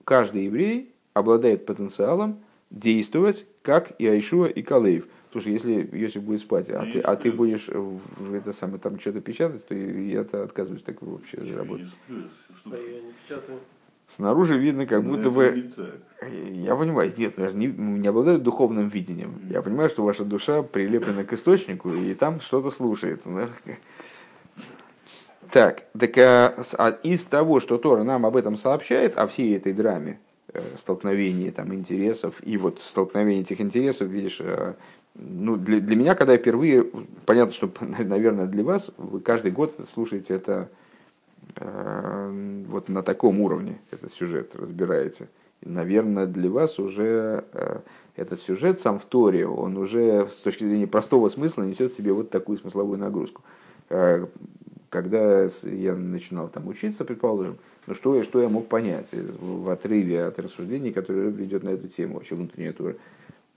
каждый 0.07 0.45
еврей 0.45 0.93
обладает 1.13 1.65
потенциалом 1.65 2.39
действовать 2.69 3.45
как 3.61 3.91
и 3.99 4.07
Айшуа, 4.07 4.47
и 4.47 4.61
Калеев. 4.61 5.05
Слушай, 5.33 5.51
если 5.51 5.89
Йосиф 5.91 6.23
будет 6.23 6.39
спать, 6.39 6.69
а 6.69 6.85
ты, 6.85 7.01
а 7.01 7.17
ты 7.17 7.29
будешь 7.29 7.67
в 7.67 8.33
это 8.33 8.53
самое 8.53 8.79
там 8.79 8.97
что-то 9.01 9.19
печатать, 9.19 9.67
то 9.67 9.75
я-то 9.75 10.43
отказываюсь 10.43 10.81
так 10.83 11.01
вообще 11.01 11.37
работать. 11.53 11.89
Снаружи 14.07 14.57
видно, 14.57 14.85
как 14.85 15.03
Но 15.03 15.09
будто 15.09 15.29
бы... 15.29 15.73
Я 16.51 16.77
понимаю, 16.77 17.11
нет, 17.17 17.33
я 17.37 17.51
не, 17.51 17.67
не 17.67 18.07
обладаю 18.07 18.39
духовным 18.39 18.87
видением. 18.87 19.41
Я 19.49 19.61
понимаю, 19.61 19.89
что 19.89 20.05
ваша 20.05 20.23
душа 20.23 20.63
прилеплена 20.63 21.25
к 21.25 21.33
источнику, 21.33 21.93
и 21.93 22.13
там 22.13 22.39
что-то 22.39 22.71
слушает. 22.71 23.23
Так, 25.51 25.83
так 25.97 26.17
а, 26.17 26.55
а 26.77 26.89
из 27.03 27.23
того, 27.25 27.59
что 27.59 27.77
Тора 27.77 28.03
нам 28.03 28.25
об 28.25 28.35
этом 28.35 28.57
сообщает, 28.57 29.17
о 29.17 29.27
всей 29.27 29.55
этой 29.55 29.73
драме, 29.73 30.19
э, 30.53 30.61
столкновении 30.77 31.49
там, 31.51 31.73
интересов, 31.73 32.35
и 32.43 32.57
вот 32.57 32.79
столкновение 32.79 33.41
этих 33.41 33.61
интересов, 33.61 34.07
видишь, 34.07 34.39
э, 34.39 34.73
ну, 35.15 35.55
для, 35.55 35.79
для 35.79 35.95
меня, 35.95 36.15
когда 36.15 36.33
я 36.33 36.39
впервые, 36.39 36.85
понятно, 37.25 37.53
что, 37.53 37.71
наверное, 37.81 38.45
для 38.45 38.63
вас, 38.63 38.91
вы 38.97 39.19
каждый 39.19 39.51
год 39.51 39.75
слушаете 39.93 40.35
это 40.35 40.69
э, 41.55 42.63
вот 42.67 42.89
на 42.89 43.03
таком 43.03 43.41
уровне, 43.41 43.79
этот 43.91 44.13
сюжет 44.13 44.55
разбираете. 44.55 45.27
Наверное, 45.61 46.27
для 46.27 46.49
вас 46.49 46.77
уже 46.77 47.45
э, 47.53 47.79
этот 48.15 48.41
сюжет 48.41 48.79
сам 48.79 48.99
в 48.99 49.05
Торе, 49.05 49.47
он 49.47 49.77
уже 49.77 50.27
с 50.27 50.41
точки 50.41 50.63
зрения 50.63 50.87
простого 50.87 51.29
смысла 51.29 51.63
несет 51.63 51.91
в 51.91 51.95
себе 51.95 52.13
вот 52.13 52.29
такую 52.29 52.57
смысловую 52.57 52.99
нагрузку. 52.99 53.41
Э, 53.89 54.25
когда 55.01 55.47
я 55.63 55.95
начинал 55.95 56.49
там 56.49 56.67
учиться, 56.67 57.05
предположим, 57.05 57.57
ну 57.85 57.93
что, 57.93 58.23
что 58.23 58.41
я 58.41 58.49
мог 58.49 58.67
понять 58.67 59.09
в 59.13 59.69
отрыве 59.69 60.23
от 60.23 60.39
рассуждений, 60.39 60.91
которые 60.91 61.29
ведет 61.29 61.63
на 61.63 61.69
эту 61.69 61.87
тему, 61.87 62.15
вообще 62.15 62.33
внутренняя 62.33 62.73
тура. 62.73 62.95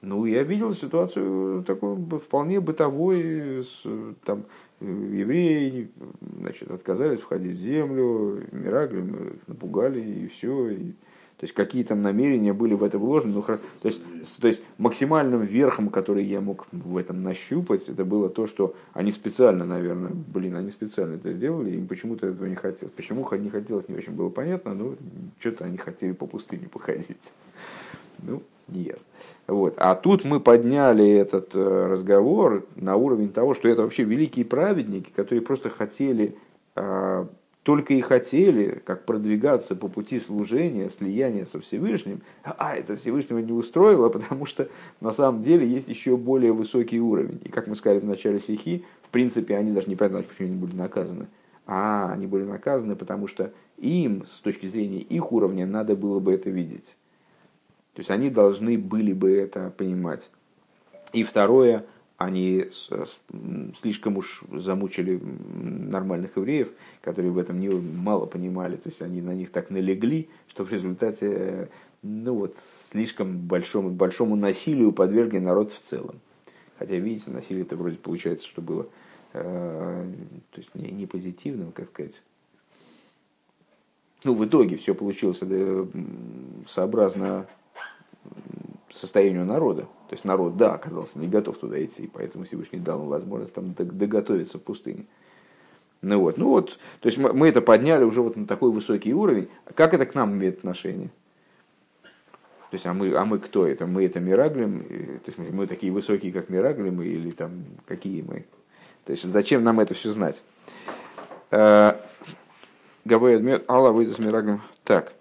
Ну, 0.02 0.26
я 0.26 0.42
видел 0.42 0.74
ситуацию 0.74 1.62
такой 1.64 1.96
вполне 2.18 2.60
бытовой, 2.60 3.66
там, 4.24 4.44
евреи 4.80 5.90
значит, 6.40 6.70
отказались 6.70 7.20
входить 7.20 7.56
в 7.56 7.62
землю, 7.62 8.42
Мираглем 8.52 9.38
напугали, 9.46 10.00
и 10.00 10.28
все, 10.28 10.70
и 10.70 10.92
то 11.40 11.44
есть 11.44 11.54
какие 11.54 11.84
там 11.84 12.02
намерения 12.02 12.52
были 12.52 12.74
в 12.74 12.84
это 12.84 12.98
вложены. 12.98 13.32
Ну, 13.32 13.42
то, 13.42 13.58
есть, 13.82 14.02
то 14.38 14.46
есть 14.46 14.60
максимальным 14.76 15.40
верхом, 15.40 15.88
который 15.88 16.22
я 16.22 16.42
мог 16.42 16.66
в 16.70 16.98
этом 16.98 17.22
нащупать, 17.22 17.88
это 17.88 18.04
было 18.04 18.28
то, 18.28 18.46
что 18.46 18.74
они 18.92 19.10
специально, 19.10 19.64
наверное, 19.64 20.10
блин, 20.12 20.56
они 20.56 20.68
специально 20.68 21.14
это 21.14 21.32
сделали, 21.32 21.70
им 21.70 21.88
почему-то 21.88 22.26
этого 22.26 22.44
не 22.44 22.56
хотелось. 22.56 22.92
Почему 22.92 23.26
не 23.38 23.48
хотелось, 23.48 23.88
не 23.88 23.96
очень 23.96 24.12
было 24.12 24.28
понятно, 24.28 24.74
но 24.74 24.96
что-то 25.38 25.64
они 25.64 25.78
хотели 25.78 26.12
по 26.12 26.26
пустыне 26.26 26.68
походить. 26.68 27.32
Ну, 28.18 28.42
не 28.68 28.82
ясно. 28.82 29.06
Вот. 29.46 29.72
А 29.78 29.94
тут 29.94 30.26
мы 30.26 30.40
подняли 30.40 31.08
этот 31.08 31.54
э, 31.54 31.86
разговор 31.86 32.66
на 32.76 32.96
уровень 32.96 33.32
того, 33.32 33.54
что 33.54 33.66
это 33.66 33.80
вообще 33.80 34.04
великие 34.04 34.44
праведники, 34.44 35.10
которые 35.16 35.40
просто 35.40 35.70
хотели 35.70 36.36
а, 36.76 37.26
только 37.70 37.94
и 37.94 38.00
хотели, 38.00 38.82
как 38.84 39.04
продвигаться 39.04 39.76
по 39.76 39.86
пути 39.86 40.18
служения, 40.18 40.90
слияния 40.90 41.44
со 41.44 41.60
Всевышним, 41.60 42.20
а 42.42 42.74
это 42.74 42.96
Всевышнего 42.96 43.38
не 43.38 43.52
устроило, 43.52 44.08
потому 44.08 44.44
что 44.44 44.68
на 45.00 45.12
самом 45.12 45.44
деле 45.44 45.68
есть 45.68 45.88
еще 45.88 46.16
более 46.16 46.52
высокий 46.52 47.00
уровень. 47.00 47.40
И 47.44 47.48
как 47.48 47.68
мы 47.68 47.76
сказали 47.76 48.00
в 48.00 48.04
начале 48.04 48.40
стихи, 48.40 48.84
в 49.02 49.10
принципе, 49.10 49.56
они 49.56 49.70
даже 49.70 49.86
не 49.86 49.94
понимают, 49.94 50.26
почему 50.26 50.48
они 50.48 50.56
были 50.56 50.74
наказаны. 50.74 51.28
А, 51.64 52.10
они 52.12 52.26
были 52.26 52.42
наказаны, 52.42 52.96
потому 52.96 53.28
что 53.28 53.52
им, 53.78 54.24
с 54.28 54.40
точки 54.40 54.66
зрения 54.66 55.02
их 55.02 55.30
уровня, 55.30 55.64
надо 55.64 55.94
было 55.94 56.18
бы 56.18 56.32
это 56.32 56.50
видеть. 56.50 56.96
То 57.94 58.00
есть 58.00 58.10
они 58.10 58.30
должны 58.30 58.78
были 58.78 59.12
бы 59.12 59.30
это 59.30 59.72
понимать. 59.76 60.28
И 61.12 61.22
второе, 61.22 61.86
они 62.20 62.66
слишком 63.80 64.18
уж 64.18 64.42
замучили 64.52 65.18
нормальных 65.18 66.36
евреев, 66.36 66.68
которые 67.00 67.32
в 67.32 67.38
этом 67.38 67.58
не 67.58 67.70
мало 67.70 68.26
понимали, 68.26 68.76
то 68.76 68.90
есть 68.90 69.00
они 69.00 69.22
на 69.22 69.34
них 69.34 69.50
так 69.50 69.70
налегли, 69.70 70.28
что 70.46 70.66
в 70.66 70.70
результате 70.70 71.70
ну 72.02 72.34
вот, 72.34 72.58
слишком 72.90 73.38
большому, 73.38 73.88
большому 73.88 74.36
насилию 74.36 74.92
подвергли 74.92 75.38
народ 75.38 75.72
в 75.72 75.80
целом. 75.80 76.20
Хотя, 76.78 76.96
видите, 76.96 77.30
насилие 77.30 77.62
это 77.62 77.74
вроде 77.76 77.96
получается, 77.96 78.46
что 78.46 78.60
было 78.60 78.86
э, 79.32 80.12
то 80.50 80.60
есть 80.60 80.74
не, 80.74 80.90
не 80.90 81.06
позитивным, 81.06 81.72
как 81.72 81.88
сказать. 81.88 82.20
Ну, 84.24 84.34
в 84.34 84.44
итоге 84.44 84.76
все 84.76 84.94
получилось 84.94 85.38
да, 85.40 85.86
сообразно 86.68 87.46
состоянию 88.92 89.44
народа. 89.44 89.82
То 90.08 90.14
есть 90.14 90.24
народ, 90.24 90.56
да, 90.56 90.74
оказался 90.74 91.18
не 91.18 91.28
готов 91.28 91.58
туда 91.58 91.82
идти, 91.82 92.10
поэтому 92.12 92.44
Всевышний 92.44 92.78
дал 92.78 93.02
им 93.02 93.08
возможность 93.08 93.54
там 93.54 93.74
доготовиться 93.76 94.58
в 94.58 94.62
пустыне. 94.62 95.06
Ну 96.02 96.20
вот, 96.20 96.38
ну 96.38 96.48
вот, 96.48 96.78
то 97.00 97.06
есть 97.06 97.18
мы 97.18 97.48
это 97.48 97.60
подняли 97.60 98.04
уже 98.04 98.22
вот 98.22 98.36
на 98.36 98.46
такой 98.46 98.70
высокий 98.70 99.12
уровень. 99.12 99.48
Как 99.74 99.92
это 99.92 100.06
к 100.06 100.14
нам 100.14 100.32
имеет 100.32 100.58
отношение? 100.58 101.10
То 102.70 102.76
есть, 102.76 102.86
а 102.86 102.94
мы, 102.94 103.12
а 103.16 103.24
мы 103.24 103.40
кто 103.40 103.66
это? 103.66 103.84
Мы 103.86 104.06
это 104.06 104.20
Мираглим? 104.20 104.84
То 105.24 105.32
есть, 105.32 105.38
мы 105.38 105.66
такие 105.66 105.92
высокие, 105.92 106.32
как 106.32 106.48
Мираглим, 106.48 107.02
или 107.02 107.32
там 107.32 107.64
какие 107.84 108.22
мы? 108.22 108.46
То 109.04 109.10
есть, 109.12 109.24
зачем 109.24 109.64
нам 109.64 109.80
это 109.80 109.94
все 109.94 110.12
знать? 110.12 110.42
Э, 111.50 111.94
Говорит, 113.04 113.68
Алла 113.68 113.90
выйдет 113.90 114.14
с 114.14 114.18
Мираглим. 114.20 114.62
Так. 114.84 115.12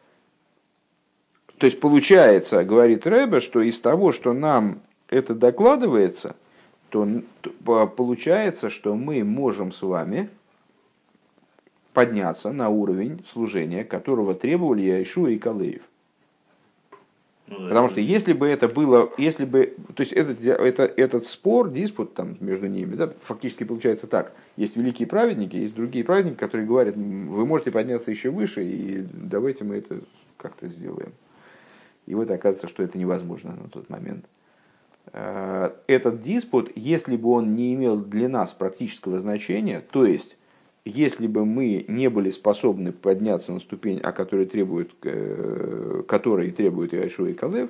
То 1.59 1.65
есть 1.65 1.81
получается, 1.81 2.63
говорит 2.63 3.05
Рэбе, 3.05 3.41
что 3.41 3.61
из 3.61 3.79
того, 3.79 4.13
что 4.13 4.31
нам 4.31 4.79
это 5.09 5.35
докладывается, 5.35 6.37
то 6.89 7.05
получается, 7.63 8.69
что 8.69 8.95
мы 8.95 9.25
можем 9.25 9.73
с 9.73 9.81
вами 9.81 10.29
подняться 11.93 12.53
на 12.53 12.69
уровень 12.69 13.25
служения, 13.29 13.83
которого 13.83 14.35
требовали 14.35 14.83
Яишу 14.83 15.27
и 15.27 15.37
Калеев. 15.37 15.81
Ну, 17.47 17.67
Потому 17.67 17.89
что 17.89 17.99
если 17.99 18.31
бы 18.31 18.47
это 18.47 18.69
было, 18.69 19.11
если 19.17 19.43
бы, 19.43 19.75
то 19.95 20.01
есть 20.01 20.13
этот, 20.13 20.39
это, 20.41 20.83
этот 20.83 21.25
спор, 21.27 21.69
диспут 21.71 22.13
там 22.13 22.37
между 22.39 22.67
ними, 22.67 22.95
да, 22.95 23.11
фактически 23.23 23.65
получается 23.65 24.07
так. 24.07 24.33
Есть 24.55 24.77
великие 24.77 25.07
праведники, 25.07 25.57
есть 25.57 25.75
другие 25.75 26.05
праведники, 26.05 26.37
которые 26.37 26.67
говорят, 26.67 26.95
вы 26.95 27.45
можете 27.45 27.71
подняться 27.71 28.11
еще 28.11 28.29
выше, 28.29 28.63
и 28.63 29.05
давайте 29.11 29.65
мы 29.65 29.77
это 29.77 29.99
как-то 30.37 30.69
сделаем. 30.69 31.11
И 32.09 32.15
вот 32.15 32.31
оказывается, 32.31 32.67
что 32.67 32.81
это 32.81 32.97
невозможно 32.97 33.55
на 33.55 33.69
тот 33.69 33.87
момент. 33.87 34.25
Э, 35.13 35.69
этот 35.85 36.23
диспут, 36.23 36.71
если 36.75 37.15
бы 37.15 37.29
он 37.29 37.55
не 37.55 37.75
имел 37.75 37.97
для 37.97 38.27
нас 38.27 38.51
практического 38.51 39.19
значения, 39.19 39.83
то 39.91 40.07
есть, 40.07 40.35
если 40.85 41.27
бы 41.27 41.45
мы 41.45 41.85
не 41.87 42.09
были 42.09 42.31
способны 42.31 42.91
подняться 42.91 43.53
на 43.53 43.59
ступень, 43.59 43.99
о 43.99 44.11
которой 44.11 44.47
требует, 44.47 44.89
э, 45.03 46.01
которой 46.07 46.49
требует 46.49 46.95
Иошуа 46.95 47.27
и 47.27 47.33
Калев, 47.33 47.69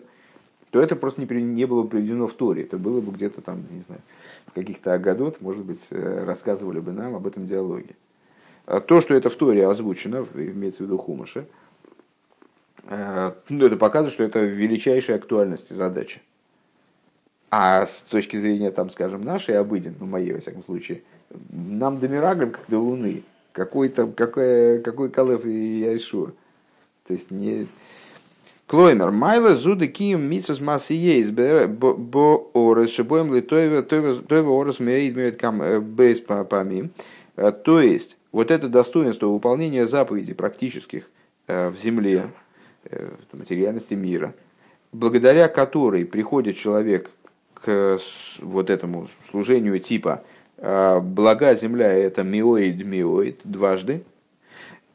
то 0.71 0.81
это 0.81 0.95
просто 0.95 1.21
не, 1.21 1.65
было 1.65 1.83
бы 1.83 1.89
приведено 1.89 2.27
в 2.27 2.33
Торе. 2.33 2.63
Это 2.63 2.77
было 2.77 3.01
бы 3.01 3.11
где-то 3.11 3.41
там, 3.41 3.65
не 3.69 3.81
знаю, 3.81 4.01
в 4.45 4.53
каких-то 4.53 4.93
агадот, 4.93 5.41
может 5.41 5.65
быть, 5.65 5.81
э, 5.89 6.23
рассказывали 6.23 6.79
бы 6.79 6.93
нам 6.93 7.13
об 7.13 7.27
этом 7.27 7.45
диалоге. 7.45 7.97
А 8.67 8.79
то, 8.79 9.01
что 9.01 9.15
это 9.15 9.29
в 9.29 9.35
Торе 9.35 9.67
озвучено, 9.67 10.25
имеется 10.33 10.83
в 10.83 10.85
виду 10.85 10.97
Хумаша, 10.97 11.45
ну, 12.87 13.65
это 13.65 13.77
показывает, 13.77 14.13
что 14.13 14.23
это 14.23 14.39
величайшая 14.39 15.17
актуальность 15.17 15.69
задачи. 15.69 16.21
А 17.51 17.85
с 17.85 18.03
точки 18.09 18.37
зрения, 18.37 18.71
там, 18.71 18.91
скажем, 18.91 19.21
нашей 19.21 19.57
обыденной, 19.57 19.97
ну, 19.99 20.05
моей, 20.05 20.33
во 20.33 20.39
всяком 20.39 20.63
случае, 20.63 21.01
нам 21.49 21.99
до 21.99 22.07
Мираглем, 22.07 22.51
как 22.51 22.65
до 22.67 22.79
Луны. 22.79 23.23
Какой 23.53 23.89
там, 23.89 24.13
какой, 24.13 24.81
какой 24.81 25.09
Калеф 25.09 25.45
и 25.45 25.79
Яйшуа. 25.79 26.31
То 27.07 27.13
есть 27.13 27.31
не... 27.31 27.67
Клоймер, 28.67 29.09
майла 29.09 29.55
зуды 29.55 29.87
кием 29.87 30.21
митсас 30.21 30.59
массы 30.59 30.93
есть, 30.93 31.31
бо 31.31 32.51
орес, 32.53 32.91
шибоем 32.91 33.33
ли 33.33 33.41
тойва 33.41 34.61
орес 34.61 34.79
меид 34.79 35.15
меид 35.15 35.37
кам 35.37 35.63
э, 35.63 35.79
бейс 35.79 36.19
памим. 36.19 36.91
Э, 37.35 37.51
то 37.51 37.81
есть, 37.81 38.15
вот 38.31 38.51
это 38.51 38.69
достоинство 38.69 39.25
выполнения 39.25 39.87
заповедей 39.87 40.35
практических 40.35 41.09
э, 41.47 41.69
в 41.69 41.79
земле, 41.79 42.29
материальности 43.33 43.93
мира, 43.93 44.33
благодаря 44.91 45.47
которой 45.47 46.05
приходит 46.05 46.57
человек 46.57 47.11
к 47.53 47.99
вот 48.39 48.69
этому 48.69 49.09
служению 49.31 49.79
типа 49.79 50.23
«блага 50.57 51.55
земля» 51.55 51.91
это 51.91 52.23
миоид 52.23 52.85
миоид 52.85 53.41
дважды, 53.43 54.03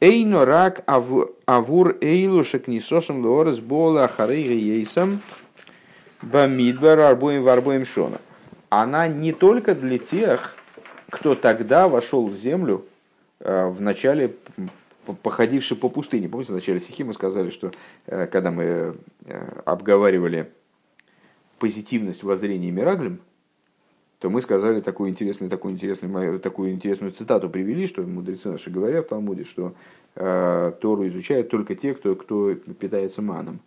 Эйно 0.01 0.43
рак 0.45 0.83
авур 0.87 1.97
эйлу 2.01 2.43
шекнисосом 2.43 3.25
лорес 3.25 3.59
бола 3.59 4.09
харейри 4.09 4.53
ейсам 4.53 5.21
бамидбар 6.21 6.99
арбоем 6.99 7.43
варбоем 7.43 7.85
шона. 7.85 8.19
Она 8.69 9.07
не 9.07 9.31
только 9.31 9.73
для 9.73 9.97
тех, 9.97 10.55
кто 11.09 11.33
тогда 11.33 11.87
вошел 11.87 12.27
в 12.27 12.35
землю 12.35 12.85
э, 13.39 13.67
в 13.67 13.81
начале 13.81 14.35
походивший 15.13 15.77
по 15.77 15.89
пустыне. 15.89 16.29
Помните, 16.29 16.51
в 16.51 16.55
начале 16.55 16.79
стихи 16.79 17.03
мы 17.03 17.13
сказали, 17.13 17.49
что 17.49 17.71
э, 18.07 18.27
когда 18.27 18.51
мы 18.51 18.63
э, 19.25 19.61
обговаривали 19.65 20.51
позитивность 21.59 22.23
воззрения 22.23 22.71
Мираглем, 22.71 23.19
то 24.19 24.29
мы 24.29 24.41
сказали 24.41 24.79
такую 24.79 25.09
интересную, 25.09 25.49
такую 25.49 25.73
интересную, 25.73 26.39
такую 26.39 26.71
интересную 26.71 27.11
цитату 27.11 27.49
привели, 27.49 27.85
что 27.85 28.01
мудрецы 28.01 28.49
наши 28.49 28.69
говорят 28.69 29.05
в 29.05 29.09
Талмуде, 29.09 29.43
что 29.43 29.73
э, 30.15 30.71
Тору 30.81 31.07
изучают 31.07 31.49
только 31.49 31.75
те, 31.75 31.93
кто, 31.93 32.15
кто 32.15 32.55
питается 32.55 33.21
маном. 33.21 33.59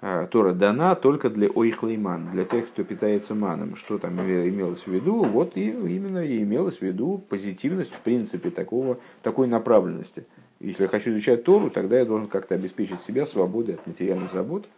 Э, 0.00 0.28
Тора 0.30 0.52
дана 0.52 0.94
только 0.94 1.28
для 1.28 1.48
ойхлейман, 1.48 2.30
для 2.32 2.44
тех, 2.44 2.68
кто 2.68 2.84
питается 2.84 3.34
маном. 3.34 3.74
Что 3.74 3.98
там 3.98 4.20
имелось 4.20 4.82
в 4.82 4.88
виду? 4.88 5.24
Вот 5.24 5.56
и 5.56 5.70
именно 5.70 6.24
и 6.24 6.42
имелось 6.42 6.78
в 6.78 6.82
виду 6.82 7.18
позитивность, 7.28 7.92
в 7.92 8.00
принципе, 8.00 8.50
такого, 8.50 8.98
такой 9.22 9.48
направленности. 9.48 10.24
Если 10.60 10.84
я 10.84 10.88
хочу 10.88 11.10
изучать 11.10 11.44
Тору, 11.44 11.70
тогда 11.70 11.98
я 11.98 12.04
должен 12.04 12.28
как-то 12.28 12.54
обеспечить 12.54 13.02
себя 13.02 13.26
свободой 13.26 13.76
от 13.76 13.86
материальных 13.86 14.32
забот, 14.32 14.68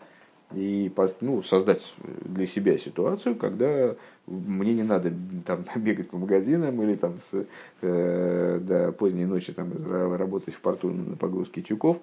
и 0.52 0.92
ну, 1.20 1.42
создать 1.42 1.94
для 2.24 2.46
себя 2.46 2.76
ситуацию, 2.76 3.36
когда 3.36 3.94
мне 4.26 4.74
не 4.74 4.82
надо 4.82 5.12
там, 5.46 5.64
бегать 5.76 6.10
по 6.10 6.16
магазинам 6.16 6.82
или 6.82 6.96
там, 6.96 7.18
с, 7.30 7.46
э, 7.82 8.58
до 8.60 8.92
поздней 8.92 9.26
ночи 9.26 9.52
там, 9.52 9.70
работать 10.16 10.54
в 10.54 10.60
порту 10.60 10.90
на 10.90 11.16
погрузке 11.16 11.62
тюков 11.62 11.98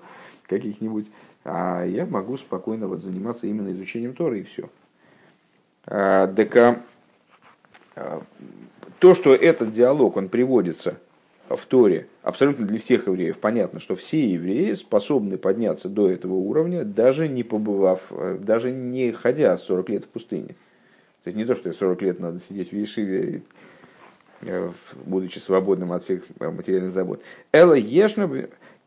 каких-нибудь, 0.48 1.12
а 1.46 1.84
я 1.86 2.06
могу 2.06 2.38
спокойно 2.38 2.88
вот, 2.88 3.02
заниматься 3.02 3.48
именно 3.48 3.72
изучением 3.72 4.14
Торы 4.14 4.42
и 4.42 4.44
все. 4.44 4.70
А, 5.86 6.28
так, 6.28 6.56
а, 6.56 6.82
а, 7.96 8.24
то, 9.00 9.14
что 9.14 9.36
этот 9.36 9.74
диалог, 9.74 10.18
он 10.18 10.30
приводится– 10.30 10.98
в 11.56 11.66
Торе 11.66 12.08
абсолютно 12.24 12.66
для 12.66 12.80
всех 12.80 13.08
евреев 13.08 13.38
понятно, 13.38 13.80
что 13.80 13.96
все 13.96 14.28
евреи 14.28 14.74
способны 14.74 15.38
подняться 15.38 15.88
до 15.88 16.10
этого 16.10 16.34
уровня, 16.34 16.84
даже 16.84 17.28
не 17.28 17.44
побывав, 17.44 18.02
э, 18.12 18.38
даже 18.42 18.72
не 18.72 19.12
ходя 19.12 19.58
40 19.58 19.90
лет 19.90 20.04
в 20.04 20.08
пустыне. 20.08 20.50
То 21.24 21.30
есть 21.30 21.38
не 21.38 21.46
то, 21.46 21.56
что 21.56 21.72
40 21.72 22.02
лет 22.02 22.20
надо 22.20 22.40
сидеть 22.40 22.72
в 22.72 22.76
Ешиве, 22.76 23.44
э, 24.42 24.72
будучи 25.06 25.40
свободным 25.40 25.94
от 25.94 26.04
всех 26.04 26.24
э, 26.40 26.50
материальных 26.50 26.92
забот. 26.92 27.22
Эла 27.54 27.76
ешна 27.76 28.30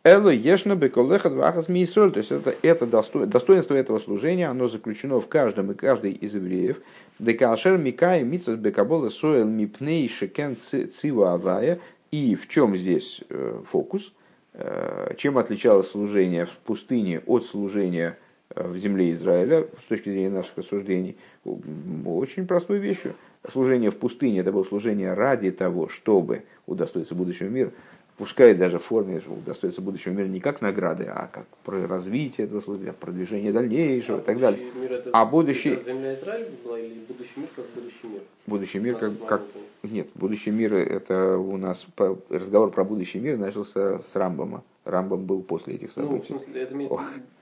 Эло 0.02 0.30
ешна 0.30 0.76
беколеха 0.76 1.28
двахас 1.28 1.68
мисоль. 1.68 2.12
То 2.12 2.18
есть 2.18 2.32
это, 2.32 2.54
это 2.62 2.86
достоинство 2.86 3.74
этого 3.74 3.98
служения, 3.98 4.48
оно 4.48 4.66
заключено 4.66 5.20
в 5.20 5.28
каждом 5.28 5.72
и 5.72 5.74
каждой 5.74 6.12
из 6.12 6.34
евреев. 6.34 6.78
Декашер 7.18 7.76
микай 7.76 8.22
митсас 8.22 8.56
бекабола 8.56 9.10
соэл 9.10 9.44
мипней 9.46 10.08
шекен 10.08 10.56
цива 10.56 11.34
авая 11.34 11.80
и 12.10 12.34
в 12.34 12.48
чем 12.48 12.78
здесь 12.78 13.22
э, 13.28 13.60
фокус? 13.66 14.14
Э, 14.54 15.12
чем 15.18 15.36
отличалось 15.36 15.90
служение 15.90 16.46
в 16.46 16.52
пустыне 16.64 17.20
от 17.26 17.44
служения 17.44 18.16
э, 18.54 18.66
в 18.66 18.78
земле 18.78 19.12
Израиля 19.12 19.66
с 19.84 19.88
точки 19.88 20.08
зрения 20.08 20.30
наших 20.30 20.56
рассуждений? 20.56 21.18
Очень 21.44 22.46
простой 22.46 22.78
вещью. 22.78 23.16
Служение 23.52 23.90
в 23.90 23.96
пустыне– 23.96 24.38
это 24.40 24.50
было 24.50 24.64
служение 24.64 25.12
ради 25.12 25.50
того, 25.50 25.88
чтобы 25.88 26.44
удостоиться 26.66 27.14
будущего 27.14 27.48
мира– 27.48 27.70
пускай 28.20 28.52
даже 28.54 28.78
в 28.78 28.84
форме 28.84 29.22
удостоится 29.26 29.80
будущего 29.80 30.12
мира 30.12 30.26
не 30.26 30.40
как 30.40 30.60
награды, 30.60 31.04
а 31.04 31.30
как 31.32 31.46
развитие 31.64 32.46
этого 32.46 32.60
служения, 32.60 32.92
продвижение 32.92 33.50
дальнейшего 33.50 34.18
а 34.18 34.20
и 34.20 34.24
так 34.24 34.38
далее. 34.38 34.60
Мир 34.78 34.92
это, 34.92 35.10
а 35.14 35.24
будущий... 35.24 35.70
Это 35.70 35.86
земля 35.86 36.14
Израиля 36.14 36.50
была 36.62 36.78
или 36.78 37.00
будущий 37.08 37.40
мир 37.40 37.48
как 37.56 37.64
будущий 37.74 38.06
мир? 38.06 38.20
Будущий 38.46 38.78
мир 38.78 38.96
как, 38.96 39.24
как... 39.24 39.42
Нет, 39.82 40.08
будущий 40.14 40.50
мир 40.50 40.74
это 40.74 41.38
у 41.38 41.56
нас 41.56 41.86
разговор 42.28 42.70
про 42.70 42.84
будущий 42.84 43.18
мир 43.20 43.38
начался 43.38 44.00
с 44.00 44.14
Рамбома. 44.14 44.64
Рамбом 44.84 45.24
был 45.24 45.42
после 45.42 45.76
этих 45.76 45.90
событий. 45.90 46.34
Ну, 46.34 46.40
в 46.40 46.42
смысле, 46.42 46.62
это 46.62 46.74
имеет 46.74 46.90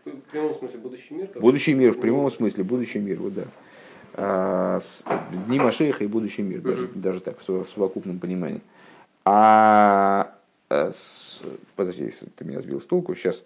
в 0.05 0.31
прямом 0.31 0.55
смысле 0.55 0.79
будущий 0.79 1.15
мир? 1.15 1.29
Будущий 1.35 1.75
мир, 1.75 1.93
в 1.93 1.99
прямом 1.99 2.31
смысле, 2.31 2.63
будущий 2.63 3.01
мир, 3.01 3.19
вот 3.19 3.35
да. 3.35 3.45
А, 4.15 4.79
с, 4.79 5.05
дни 5.49 5.59
Машеха 5.59 6.05
и 6.05 6.07
будущий 6.07 6.43
мир, 6.43 6.61
даже, 6.61 6.89
даже 6.95 7.21
так, 7.21 7.39
в 7.41 7.67
совокупном 7.75 8.21
понимании. 8.21 8.61
А 9.25 10.38
Э, 10.71 10.93
подожди, 11.77 12.05
если 12.05 12.27
ты 12.27 12.45
меня 12.45 12.61
сбил 12.61 12.81
с 12.81 12.85
толку, 12.85 13.15
сейчас. 13.15 13.43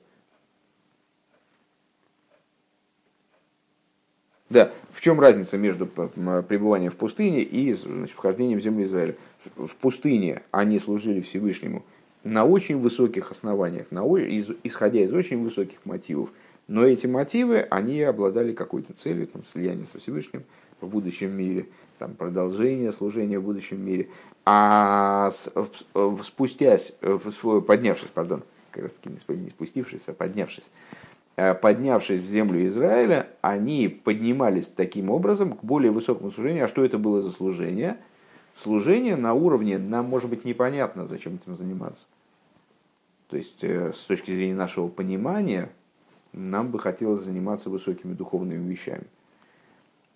Да, 4.51 4.71
в 4.91 5.01
чем 5.01 5.19
разница 5.19 5.57
между 5.57 5.87
пребыванием 5.87 6.91
в 6.91 6.97
пустыне 6.97 7.43
и 7.43 7.73
значит, 7.73 8.15
вхождением 8.15 8.59
в 8.59 8.63
землю 8.63 8.85
Израиля? 8.85 9.17
В 9.57 9.75
пустыне 9.77 10.43
они 10.51 10.79
служили 10.79 11.23
Всевышнему 11.23 11.85
на 12.23 12.45
очень 12.45 12.79
высоких 12.79 13.31
основаниях, 13.31 13.91
на, 13.91 14.03
исходя 14.03 15.01
из 15.01 15.13
очень 15.13 15.43
высоких 15.43 15.79
мотивов. 15.85 16.31
Но 16.69 16.85
эти 16.85 17.07
мотивы, 17.07 17.67
они 17.71 18.03
обладали 18.03 18.53
какой-то 18.53 18.93
целью, 18.93 19.27
там, 19.27 19.45
слияние 19.47 19.87
со 19.87 19.99
Всевышним 19.99 20.45
в 20.81 20.89
будущем 20.89 21.33
мире, 21.33 21.67
там, 22.03 22.15
продолжение 22.17 22.91
служения 22.91 23.39
в 23.39 23.45
будущем 23.45 23.81
мире. 23.81 24.09
А 24.45 25.31
спустясь, 26.25 26.95
поднявшись, 27.67 28.09
пардон, 28.09 28.43
как 28.73 28.85
раз 28.85 28.93
таки 28.93 29.37
не 29.37 29.51
спустившись, 29.51 30.03
а 30.09 30.13
поднявшись, 30.13 30.73
э, 31.37 31.55
поднявшись 31.55 32.21
в 32.21 32.27
землю 32.27 32.67
Израиля, 32.67 33.29
они 33.41 33.87
поднимались 33.87 34.67
таким 34.67 35.11
образом 35.11 35.53
к 35.53 35.63
более 35.63 35.93
высокому 35.93 36.33
служению. 36.33 36.65
А 36.65 36.69
что 36.69 36.85
это 36.85 36.99
было 36.99 37.23
за 37.23 37.31
служение? 37.31 37.99
Служение 38.57 39.15
на 39.15 39.35
уровне, 39.35 39.79
нам 39.79 40.07
может 40.07 40.29
быть 40.29 40.45
непонятно, 40.45 41.07
зачем 41.07 41.37
этим 41.37 41.55
заниматься. 41.55 42.03
То 43.29 43.37
есть, 43.37 43.63
э, 43.63 43.93
с 43.95 44.01
точки 44.01 44.33
зрения 44.33 44.57
нашего 44.57 44.89
понимания, 44.89 45.71
нам 46.33 46.73
бы 46.73 46.81
хотелось 46.81 47.23
заниматься 47.23 47.71
высокими 47.71 48.13
духовными 48.13 48.69
вещами. 48.69 49.05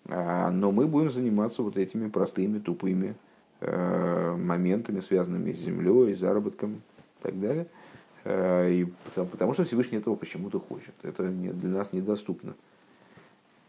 А, 0.09 0.51
но 0.51 0.71
мы 0.71 0.87
будем 0.87 1.09
заниматься 1.09 1.61
вот 1.63 1.77
этими 1.77 2.09
простыми, 2.09 2.59
тупыми 2.59 3.15
Э, 3.59 4.35
моментами, 4.37 4.99
связанными 4.99 5.51
с 5.51 5.57
землей, 5.57 6.13
с 6.13 6.19
заработком 6.19 6.75
и 6.75 7.23
так 7.23 7.39
далее. 7.39 7.65
Э, 8.23 8.71
и 8.71 8.85
потому, 9.05 9.27
потому 9.29 9.53
что 9.53 9.63
Всевышний 9.63 9.97
этого 9.97 10.15
почему-то 10.15 10.59
хочет. 10.59 10.93
Это 11.01 11.23
не, 11.23 11.49
для 11.49 11.69
нас 11.69 11.91
недоступно. 11.91 12.53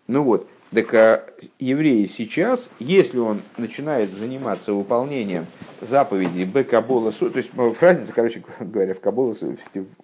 Ну 0.06 0.24
вот, 0.24 0.46
так 0.72 0.92
а 0.92 1.26
евреи 1.58 2.04
сейчас, 2.04 2.68
если 2.78 3.16
он 3.16 3.40
начинает 3.56 4.10
заниматься 4.10 4.74
выполнением 4.74 5.46
заповедей 5.80 6.44
Б 6.44 6.64
Кабола 6.64 7.10
Соль, 7.10 7.30
то 7.30 7.38
есть 7.38 7.50
ну, 7.54 7.74
разница, 7.80 8.12
короче 8.12 8.42
говоря, 8.60 8.92
в 8.92 9.00
Кабола 9.00 9.34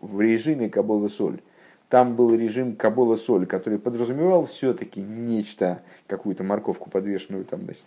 в 0.01 0.21
режиме 0.21 0.71
Кабола 0.71 1.09
Соль. 1.09 1.41
Там 1.89 2.17
был 2.17 2.35
режим 2.35 2.77
Кабола 2.77 3.17
Соль, 3.17 3.47
который 3.47 3.79
подразумевал 3.79 4.47
все-таки 4.47 5.01
нечто, 5.01 5.83
какую-то 6.07 6.43
морковку 6.43 6.91
подвешенную 6.91 7.45
там, 7.45 7.65
значит, 7.65 7.83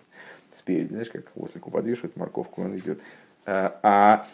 спереди, 0.58 0.90
знаешь, 0.90 1.10
как 1.10 1.26
ослику 1.36 1.72
подвешивают 1.72 2.16
морковку, 2.16 2.62
он 2.62 2.78
идет. 2.78 3.00
А, 3.46 3.80
а, 3.84 4.28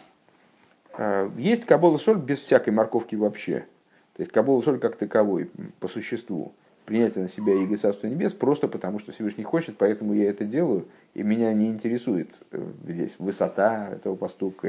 а 0.92 1.30
есть 1.36 1.64
кабола 1.64 1.98
соль 1.98 2.18
без 2.18 2.40
всякой 2.40 2.70
морковки 2.70 3.14
вообще. 3.14 3.66
То 4.14 4.22
есть 4.22 4.32
кабола 4.32 4.62
соль 4.62 4.78
как 4.78 4.96
таковой, 4.96 5.50
по 5.80 5.88
существу. 5.88 6.52
Принятие 6.84 7.22
на 7.22 7.30
себя 7.30 7.54
Иго 7.54 7.78
Царства 7.78 8.08
Небес 8.08 8.34
просто 8.34 8.68
потому, 8.68 8.98
что 8.98 9.12
Всевышний 9.12 9.44
хочет, 9.44 9.78
поэтому 9.78 10.12
я 10.12 10.28
это 10.28 10.44
делаю, 10.44 10.86
и 11.14 11.22
меня 11.22 11.50
не 11.54 11.68
интересует 11.68 12.30
э, 12.50 12.62
здесь 12.86 13.14
высота 13.18 13.88
этого 13.88 14.16
поступка 14.16 14.68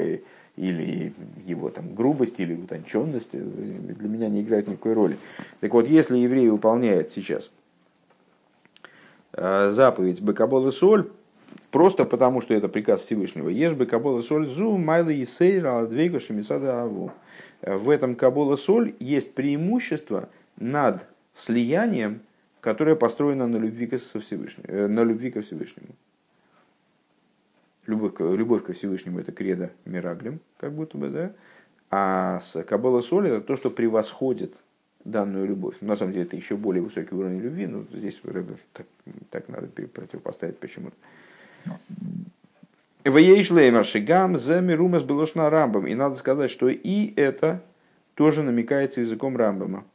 или 0.55 1.13
его 1.45 1.69
там 1.69 1.95
грубость 1.95 2.39
или 2.39 2.53
утонченность, 2.53 3.29
э, 3.33 3.39
для 3.39 4.07
меня 4.07 4.29
не 4.29 4.41
играет 4.41 4.67
никакой 4.67 4.93
роли. 4.93 5.17
Так 5.59 5.73
вот, 5.73 5.87
если 5.87 6.17
еврей 6.17 6.49
выполняет 6.49 7.11
сейчас 7.11 7.51
э, 9.33 9.69
заповедь 9.69 10.21
Бекабола 10.21 10.71
Соль, 10.71 11.09
просто 11.71 12.05
потому, 12.05 12.41
что 12.41 12.53
это 12.53 12.69
приказ 12.69 13.01
Всевышнего. 13.01 13.49
Ешь 13.49 13.73
Бекабола 13.73 14.21
Соль 14.21 14.47
Зу, 14.47 14.77
Майла 14.77 15.11
Исейра, 15.21 15.79
Адвейга 15.79 16.19
Шемисада 16.19 16.83
Аву. 16.83 17.11
В 17.61 17.89
этом 17.89 18.15
Кабола 18.15 18.55
Соль 18.55 18.95
есть 18.99 19.33
преимущество 19.33 20.29
над 20.57 21.05
слиянием, 21.33 22.21
которое 22.61 22.95
построено 22.95 23.47
на 23.47 23.57
любви 23.57 23.87
ко 23.87 23.97
Всевышнему. 23.97 24.87
На 24.87 25.03
любви 25.03 25.31
ко 25.31 25.41
Всевышнему. 25.41 25.89
Любовь, 27.87 28.13
любовь 28.19 28.63
ко 28.63 28.73
Всевышнему 28.73 29.19
это 29.19 29.31
кредо 29.31 29.69
Мираглем, 29.85 30.39
как 30.57 30.73
будто 30.73 30.97
бы, 30.97 31.09
да? 31.09 31.33
А 31.91 32.39
с 32.39 32.63
Кабола 32.63 33.01
Соль 33.01 33.27
это 33.29 33.41
то, 33.41 33.55
что 33.55 33.69
превосходит 33.69 34.53
данную 35.03 35.47
любовь. 35.47 35.75
На 35.81 35.95
самом 35.95 36.13
деле 36.13 36.25
это 36.25 36.35
еще 36.35 36.57
более 36.57 36.81
высокий 36.81 37.13
уровень 37.13 37.39
любви, 37.39 37.67
но 37.67 37.85
здесь 37.91 38.19
так, 38.73 38.87
так 39.29 39.47
надо 39.49 39.67
противопоставить 39.67 40.57
почему-то. 40.57 40.95
Вееш 43.03 43.51
леймер 43.51 43.85
шигам 43.85 44.37
за 44.37 44.61
мирумас 44.61 45.03
белошна 45.03 45.49
рамбам. 45.51 45.85
И 45.85 45.93
надо 45.93 46.15
сказать, 46.15 46.49
что 46.49 46.69
и 46.69 47.13
это 47.15 47.61
тоже 48.15 48.41
намекается 48.41 49.01
языком 49.01 49.37
рамбама. 49.37 49.85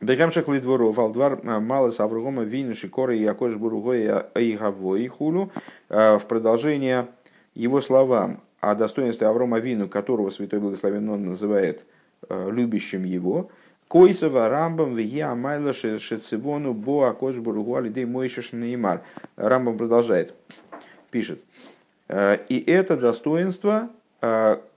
Бегамшах 0.00 0.48
лидворов, 0.48 0.98
алдвар 0.98 1.42
мало 1.42 1.90
савругома 1.90 2.42
вина 2.42 2.74
шикора 2.74 3.16
и 3.16 3.24
акош 3.24 3.54
буругоя 3.54 4.26
и 4.34 5.08
хулу. 5.08 5.50
В 5.88 6.22
продолжение 6.28 7.08
его 7.54 7.80
словам 7.80 8.40
о 8.60 8.74
достоинстве 8.74 9.26
Аврома 9.26 9.58
Вину, 9.58 9.88
которого 9.88 10.30
Святой 10.30 10.60
Благословен 10.60 11.08
он 11.08 11.26
называет 11.26 11.84
э, 12.28 12.50
любящим 12.50 13.04
его, 13.04 13.50
Койсова 13.88 14.48
Рамбам 14.48 14.96
Вия 14.96 15.34
Майла 15.34 15.72
Шецивону 15.72 16.74
Бо 16.74 17.08
Акош 17.08 17.36
Буругу 17.36 17.76
Алидей 17.76 18.04
Мойшиш 18.04 18.52
Неймар. 18.52 19.02
Рамбам 19.36 19.78
продолжает, 19.78 20.34
пишет. 21.10 21.40
«Э, 22.08 22.38
и 22.48 22.58
это 22.70 22.96
достоинство, 22.96 23.90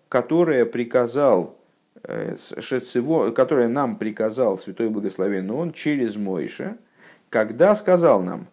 которое 0.10 0.66
приказал 0.66 1.56
которое 2.04 3.68
нам 3.68 3.98
приказал 3.98 4.58
Святой 4.58 4.90
Благословенный 4.90 5.54
Он 5.54 5.74
через 5.74 6.16
Мойша, 6.16 6.78
когда 7.30 7.76
сказал 7.76 8.22
нам, 8.22 8.48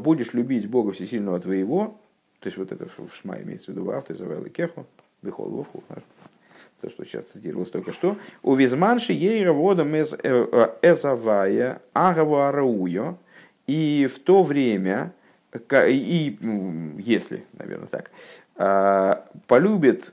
будешь 0.00 0.32
любить 0.32 0.68
Бога 0.68 0.92
Всесильного 0.92 1.40
твоего, 1.40 1.98
то 2.40 2.48
есть 2.48 2.58
вот 2.58 2.72
это 2.72 2.86
в 2.86 3.14
Шма 3.14 3.40
имеется 3.42 3.66
в 3.66 3.68
виду 3.74 3.84
в 3.84 3.90
авто, 3.90 4.14
завел 4.14 4.44
и 4.44 4.50
кеху, 4.50 4.86
бихол 5.22 5.48
воху, 5.48 5.84
то, 6.82 6.90
что 6.90 7.04
сейчас 7.04 7.24
цитировалось 7.26 7.70
только 7.70 7.92
что. 7.92 8.16
У 8.42 8.54
визманши 8.56 9.12
ейра 9.12 9.52
водом 9.52 9.94
э, 9.94 10.04
э, 10.22 10.68
эзавая 10.82 11.80
агаву 11.92 12.36
арауyo. 12.36 13.16
И 13.68 14.08
в 14.12 14.18
то 14.18 14.42
время, 14.42 15.14
и 15.70 16.36
если, 16.98 17.44
наверное, 17.52 17.86
так, 17.86 18.10
а, 18.56 19.28
полюбит 19.46 20.12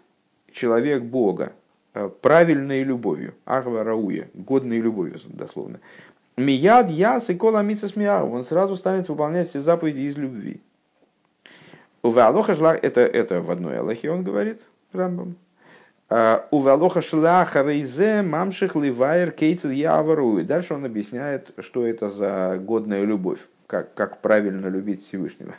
человек 0.51 1.01
Бога 1.01 1.53
э, 1.53 1.58
правильной 2.07 2.83
любовью, 2.83 3.33
агава 3.45 3.83
рауя, 3.83 4.29
годной 4.33 4.79
любовью, 4.79 5.19
дословно. 5.25 5.79
Мияд 6.37 6.89
яс 6.89 7.29
и 7.29 7.35
кола 7.35 7.65
он 8.23 8.43
сразу 8.45 8.75
станет 8.77 9.09
выполнять 9.09 9.49
все 9.49 9.61
заповеди 9.61 10.01
из 10.01 10.15
любви. 10.15 10.61
У 12.01 12.11
Валоха 12.11 12.53
это, 12.81 13.01
это 13.01 13.41
в 13.41 13.51
одной 13.51 13.79
Аллахе 13.79 14.09
он 14.09 14.23
говорит, 14.23 14.61
Рамбам. 14.93 15.35
А, 16.09 16.47
у 16.49 16.59
Валоха 16.59 17.01
шлаха 17.01 17.61
рейзе 17.61 18.21
мамших 18.21 18.75
ливайер 18.75 19.31
кейцел 19.31 19.69
яваруй. 19.69 20.43
Дальше 20.43 20.73
он 20.73 20.85
объясняет, 20.85 21.51
что 21.59 21.85
это 21.85 22.09
за 22.09 22.57
годная 22.59 23.03
любовь, 23.03 23.39
как, 23.67 23.93
как 23.93 24.21
правильно 24.21 24.67
любить 24.67 25.05
Всевышнего. 25.05 25.55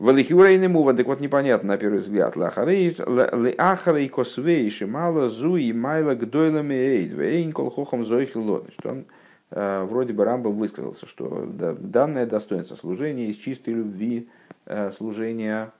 Валихюрейный 0.00 0.66
мува, 0.66 0.92
так 0.94 1.06
вот 1.06 1.20
непонятно 1.20 1.68
на 1.68 1.78
первый 1.78 2.00
взгляд. 2.00 2.34
Лахарей 2.34 4.08
косвейши 4.08 4.86
мало 4.88 5.28
зуи 5.28 5.70
майла 5.72 6.16
гдойлами 6.16 6.74
эйд, 6.74 7.12
вейн 7.12 7.52
колхохом 7.52 8.04
зойхил 8.04 8.66
Что 8.78 8.90
он 8.90 9.04
э, 9.50 9.84
вроде 9.84 10.12
бы 10.12 10.24
Рамбом 10.24 10.56
высказался, 10.56 11.06
что 11.06 11.46
данное 11.46 12.26
достоинство 12.26 12.74
служения 12.74 13.26
из 13.28 13.36
чистой 13.36 13.74
любви, 13.74 14.28
Э, 14.72 14.92
служения 14.92 15.72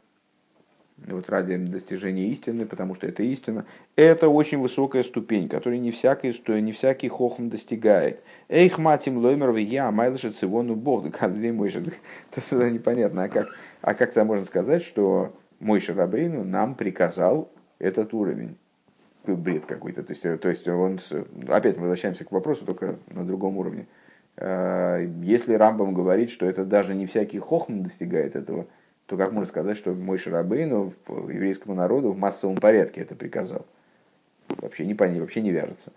вот 1.07 1.31
ради 1.31 1.57
достижения 1.57 2.27
истины, 2.27 2.67
потому 2.67 2.97
что 2.97 3.07
это 3.07 3.23
истина, 3.23 3.65
это 3.95 4.29
очень 4.29 4.59
высокая 4.59 5.05
ступень, 5.05 5.49
которую 5.49 5.81
не 5.81 5.93
всякий, 5.93 6.35
не 6.61 6.73
всякий 6.73 7.09
хохм 7.09 7.49
достигает. 7.49 8.21
Эйх 8.49 8.79
матим 8.79 9.19
лоймер 9.19 9.55
я 9.57 9.91
майлыши 9.93 10.33
цивону 10.33 10.75
бог, 10.75 11.09
да 11.09 11.29
мой 11.53 11.73
это 12.35 12.71
непонятно, 12.71 13.23
а 13.23 13.29
как, 13.29 13.49
а 13.83 13.95
как 13.95 14.13
то 14.13 14.25
можно 14.25 14.45
сказать, 14.45 14.83
что 14.83 15.35
мой 15.59 15.81
Шарабейну 15.81 16.45
нам 16.45 16.75
приказал 16.75 17.51
этот 17.79 18.15
уровень? 18.15 18.57
Бред 19.25 19.67
какой-то. 19.67 20.03
То 20.03 20.13
есть, 20.13 20.23
то 20.41 20.49
есть 20.49 20.67
он, 20.67 20.99
опять 21.49 21.77
мы 21.77 21.83
возвращаемся 21.83 22.25
к 22.25 22.33
вопросу, 22.33 22.65
только 22.65 22.97
на 23.09 23.25
другом 23.25 23.59
уровне. 23.59 23.87
Э, 24.37 25.07
если 25.23 25.55
Рамбам 25.55 25.95
говорит, 25.95 26.31
что 26.31 26.47
это 26.47 26.65
даже 26.65 26.95
не 26.95 27.07
всякий 27.07 27.39
хохм 27.39 27.83
достигает 27.83 28.35
этого, 28.35 28.67
то 29.07 29.17
как 29.17 29.33
можно 29.33 29.47
сказать, 29.47 29.77
что 29.77 29.93
мой 29.93 30.19
Шарабейну 30.19 30.95
еврейскому 31.09 31.75
народу 31.75 32.13
в 32.13 32.19
массовом 32.19 32.57
порядке 32.57 33.03
это 33.03 33.15
приказал? 33.15 33.67
Вообще 34.49 34.87
не 34.87 34.95
вообще 34.95 35.43
не 35.43 35.51
вяжется. 35.51 35.93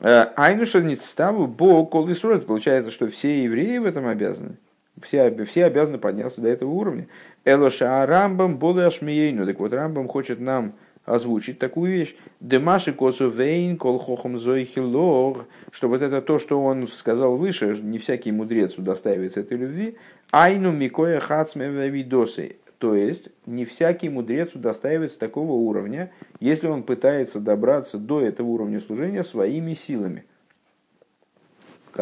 Э, 0.00 0.26
Айнуша 0.36 0.80
Ництаву 0.80 1.46
Бог 1.46 1.90
Кол 1.90 2.08
Получается, 2.46 2.90
что 2.90 3.08
все 3.08 3.44
евреи 3.44 3.78
в 3.78 3.84
этом 3.84 4.06
обязаны. 4.06 4.56
Все, 5.02 5.44
все 5.44 5.64
обязаны 5.66 5.98
подняться 5.98 6.40
до 6.40 6.48
этого 6.48 6.70
уровня. 6.70 7.08
Элоша 7.44 8.04
Рамбам 8.06 8.58
Болашмиейну. 8.58 9.46
Так 9.46 9.60
вот, 9.60 9.72
Рамбам 9.72 10.08
хочет 10.08 10.40
нам 10.40 10.74
озвучить 11.04 11.58
такую 11.58 11.92
вещь. 11.92 12.16
Демаши 12.40 12.92
косу 12.92 13.28
вейн 13.28 13.76
кол 13.76 13.98
хохом 13.98 14.38
зоихилор, 14.38 15.46
что 15.70 15.88
вот 15.88 16.02
это 16.02 16.20
то, 16.20 16.38
что 16.38 16.62
он 16.62 16.88
сказал 16.88 17.36
выше, 17.36 17.78
не 17.82 17.98
всякий 17.98 18.32
мудрец 18.32 18.76
удостаивается 18.76 19.40
этой 19.40 19.56
любви. 19.56 19.96
Айну 20.32 20.72
микоя 20.72 21.20
хацме 21.20 21.68
видосы. 21.88 22.56
То 22.78 22.94
есть, 22.94 23.30
не 23.46 23.64
всякий 23.64 24.10
мудрец 24.10 24.54
удостаивается 24.54 25.18
такого 25.18 25.52
уровня, 25.52 26.10
если 26.40 26.66
он 26.66 26.82
пытается 26.82 27.40
добраться 27.40 27.96
до 27.96 28.20
этого 28.20 28.48
уровня 28.48 28.80
служения 28.80 29.24
своими 29.24 29.72
силами. 29.72 30.24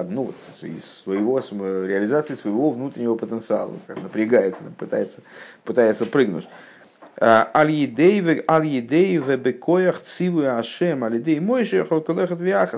Ну, 0.03 0.25
вот, 0.25 0.35
из 0.63 0.85
своего, 0.85 1.39
реализации 1.87 2.35
своего 2.35 2.71
внутреннего 2.71 3.15
потенциала, 3.15 3.73
как 3.87 4.03
напрягается, 4.03 4.65
пытается, 4.77 5.23
пытается 5.65 6.07
прыгнуть. 6.07 6.47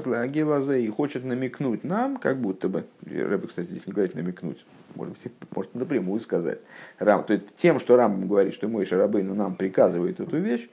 Лагилазе, 0.06 0.82
и 0.82 0.88
хочет 0.88 1.24
намекнуть 1.24 1.84
нам, 1.84 2.18
как 2.18 2.36
будто 2.36 2.68
бы, 2.68 2.84
Рэбе, 3.06 3.48
кстати, 3.48 3.68
здесь 3.68 3.86
не 3.86 3.94
говорит 3.94 4.14
намекнуть, 4.14 4.62
может 4.94 5.14
быть, 5.14 5.32
может 5.54 5.74
напрямую 5.74 6.20
сказать, 6.20 6.58
Рам, 6.98 7.24
то 7.24 7.32
есть 7.32 7.46
тем, 7.56 7.80
что 7.80 7.96
Рам 7.96 8.28
говорит, 8.28 8.52
что 8.52 8.68
Мой 8.68 8.84
Шарабейну 8.84 9.34
нам 9.34 9.54
приказывает 9.54 10.20
эту 10.20 10.36
вещь, 10.36 10.68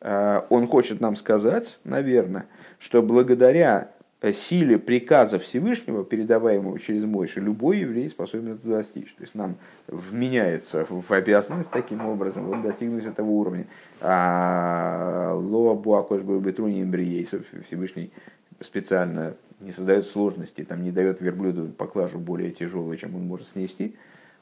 он 0.00 0.66
хочет 0.66 1.00
нам 1.00 1.14
сказать, 1.14 1.78
наверное, 1.84 2.46
что 2.80 3.00
благодаря 3.00 3.90
силе 4.32 4.78
приказа 4.78 5.38
Всевышнего, 5.38 6.04
передаваемого 6.04 6.78
через 6.78 7.04
Мойши, 7.04 7.40
любой 7.40 7.78
еврей 7.78 8.08
способен 8.08 8.52
это 8.54 8.66
достичь. 8.66 9.12
То 9.14 9.22
есть 9.22 9.34
нам 9.34 9.56
вменяется 9.86 10.86
в 10.88 11.12
обязанность 11.12 11.70
таким 11.70 12.06
образом 12.06 12.46
вот, 12.46 12.62
достигнуть 12.62 13.04
этого 13.04 13.28
уровня. 13.28 13.66
А 14.00 15.34
Лоа 15.34 15.74
Буакош 15.74 16.22
Бетруни 16.22 16.82
Эмбриейсов 16.82 17.42
Всевышний 17.66 18.12
специально 18.60 19.34
не 19.60 19.72
создает 19.72 20.06
сложности, 20.06 20.64
там 20.64 20.82
не 20.82 20.90
дает 20.90 21.20
верблюду 21.20 21.68
поклажу 21.68 22.18
более 22.18 22.50
тяжелую, 22.50 22.96
чем 22.96 23.16
он 23.16 23.26
может 23.26 23.48
снести. 23.48 23.96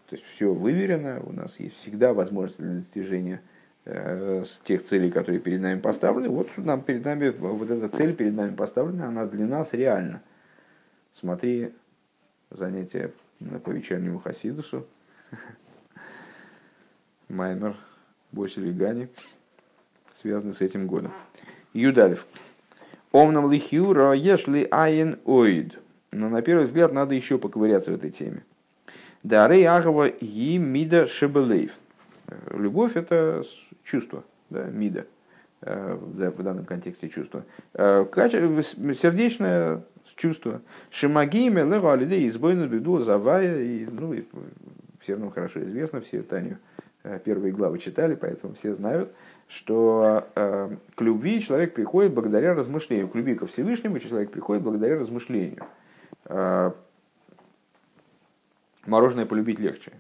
То 0.09 0.16
есть 0.16 0.26
все 0.35 0.53
выверено, 0.53 1.22
у 1.24 1.33
нас 1.33 1.59
есть 1.59 1.76
всегда 1.76 2.12
возможность 2.12 2.61
для 2.61 2.74
достижения 2.74 3.41
Э, 3.41 3.52
с 3.85 4.61
тех 4.64 4.85
целей, 4.85 5.11
которые 5.11 5.41
перед 5.41 5.61
нами 5.61 5.80
поставлены, 5.80 6.28
вот 6.28 6.49
нам 6.57 6.83
перед 6.83 7.05
нами, 7.05 7.30
вот 7.30 7.68
эта 7.68 7.89
цель 7.89 8.14
перед 8.14 8.35
нами 8.35 8.55
поставлена, 8.55 9.09
она 9.09 9.26
для 9.26 9.47
нас 9.47 9.72
реальна. 9.72 10.22
Смотри 11.14 11.72
занятие 12.51 13.12
по 13.64 13.70
вечернему 13.70 14.20
Хасидусу, 14.20 14.87
Маймер, 17.28 17.76
Босили 18.30 18.70
Гани, 18.72 19.09
связанный 20.14 20.55
с 20.55 20.61
этим 20.61 20.87
годом. 20.87 21.12
Юдалев. 21.72 22.26
Омнам 23.11 23.51
лихиура 23.51 24.12
ешли 24.12 24.66
айн 24.70 25.18
оид. 25.24 25.78
Но 26.12 26.28
на 26.28 26.41
первый 26.43 26.66
взгляд 26.66 26.93
надо 26.93 27.14
еще 27.14 27.39
поковыряться 27.39 27.91
в 27.91 27.95
этой 27.95 28.11
теме. 28.11 28.45
Дарей 29.22 29.66
агава 29.66 30.07
и 30.07 30.59
мида 30.59 31.07
шебелейв. 31.07 31.72
Любовь– 32.51 32.93
это 32.97 33.45
чувство, 33.85 34.24
да, 34.51 34.64
мида, 34.64 35.07
э, 35.62 35.95
в 35.95 36.43
данном 36.43 36.64
контексте 36.64 37.09
чувство. 37.09 37.45
Э, 37.74 38.05
сердечное 38.12 39.83
с 40.07 40.14
чувства. 40.14 40.61
Шимагиме 40.91 41.62
лего 41.62 41.93
алиде 41.93 42.26
избойну 42.28 42.66
беду 42.66 42.99
завая. 43.01 43.62
И, 43.62 43.87
ну, 43.87 44.12
и 44.12 44.24
всем 45.01 45.20
нам 45.20 45.30
хорошо 45.30 45.62
известно, 45.62 46.01
все 46.01 46.22
Таню 46.22 46.59
э, 47.05 47.18
первые 47.24 47.53
главы 47.53 47.78
читали, 47.78 48.14
поэтому 48.14 48.55
все 48.55 48.74
знают, 48.74 49.12
что 49.49 50.26
э, 50.35 50.76
к 50.95 51.01
любви 51.01 51.41
человек 51.41 51.74
приходит 51.74 52.12
благодаря 52.12 52.55
размышлению. 52.55 53.09
К 53.09 53.14
любви 53.14 53.35
ко 53.35 53.47
Всевышнему 53.47 53.99
человек 53.99 54.30
приходит 54.30 54.62
благодаря 54.62 54.99
размышлению. 54.99 55.64
Э, 58.85 58.91
мороженое 58.91 59.26
полюбить 59.26 59.59
легче. 59.59 59.93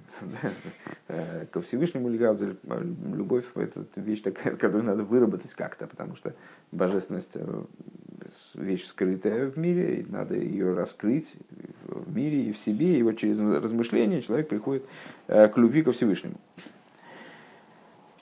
Э, 1.08 1.46
ко 1.50 1.60
Всевышнему 1.60 2.08
любовь– 2.08 3.44
это 3.54 3.84
вещь 3.96 4.22
такая, 4.22 4.56
которую 4.56 4.84
надо 4.84 5.04
выработать 5.04 5.52
как-то, 5.54 5.86
потому 5.86 6.16
что 6.16 6.34
божественность 6.70 7.32
э,– 7.34 7.62
вещь 8.54 8.86
скрытая 8.86 9.50
в 9.50 9.58
мире, 9.58 10.00
и 10.00 10.10
надо 10.10 10.36
ее 10.36 10.74
раскрыть 10.74 11.34
в 11.86 12.14
мире 12.14 12.44
и 12.44 12.52
в 12.52 12.58
себе, 12.58 12.98
и 12.98 13.02
вот 13.02 13.18
через 13.18 13.38
размышления 13.38 14.22
человек 14.22 14.48
приходит 14.48 14.84
э, 15.26 15.48
к 15.48 15.58
любви 15.58 15.82
ко 15.82 15.92
Всевышнему. 15.92 16.36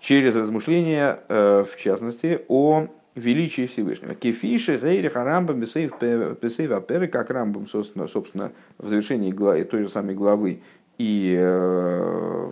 Через 0.01 0.35
размышления, 0.35 1.21
в 1.29 1.77
частности, 1.77 2.41
о 2.49 2.89
величие 3.15 3.67
Всевышнего. 3.67 4.15
Кефиши, 4.15 4.79
Гейрих, 4.79 5.15
Рамбам, 5.15 5.61
Бесейв, 5.61 5.93
Аперы, 5.93 7.09
как 7.09 7.31
Рамбам, 7.31 7.67
собственно, 7.67 8.07
собственно, 8.07 8.53
в 8.79 8.89
завершении 8.89 9.33
главы, 9.33 9.65
той 9.65 9.85
же 9.85 9.89
самой 9.89 10.15
главы 10.15 10.63
и 10.99 11.37
э, 11.41 12.51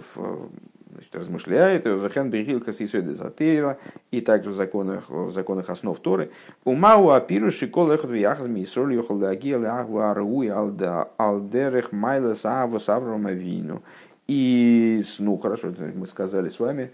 значит, 0.99 1.15
размышляет, 1.15 1.85
Вехен 1.85 2.31
Бехил 2.31 2.61
Касисой 2.61 3.03
Дезатейра, 3.03 3.79
и 4.11 4.21
также 4.21 4.51
в 4.51 4.55
законах, 4.55 5.09
в 5.09 5.33
законах 5.33 5.71
основ 5.71 5.99
Торы. 5.99 6.31
Умау 6.65 7.11
Апиру 7.11 7.51
Шикол 7.51 7.91
Эхот 7.93 8.11
Вияхаз 8.11 8.47
Мисроль 8.47 8.95
Йохал 8.95 9.19
Дагия 9.19 9.59
Лахву 9.59 10.01
Аруи 10.01 10.49
Алдерех 10.49 11.93
Майла 11.93 12.35
Саву 12.35 12.81
Саврома 12.81 13.33
Вину. 13.33 13.83
И, 14.27 15.03
ну 15.19 15.37
хорошо, 15.39 15.73
мы 15.95 16.07
сказали 16.07 16.49
с 16.49 16.59
вами, 16.59 16.91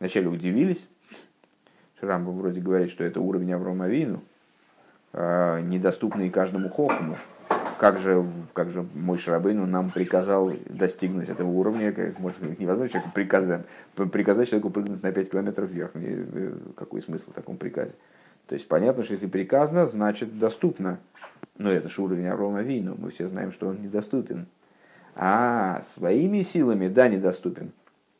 вначале 0.00 0.28
удивились, 0.28 0.88
Рамбам 2.02 2.38
вроде 2.38 2.60
говорит, 2.60 2.90
что 2.90 3.04
это 3.04 3.20
уровень 3.20 3.52
Аврома 3.52 3.86
Авину, 3.86 4.22
а, 5.12 5.60
недоступный 5.60 6.30
каждому 6.30 6.68
хохму. 6.68 7.16
Как 7.78 8.00
же, 8.00 8.26
как 8.54 8.70
же 8.70 8.84
мой 8.94 9.18
Шарабейну 9.18 9.64
нам 9.64 9.90
приказал 9.90 10.52
достигнуть 10.68 11.28
этого 11.28 11.48
уровня, 11.48 11.92
как, 11.92 12.18
может, 12.18 12.40
невозможно 12.58 12.88
человеку 12.88 13.12
приказать, 13.14 13.66
приказать 14.12 14.48
человеку 14.48 14.70
прыгнуть 14.70 15.02
на 15.02 15.12
5 15.12 15.30
километров 15.30 15.70
вверх. 15.70 15.92
Э, 15.94 16.54
какой 16.74 17.02
смысл 17.02 17.30
в 17.30 17.34
таком 17.34 17.56
приказе? 17.56 17.94
То 18.48 18.54
есть 18.54 18.66
понятно, 18.66 19.04
что 19.04 19.14
если 19.14 19.28
приказано, 19.28 19.86
значит 19.86 20.38
доступно. 20.40 20.98
Но 21.56 21.70
это 21.70 21.88
же 21.88 22.02
уровень 22.02 22.26
Аврома 22.26 22.62
Вину, 22.62 22.96
мы 22.98 23.10
все 23.10 23.28
знаем, 23.28 23.52
что 23.52 23.68
он 23.68 23.80
недоступен. 23.80 24.46
А 25.14 25.82
своими 25.94 26.42
силами, 26.42 26.88
да, 26.88 27.08
недоступен. 27.08 27.72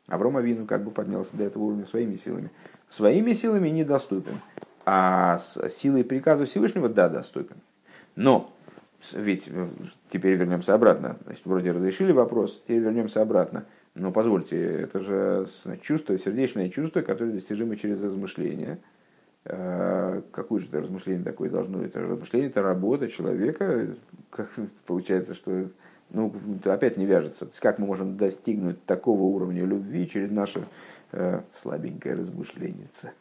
Авром 0.09 0.37
Авину 0.37 0.67
как 0.67 0.85
бы 0.85 0.91
поднялся 0.91 1.37
до 1.37 1.45
этого 1.45 1.65
уровня 1.65 1.85
своими 1.85 2.17
силами 2.17 2.51
своими 2.89 3.33
силами 3.33 3.69
недоступен. 3.69 4.41
А 4.85 5.39
с 5.39 5.69
силой 5.71 6.05
приказа 6.05 6.47
Всевышнего, 6.47 6.89
да, 6.89 7.09
доступен. 7.09 7.57
Но, 8.17 8.53
ведь 9.13 9.49
э, 9.49 9.69
теперь 10.11 10.37
вернемся 10.37 10.75
обратно. 10.75 11.19
Значит, 11.25 11.45
вроде 11.45 11.73
разрешили 11.73 12.13
вопрос, 12.13 12.63
теперь 12.65 12.81
вернемся 12.81 13.21
обратно. 13.23 13.67
Но 13.95 14.13
позвольте, 14.13 14.57
это 14.83 15.01
же 15.01 15.47
чувство, 15.83 16.17
сердечное 16.17 16.69
чувство, 16.69 17.03
которое 17.03 17.33
достижимо 17.33 17.77
через 17.77 18.01
размышление. 18.01 18.79
Э, 19.45 20.23
какое 20.31 20.61
же 20.61 20.69
это 20.69 20.81
размышление 20.81 21.25
такое 21.25 21.51
должно? 21.51 21.83
Это 21.83 22.01
размышление, 22.01 22.49
это 22.49 22.63
работа 22.63 23.09
человека. 23.09 23.89
Как, 24.31 24.51
получается, 24.87 25.35
что 25.35 25.69
ну, 26.11 26.33
опять 26.65 26.97
не 26.97 27.07
вяжется. 27.07 27.41
То 27.41 27.51
есть, 27.51 27.61
как 27.61 27.79
мы 27.79 27.87
можем 27.87 28.17
достигнуть 28.17 28.83
такого 28.85 29.23
уровня 29.23 29.65
любви 29.65 30.09
через 30.09 30.31
наше 30.31 30.65
Э, 31.11 31.41
слабенькое 31.63 32.17
размышленица. 32.17 33.13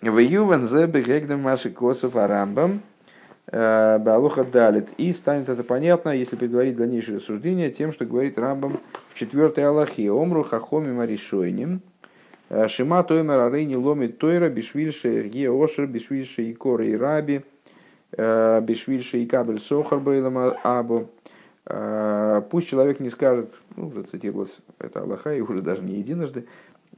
В 0.00 0.18
Юван 0.18 0.66
зебе 0.66 1.36
маши 1.36 1.70
косов 1.70 2.16
арамбам 2.16 2.80
э, 3.46 3.98
Балуха 4.00 4.42
далит. 4.42 4.88
И 4.96 5.12
станет 5.12 5.48
это 5.48 5.62
понятно, 5.62 6.08
если 6.08 6.34
предварить 6.34 6.76
дальнейшее 6.76 7.18
рассуждение 7.18 7.70
тем, 7.70 7.92
что 7.92 8.04
говорит 8.04 8.36
Рамбам 8.36 8.80
в 9.10 9.14
четвертой 9.14 9.66
Аллахе. 9.66 10.10
Омру 10.10 10.42
хахоми 10.42 10.90
маришойним. 10.90 11.82
Э, 12.48 12.66
Шима 12.66 13.04
тоймер 13.04 13.38
арейни 13.38 13.76
ломит 13.76 14.18
тойра 14.18 14.48
бишвильше 14.48 15.22
ге 15.28 15.52
ошер 15.52 15.86
бишвильше 15.86 16.42
и 16.42 16.52
коры 16.52 16.88
и 16.88 16.96
раби 16.96 17.42
бишвильше 18.10 19.18
и 19.18 19.26
кабель 19.26 19.60
сохар 19.60 20.00
бейлам 20.00 20.56
абу. 20.64 21.10
Пусть 22.50 22.68
человек 22.68 23.00
не 23.00 23.10
скажет, 23.10 23.52
ну, 23.76 23.88
уже 23.88 24.02
цитировалось 24.04 24.56
это 24.78 25.00
Аллаха, 25.00 25.34
и 25.34 25.42
уже 25.42 25.60
даже 25.60 25.82
не 25.82 25.96
единожды, 25.96 26.46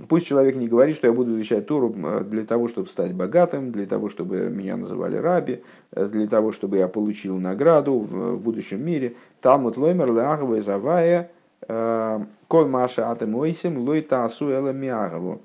Пусть 0.09 0.26
человек 0.26 0.57
не 0.57 0.68
говорит, 0.68 0.96
что 0.96 1.07
я 1.07 1.12
буду 1.12 1.34
изучать 1.34 1.66
Туру 1.66 1.94
э, 1.96 2.24
для 2.24 2.44
того, 2.44 2.68
чтобы 2.68 2.88
стать 2.88 3.12
богатым, 3.12 3.72
для 3.72 3.86
того, 3.86 4.09
чтобы 4.09 4.48
меня 4.48 4.76
называли 4.76 5.16
раби, 5.16 5.62
э, 5.92 6.07
для 6.07 6.26
того, 6.26 6.53
чтобы 6.53 6.78
я 6.78 6.88
получил 6.88 7.38
награду 7.38 7.98
в 7.98 8.38
будущем 8.38 8.84
мире. 8.84 9.14
Талмуд 9.40 9.76
лоймер 9.76 10.12
леагва 10.12 10.62
завая 10.62 11.30
э, 11.68 12.20
кол 12.48 12.68
маша 12.68 13.11
атемойсим 13.11 13.78
лой 13.78 14.01
таасу 14.03 14.46
миагову. 14.72 15.40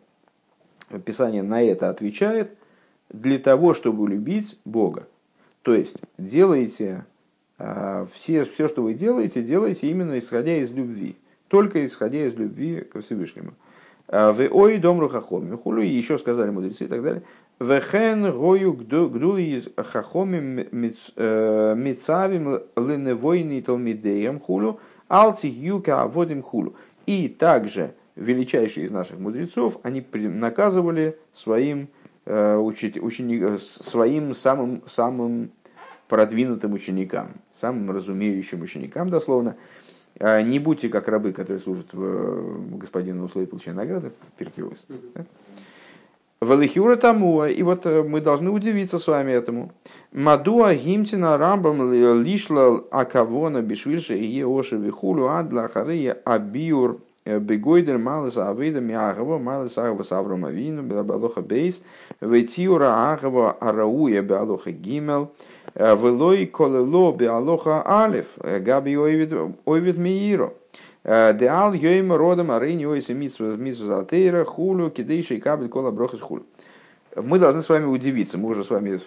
Писание 1.03 1.43
на 1.43 1.61
это 1.61 1.89
отвечает 1.89 2.51
для 3.09 3.39
того, 3.39 3.73
чтобы 3.73 4.07
любить 4.07 4.57
Бога. 4.63 5.07
То 5.63 5.73
есть 5.73 5.95
делайте 6.19 7.05
все, 7.57 8.43
все, 8.43 8.67
что 8.67 8.83
вы 8.83 8.93
делаете, 8.93 9.41
делайте 9.41 9.89
именно 9.89 10.19
исходя 10.19 10.57
из 10.57 10.71
любви. 10.71 11.15
Только 11.47 11.85
исходя 11.85 12.27
из 12.27 12.35
любви 12.35 12.81
ко 12.81 13.01
Всевышнему. 13.01 13.53
А, 14.07 14.31
в 14.31 14.39
ой 14.51 14.77
дом 14.77 14.99
рухахоми. 14.99 15.55
Хулю 15.55 15.81
еще 15.81 16.17
сказали 16.17 16.49
мудрецы 16.49 16.85
и 16.85 16.87
так 16.87 17.03
далее. 17.03 17.23
Вехен 17.59 18.31
гою 18.31 18.73
гдули 18.73 19.63
хахоми 19.77 20.67
э, 21.15 21.73
мецавим 21.77 22.59
леневойни 22.75 23.61
талмидеем 23.61 24.39
хулю. 24.39 24.79
Алти 25.07 25.47
юка 25.47 26.01
аводим 26.01 26.41
хулю. 26.41 26.75
И 27.05 27.29
также 27.29 27.93
величайшие 28.15 28.85
из 28.85 28.91
наших 28.91 29.19
мудрецов, 29.19 29.79
они 29.83 30.03
наказывали 30.13 31.17
своим, 31.33 31.89
э, 32.25 32.57
учить, 32.57 33.01
ученик, 33.01 33.59
своим 33.59 34.33
самым, 34.33 34.81
самым 34.87 35.51
продвинутым 36.07 36.73
ученикам, 36.73 37.29
самым 37.55 37.91
разумеющим 37.91 38.61
ученикам, 38.61 39.09
дословно, 39.09 39.55
не 40.19 40.59
будьте 40.59 40.89
как 40.89 41.07
рабы, 41.07 41.33
которые 41.33 41.59
служат 41.59 41.87
э, 41.93 42.57
господину 42.71 43.25
условия 43.25 43.47
получения 43.47 43.75
награды, 43.75 44.11
перкиос. 44.37 44.85
Валихюра 46.41 46.95
тому, 46.95 47.45
и 47.45 47.63
вот 47.63 47.85
э, 47.85 48.03
мы 48.03 48.21
должны 48.21 48.49
удивиться 48.49 48.99
с 48.99 49.07
вами 49.07 49.31
этому. 49.31 49.71
Мадуа 50.11 50.73
гимтина 50.73 51.37
рамбам 51.37 51.91
лишла 52.23 52.81
акавона 52.91 53.61
бишвильша 53.61 54.13
и 54.13 54.25
еоши 54.25 54.77
вихулю 54.77 55.29
адла 55.29 55.69
хария 55.69 56.17
абиур 56.23 56.99
э, 57.25 57.39
бегойдер 57.39 57.97
малыса 57.97 58.49
авейда 58.49 58.79
миагава 58.79 59.37
малыса 59.37 59.87
агава 59.87 60.03
саврома 60.03 60.49
вину 60.49 60.83
белабалоха 60.83 61.41
бейс 61.41 61.81
ветиура 62.21 63.11
агава 63.11 63.51
арауя 63.53 64.21
белалоха 64.21 64.71
гимел 64.71 65.31
Велой 65.75 66.45
колело 66.45 67.15
алоха 67.29 67.83
алиф, 67.85 68.37
габи 68.39 68.97
ойвид 68.97 69.97
мииро. 69.97 70.53
Деал 71.03 71.73
йоим 71.73 72.13
родом 72.13 72.49
арейни 72.51 72.85
ойсе 72.85 73.13
митсва 73.13 73.57
залтейра 73.57 74.45
хулю 74.45 74.89
кидейший 74.89 75.39
кабель 75.39 75.67
кола 75.67 75.91
брохас 75.91 76.21
хулю. 76.21 76.45
Мы 77.15 77.39
должны 77.39 77.61
с 77.61 77.69
вами 77.69 77.85
удивиться. 77.85 78.37
Мы 78.37 78.49
уже 78.49 78.63
с 78.63 78.69
вами 78.69 78.99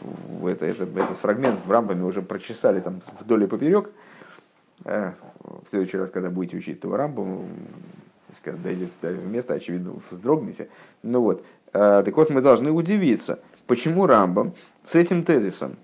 это, 0.46 0.66
это, 0.66 0.84
этот 0.84 1.16
фрагмент 1.16 1.58
в 1.66 1.70
рампами 1.70 2.02
уже 2.02 2.22
прочесали 2.22 2.80
там 2.80 3.00
вдоль 3.18 3.44
и 3.44 3.46
поперек. 3.46 3.90
В 4.84 5.14
следующий 5.68 5.96
раз, 5.96 6.10
когда 6.10 6.30
будете 6.30 6.56
учить 6.56 6.78
этого 6.78 6.96
рампу, 6.96 7.44
когда 8.44 8.58
дойдет 8.62 8.90
до 9.02 9.10
места, 9.12 9.54
очевидно, 9.54 9.94
вздрогнете. 10.10 10.68
Ну 11.02 11.22
вот. 11.22 11.44
Так 11.72 12.16
вот, 12.16 12.30
мы 12.30 12.40
должны 12.40 12.70
удивиться, 12.70 13.40
почему 13.66 14.06
Рамбам 14.06 14.52
с 14.84 14.94
этим 14.94 15.24
тезисом, 15.24 15.76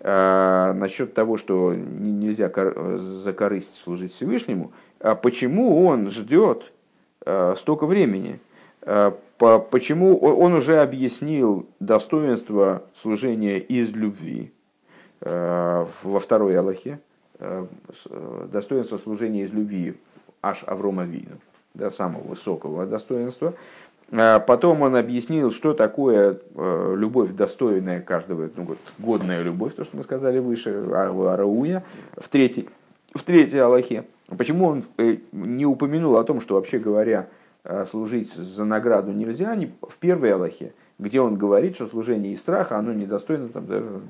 насчет 0.00 1.14
того, 1.14 1.36
что 1.36 1.74
нельзя 1.74 2.50
за 2.98 3.32
корысть 3.32 3.76
служить 3.82 4.14
Всевышнему, 4.14 4.72
а 5.00 5.14
почему 5.14 5.84
он 5.84 6.10
ждет 6.10 6.72
а, 7.24 7.54
столько 7.56 7.86
времени? 7.86 8.40
А, 8.82 9.16
почему 9.38 10.16
он 10.16 10.54
уже 10.54 10.78
объяснил 10.78 11.66
достоинство 11.80 12.82
служения 13.00 13.58
из 13.58 13.90
любви 13.90 14.52
во 15.20 16.18
второй 16.20 16.58
Аллахе, 16.58 17.00
достоинство 18.52 18.98
служения 18.98 19.42
из 19.42 19.52
любви 19.52 19.96
аж 20.42 20.64
Аврома 20.66 21.04
Вину, 21.04 21.36
да, 21.74 21.90
самого 21.90 22.22
высокого 22.22 22.86
достоинства. 22.86 23.54
А 24.10 24.40
Потом 24.40 24.82
он 24.82 24.96
объяснил, 24.96 25.50
что 25.50 25.74
такое 25.74 26.38
э, 26.54 26.94
любовь 26.96 27.30
достойная 27.32 28.00
каждого, 28.00 28.48
ну, 28.56 28.64
вот, 28.64 28.78
годная 28.98 29.42
любовь, 29.42 29.74
то, 29.74 29.84
что 29.84 29.96
мы 29.96 30.02
сказали 30.02 30.38
выше, 30.38 30.70
Арауя, 30.92 31.84
в 32.16 32.28
третьей, 32.28 32.68
в 33.14 33.22
третьей 33.22 33.58
Аллахе. 33.58 34.04
Почему 34.36 34.66
он 34.66 34.84
э, 34.96 35.18
не 35.32 35.66
упомянул 35.66 36.16
о 36.16 36.24
том, 36.24 36.40
что, 36.40 36.54
вообще 36.54 36.78
говоря, 36.78 37.28
э, 37.64 37.84
служить 37.90 38.32
за 38.32 38.64
награду 38.64 39.12
нельзя, 39.12 39.54
не 39.54 39.72
в 39.82 39.96
первой 39.98 40.32
Аллахе, 40.32 40.72
где 40.98 41.20
он 41.20 41.36
говорит, 41.36 41.74
что 41.74 41.86
служение 41.86 42.32
из 42.32 42.40
страха, 42.40 42.78
оно 42.78 42.92
недостойно 42.92 43.48
там, 43.48 43.66
даже 43.66 44.00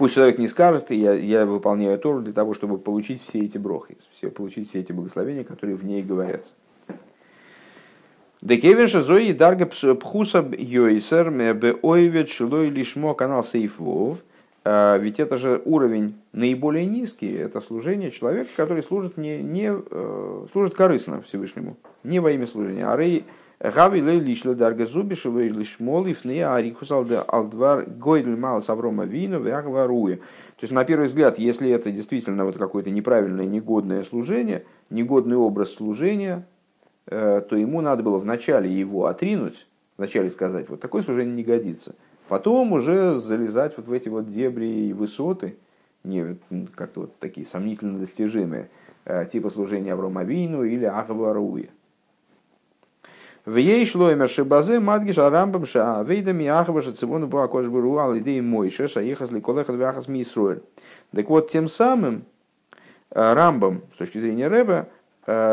Пусть 0.00 0.14
человек 0.14 0.38
не 0.38 0.48
скажет, 0.48 0.90
я, 0.90 1.12
я 1.12 1.44
выполняю 1.44 1.98
Тору 1.98 2.22
для 2.22 2.32
того, 2.32 2.54
чтобы 2.54 2.78
получить 2.78 3.22
все 3.22 3.40
эти 3.40 3.58
брохи, 3.58 3.98
все, 4.12 4.30
получить 4.30 4.70
все 4.70 4.80
эти 4.80 4.92
благословения, 4.92 5.44
которые 5.44 5.76
в 5.76 5.84
ней 5.84 6.00
говорятся. 6.00 6.52
Декевинша 8.42 9.02
зои 9.02 9.32
дарга 9.32 9.66
пхуса 9.66 10.44
йойсер 10.56 11.30
бе 11.30 11.74
ойвет 11.82 12.30
шилой 12.30 12.70
лишмо 12.70 13.14
канал 13.14 13.44
сейфов. 13.44 14.18
А, 14.64 14.96
ведь 14.96 15.20
это 15.20 15.36
же 15.36 15.60
уровень 15.64 16.14
наиболее 16.32 16.86
низкий, 16.86 17.32
это 17.32 17.60
служение 17.60 18.10
человека, 18.10 18.50
который 18.56 18.82
служит, 18.82 19.16
не, 19.16 19.42
не, 19.42 19.70
э, 19.72 20.46
служит 20.52 20.74
корыстно 20.74 21.22
Всевышнему, 21.22 21.76
не 22.04 22.20
во 22.20 22.30
имя 22.30 22.46
служения. 22.46 22.86
А 22.86 22.96
рей 22.96 23.24
Гави 23.60 24.00
лей 24.00 24.20
лишло 24.20 24.54
дарга 24.54 24.86
зубиши 24.86 25.30
лей 25.30 25.50
лишмол 25.50 26.06
и 26.06 26.14
фне 26.14 26.46
арикус 26.46 26.90
алдвар 26.90 27.84
гойдль 27.84 28.36
мал 28.36 28.62
саврома 28.62 29.04
вину 29.04 29.38
вягваруя. 29.38 30.16
То 30.16 30.62
есть, 30.62 30.72
на 30.72 30.84
первый 30.84 31.06
взгляд, 31.06 31.38
если 31.38 31.70
это 31.70 31.90
действительно 31.90 32.46
вот 32.46 32.56
какое-то 32.56 32.88
неправильное, 32.90 33.44
негодное 33.44 34.02
служение, 34.02 34.64
негодный 34.88 35.36
образ 35.36 35.74
служения, 35.74 36.46
то 37.10 37.56
ему 37.56 37.80
надо 37.80 38.02
было 38.02 38.18
вначале 38.18 38.70
его 38.70 39.06
отринуть, 39.06 39.66
вначале 39.98 40.30
сказать, 40.30 40.68
вот 40.68 40.80
такое 40.80 41.02
служение 41.02 41.34
не 41.34 41.42
годится. 41.42 41.94
Потом 42.28 42.72
уже 42.72 43.18
залезать 43.18 43.76
вот 43.76 43.88
в 43.88 43.92
эти 43.92 44.08
вот 44.08 44.28
дебри 44.28 44.66
и 44.66 44.92
высоты, 44.92 45.56
не 46.04 46.36
как-то 46.76 47.00
вот 47.00 47.18
такие 47.18 47.44
сомнительно 47.44 47.98
достижимые, 47.98 48.70
э, 49.04 49.26
типа 49.26 49.50
служения 49.50 49.92
Аврома 49.92 50.22
Вину 50.22 50.62
или 50.62 50.84
Ахаваруя. 50.84 51.68
В 53.44 53.56
ей 53.56 53.84
шло 53.86 54.12
имя 54.12 54.28
Шибазе, 54.28 54.80
Мадгиш, 54.80 55.18
Арамбам, 55.18 55.66
Ша, 55.66 56.02
Вейдами, 56.04 56.46
Ахава, 56.46 56.82
Шацивону, 56.82 57.26
Буакош, 57.26 57.66
Буруал, 57.66 58.16
Идеи 58.18 58.40
Мойше, 58.40 58.86
Шаехас, 58.86 59.30
Ликолехат, 59.30 59.76
Вяхас, 59.76 60.08
Мисруэль. 60.08 60.62
Так 61.12 61.28
вот, 61.28 61.50
тем 61.50 61.68
самым 61.68 62.26
э, 63.10 63.32
Рамбам, 63.32 63.82
с 63.94 63.98
точки 63.98 64.18
зрения 64.18 64.46
Рэба, 64.46 64.74
э, 64.74 64.86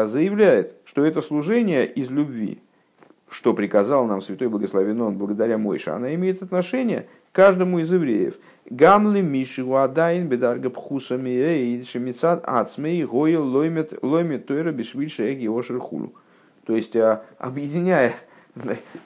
заявляет, 0.07 0.73
что 0.85 1.05
это 1.05 1.21
служение 1.21 1.85
из 1.85 2.09
любви, 2.09 2.59
что 3.29 3.53
приказал 3.53 4.05
нам 4.05 4.21
Святой 4.21 4.47
Благословен 4.47 5.01
Он 5.01 5.17
благодаря 5.17 5.57
Мойше, 5.57 5.91
она 5.91 6.13
имеет 6.15 6.41
отношение 6.41 7.07
к 7.31 7.35
каждому 7.35 7.79
из 7.79 7.91
евреев. 7.91 8.35
Гамли 8.69 9.21
Миши 9.21 9.63
Уадайн 9.63 10.27
Бедарга 10.27 10.69
Пхусами 10.69 11.83
Шемицад 11.83 12.43
Ацмей 12.45 13.03
Гойл 13.05 13.45
Лоймет 13.45 13.93
Лоймет 14.01 14.45
Тойра 14.45 14.71
Бишвиль 14.71 15.09
Шеги 15.09 15.47
Ошер 15.47 15.79
Хулу. 15.79 16.13
То 16.65 16.75
есть, 16.75 16.95
а, 16.97 17.23
объединяя, 17.37 18.13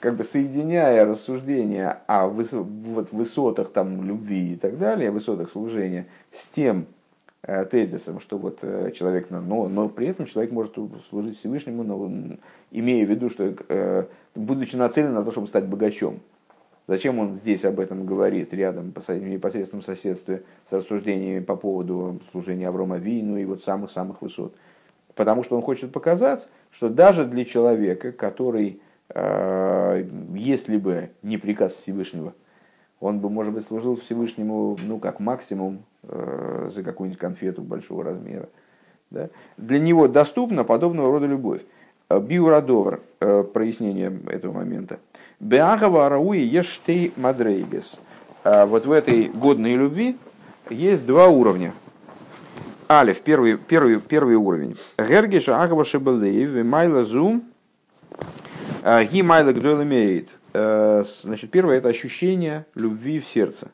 как 0.00 0.16
бы 0.16 0.24
соединяя 0.24 1.04
рассуждения 1.04 2.02
о 2.08 2.26
высотах 2.26 3.70
там, 3.70 4.04
любви 4.04 4.54
и 4.54 4.56
так 4.56 4.78
далее, 4.78 5.12
высотах 5.12 5.50
служения, 5.50 6.06
с 6.32 6.48
тем 6.48 6.80
э, 6.80 7.01
тезисом, 7.42 8.20
что 8.20 8.38
вот 8.38 8.60
э, 8.62 8.92
человек, 8.94 9.28
но, 9.30 9.68
но 9.68 9.88
при 9.88 10.06
этом 10.06 10.26
человек 10.26 10.52
может 10.52 10.76
служить 11.08 11.38
Всевышнему, 11.38 11.82
но, 11.82 12.36
имея 12.70 13.04
в 13.04 13.10
виду, 13.10 13.28
что 13.30 13.54
э, 13.68 14.04
будучи 14.36 14.76
нацелен 14.76 15.12
на 15.12 15.24
то, 15.24 15.32
чтобы 15.32 15.48
стать 15.48 15.66
богачом. 15.66 16.20
Зачем 16.86 17.18
он 17.18 17.36
здесь 17.36 17.64
об 17.64 17.80
этом 17.80 18.06
говорит, 18.06 18.52
рядом, 18.54 18.92
в 18.92 19.10
непосредственном 19.10 19.82
соседстве 19.82 20.42
с 20.68 20.72
рассуждениями 20.72 21.40
по 21.42 21.56
поводу 21.56 22.20
служения 22.30 22.68
Аврома 22.68 22.98
Вину 22.98 23.36
и 23.36 23.44
вот 23.44 23.62
самых-самых 23.64 24.22
высот? 24.22 24.54
Потому 25.14 25.42
что 25.42 25.56
он 25.56 25.62
хочет 25.62 25.92
показать, 25.92 26.48
что 26.70 26.88
даже 26.88 27.24
для 27.24 27.44
человека, 27.44 28.12
который, 28.12 28.80
э, 29.08 30.06
если 30.34 30.76
бы 30.76 31.10
не 31.22 31.38
приказ 31.38 31.72
Всевышнего, 31.72 32.34
он 33.00 33.18
бы, 33.18 33.28
может 33.28 33.52
быть, 33.52 33.66
служил 33.66 33.96
Всевышнему, 33.96 34.78
ну, 34.80 34.98
как 34.98 35.18
максимум, 35.18 35.84
э, 36.02 36.68
за 36.72 36.82
какую-нибудь 36.82 37.20
конфету 37.20 37.62
большого 37.62 38.04
размера. 38.04 38.48
Да? 39.10 39.28
Для 39.56 39.78
него 39.78 40.08
доступна 40.08 40.64
подобного 40.64 41.12
рода 41.12 41.26
любовь. 41.26 41.62
Э, 42.08 42.20
Биурадовар, 42.20 43.00
прояснение 43.18 44.12
этого 44.28 44.52
момента. 44.52 44.98
Беахава 45.40 46.06
арауи 46.06 46.38
ештей 46.38 47.12
мадрейгес. 47.16 47.96
Вот 48.44 48.86
в 48.86 48.90
этой 48.90 49.28
годной 49.28 49.76
любви 49.76 50.16
есть 50.68 51.06
два 51.06 51.28
уровня. 51.28 51.72
Алиф, 52.92 53.22
первый, 53.22 53.56
первый, 53.56 54.00
первый 54.00 54.34
уровень. 54.36 54.76
Гергиша 54.98 55.62
Агава 55.62 55.82
Шебелеев, 55.82 56.62
Майла 56.62 57.04
Зум, 57.04 57.44
э, 58.82 59.04
Ги 59.06 59.22
Майла. 59.22 59.54
Э, 60.52 61.04
значит, 61.22 61.50
первое 61.50 61.78
это 61.78 61.88
ощущение 61.88 62.66
любви 62.74 63.18
в 63.20 63.26
сердце. 63.26 63.68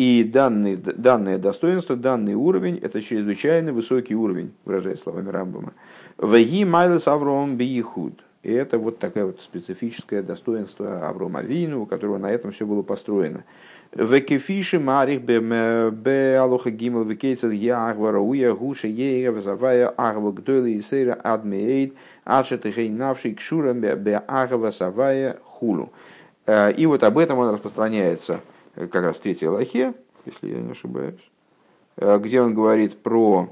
И 0.00 0.24
данный, 0.24 0.76
данное 0.76 1.36
достоинство, 1.36 1.94
данный 1.94 2.32
уровень, 2.32 2.78
это 2.78 3.02
чрезвычайно 3.02 3.74
высокий 3.74 4.14
уровень, 4.14 4.54
выражаясь 4.64 5.00
словами 5.00 5.28
Рамбама. 5.28 5.74
Ваги 6.16 6.64
Майлес 6.64 7.06
Авром 7.06 7.58
Биихуд. 7.58 8.24
И 8.42 8.50
это 8.50 8.78
вот 8.78 8.98
такое 8.98 9.26
вот 9.26 9.42
специфическое 9.42 10.22
достоинство 10.22 11.06
Аврома 11.06 11.42
Вину, 11.42 11.82
у 11.82 11.86
которого 11.86 12.16
на 12.16 12.30
этом 12.30 12.52
все 12.52 12.64
было 12.64 12.80
построено. 12.80 13.44
Векефиши 13.92 14.80
марих 14.80 15.20
бе 15.20 16.38
алоха 16.38 16.70
гимел 16.70 17.04
векейцел 17.04 17.50
я 17.50 17.90
ахвара 17.90 18.20
уя 18.20 18.54
гуша 18.54 18.86
ея 18.88 19.30
вазавая 19.30 19.92
ахва 19.98 20.32
гдойли 20.32 20.70
и 20.70 20.80
сейра 20.80 21.12
адмеейд 21.12 21.92
адшет 22.24 22.64
гейнавший 22.64 23.34
кшурам 23.34 23.80
бе 23.80 24.22
ахва 24.26 24.70
савая 24.70 25.36
хулу. 25.44 25.92
И 26.48 26.86
вот 26.86 27.02
об 27.02 27.18
этом 27.18 27.38
он 27.38 27.52
распространяется 27.52 28.40
как 28.88 29.04
раз 29.04 29.16
в 29.16 29.20
третьей 29.20 29.48
лохе, 29.48 29.94
если 30.26 30.48
я 30.48 30.58
не 30.58 30.72
ошибаюсь, 30.72 31.20
где 31.96 32.40
он 32.40 32.54
говорит 32.54 33.02
про 33.02 33.48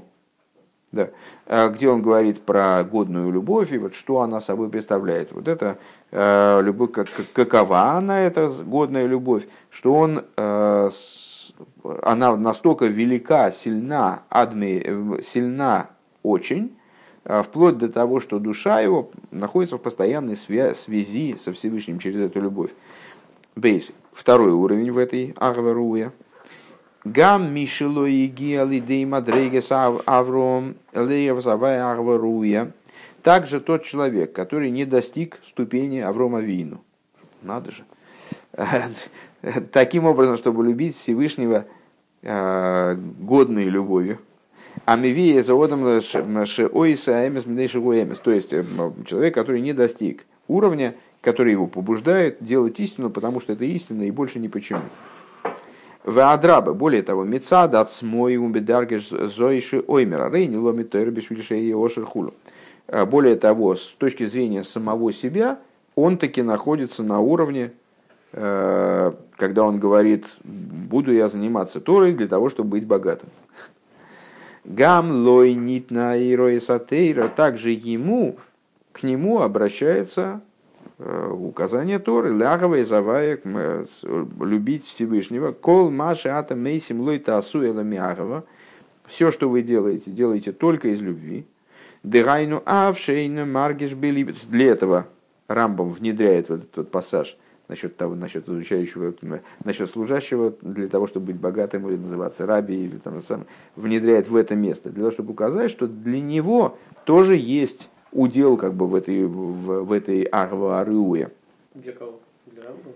да, 0.91 1.11
где 1.69 1.87
он 1.87 2.01
говорит 2.01 2.41
про 2.41 2.83
годную 2.83 3.31
любовь 3.31 3.71
и 3.71 3.77
вот 3.77 3.93
что 3.93 4.21
она 4.21 4.41
собой 4.41 4.69
представляет. 4.69 5.31
Вот 5.31 5.47
это 5.47 5.77
Э, 6.11 6.61
любовь, 6.63 6.91
как, 6.91 7.07
какова 7.33 7.91
она, 7.91 8.19
эта 8.19 8.49
годная 8.49 9.05
любовь, 9.05 9.47
что 9.69 9.93
он, 9.93 10.25
э, 10.37 10.89
она 12.01 12.35
настолько 12.35 12.87
велика, 12.87 13.51
сильна, 13.51 14.23
адми, 14.29 14.81
э, 14.83 15.21
сильна 15.21 15.89
очень, 16.23 16.75
вплоть 17.23 17.77
до 17.77 17.89
того, 17.89 18.21
что 18.21 18.39
душа 18.39 18.79
его 18.79 19.11
находится 19.29 19.77
в 19.77 19.81
постоянной 19.81 20.35
связи 20.35 21.35
со 21.35 21.53
Всевышним 21.53 21.99
через 21.99 22.15
эту 22.21 22.41
любовь. 22.41 22.71
Бейс. 23.55 23.91
Второй 24.19 24.51
уровень 24.51 24.91
в 24.91 24.97
этой 24.97 25.33
Агваруя. 25.37 26.11
Гам 27.05 27.53
Мишело 27.53 28.05
и 28.05 28.27
Гиалидей 28.27 29.05
Мадрейгес 29.05 29.71
Авром 29.71 30.75
Леев 30.93 31.41
Завая 31.41 31.89
Агваруя. 31.89 32.73
Также 33.23 33.61
тот 33.61 33.85
человек, 33.85 34.33
который 34.33 34.71
не 34.71 34.83
достиг 34.83 35.39
ступени 35.47 35.99
Аврома 35.99 36.41
Вину. 36.41 36.81
Надо 37.41 37.71
же. 37.71 37.85
Таким 39.71 40.03
образом, 40.03 40.35
чтобы 40.35 40.65
любить 40.65 40.97
Всевышнего 40.97 41.63
э, 42.21 42.95
годной 42.95 43.69
любовью. 43.69 44.19
А 44.83 44.97
мивия 44.97 45.41
заводом 45.43 46.01
шеойса 46.01 47.25
эмес 47.25 47.45
эмес. 47.45 48.19
То 48.19 48.31
есть 48.31 48.51
э, 48.51 48.65
человек, 49.05 49.33
который 49.33 49.61
не 49.61 49.71
достиг 49.71 50.25
уровня, 50.49 50.95
который 51.21 51.51
его 51.51 51.67
побуждает 51.67 52.37
делать 52.39 52.79
истину, 52.79 53.09
потому 53.09 53.39
что 53.39 53.53
это 53.53 53.65
истина 53.65 54.03
и 54.03 54.11
больше 54.11 54.39
ни 54.39 54.47
почему. 54.47 54.81
В 56.03 56.19
Адраба, 56.31 56.73
более 56.73 57.03
того, 57.03 57.25
Мецад 57.25 57.73
от 57.75 57.91
умбедаргеш 58.01 59.09
зоиши 59.09 59.83
оймера, 59.85 60.31
рейни 60.31 60.55
ломит 60.55 60.95
и 60.95 61.73
ошер 61.73 62.05
хулу. 62.05 62.33
А 62.87 63.05
более 63.05 63.35
того, 63.35 63.75
с 63.75 63.93
точки 63.97 64.25
зрения 64.25 64.63
самого 64.63 65.11
себя, 65.13 65.59
он 65.95 66.17
таки 66.17 66.41
находится 66.41 67.03
на 67.03 67.19
уровне, 67.19 67.73
э, 68.31 69.11
когда 69.35 69.63
он 69.65 69.79
говорит, 69.79 70.37
буду 70.43 71.13
я 71.13 71.27
заниматься 71.27 71.81
Торой 71.81 72.13
для 72.13 72.27
того, 72.27 72.49
чтобы 72.49 72.71
быть 72.71 72.87
богатым. 72.87 73.29
Гам 74.63 75.11
лой 75.11 75.53
нитна 75.53 76.17
ироисатейра, 76.17 77.27
также 77.27 77.71
ему, 77.71 78.37
к 78.93 79.03
нему 79.03 79.41
обращается 79.41 80.41
указание 80.99 81.99
Торы, 81.99 82.33
лягова 82.33 82.75
и 82.75 82.83
завая, 82.83 83.39
э, 83.43 83.85
любить 84.41 84.85
Всевышнего, 84.85 85.51
кол 85.53 85.89
маши 85.89 86.29
ата 86.29 86.55
мейсим 86.55 87.01
лой 87.01 87.19
тасу 87.19 87.61
все, 89.05 89.31
что 89.31 89.49
вы 89.49 89.61
делаете, 89.61 90.11
делайте 90.11 90.51
только 90.51 90.89
из 90.89 91.01
любви. 91.01 91.45
Дегайну 92.03 92.61
авшейну 92.65 93.45
маргиш 93.45 93.93
бели. 93.93 94.35
Для 94.47 94.67
этого 94.67 95.07
Рамбам 95.47 95.91
внедряет 95.91 96.49
вот 96.49 96.59
этот 96.59 96.77
вот 96.77 96.91
пассаж 96.91 97.37
насчет 97.67 97.97
того, 97.97 98.15
насчет 98.15 98.47
изучающего, 98.49 99.13
насчет 99.63 99.89
служащего, 99.89 100.53
для 100.61 100.87
того, 100.87 101.07
чтобы 101.07 101.27
быть 101.27 101.37
богатым 101.37 101.87
или 101.87 101.97
называться 101.97 102.45
раби, 102.45 102.85
или 102.85 102.97
там 102.97 103.21
сам, 103.21 103.45
внедряет 103.75 104.27
в 104.27 104.35
это 104.35 104.55
место, 104.55 104.89
для 104.89 105.01
того, 105.01 105.11
чтобы 105.11 105.31
указать, 105.31 105.69
что 105.69 105.87
для 105.87 106.19
него 106.19 106.77
тоже 107.05 107.35
есть 107.35 107.89
удел 108.11 108.57
как 108.57 108.73
бы 108.73 108.87
в 108.87 108.95
этой, 108.95 109.25
в, 109.25 109.83
в 109.83 109.91
этой 109.91 110.23
арва 110.23 110.79
арыуе. 110.79 111.31
Для 111.73 111.93
кого? 111.93 112.19
Для 112.45 112.63
Рамбова? 112.63 112.95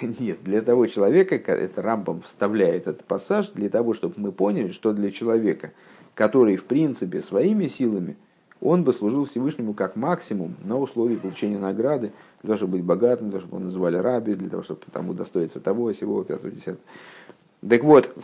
Нет, 0.20 0.42
для 0.42 0.62
того 0.62 0.86
человека, 0.86 1.36
это 1.36 1.82
Рамбам 1.82 2.22
вставляет 2.22 2.86
этот 2.86 3.04
пассаж, 3.04 3.48
для 3.50 3.68
того, 3.68 3.94
чтобы 3.94 4.14
мы 4.16 4.32
поняли, 4.32 4.70
что 4.70 4.92
для 4.92 5.10
человека, 5.10 5.72
который 6.14 6.56
в 6.56 6.64
принципе 6.64 7.20
своими 7.20 7.66
силами, 7.66 8.16
он 8.60 8.84
бы 8.84 8.92
служил 8.92 9.24
Всевышнему 9.24 9.74
как 9.74 9.96
максимум 9.96 10.54
на 10.62 10.78
условии 10.78 11.16
получения 11.16 11.58
награды, 11.58 12.12
для 12.42 12.48
того, 12.48 12.56
чтобы 12.56 12.72
быть 12.72 12.84
богатым, 12.84 13.30
для 13.30 13.38
того, 13.38 13.40
чтобы 13.40 13.56
его 13.56 13.64
называли 13.66 13.96
раби, 13.96 14.34
для 14.34 14.48
того, 14.48 14.62
чтобы 14.62 14.80
там 14.92 15.10
удостоиться 15.10 15.60
того, 15.60 15.92
всего, 15.92 16.22
пятого, 16.22 16.50
десятого. 16.50 16.84
Так 17.68 17.82
вот, 17.82 18.14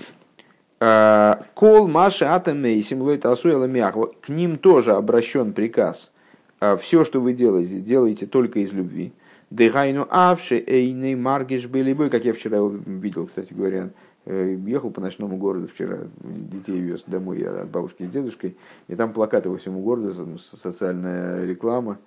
Кол 0.80 1.88
Маша 1.88 2.34
Атаме 2.36 2.74
и 2.74 2.82
Симлой 2.82 3.18
Тасуэла 3.18 3.64
Мягва, 3.64 4.10
к 4.20 4.28
ним 4.28 4.58
тоже 4.58 4.92
обращен 4.92 5.52
приказ. 5.52 6.12
«Э, 6.60 6.76
Все, 6.76 7.04
что 7.04 7.20
вы 7.20 7.32
делаете, 7.32 7.80
делайте 7.80 8.26
только 8.26 8.60
из 8.60 8.72
любви. 8.72 9.12
Дыхайну 9.50 10.06
авши 10.10 10.62
эйней 10.64 11.14
маргиш 11.16 11.66
были 11.66 11.92
бы, 11.94 12.10
как 12.10 12.24
я 12.24 12.32
вчера 12.32 12.58
видел, 12.86 13.26
кстати 13.26 13.54
говоря, 13.54 13.90
э, 14.26 14.56
ехал 14.66 14.90
по 14.90 15.00
ночному 15.00 15.36
городу 15.36 15.66
вчера, 15.66 15.98
детей 16.20 16.78
вез 16.78 17.02
домой 17.06 17.42
от 17.42 17.70
бабушки 17.70 18.04
с 18.04 18.10
дедушкой, 18.10 18.56
и 18.86 18.94
там 18.94 19.12
плакаты 19.12 19.48
во 19.48 19.56
всему 19.56 19.80
городу, 19.80 20.38
социальная 20.38 21.44
реклама, 21.44 21.98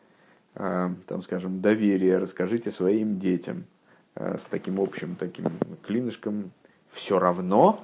там, 0.53 1.21
скажем, 1.23 1.61
доверие, 1.61 2.17
расскажите 2.17 2.71
своим 2.71 3.19
детям. 3.19 3.63
С 4.15 4.45
таким 4.49 4.81
общим 4.81 5.15
таким 5.15 5.45
клинышком, 5.81 6.51
все 6.89 7.17
равно, 7.17 7.81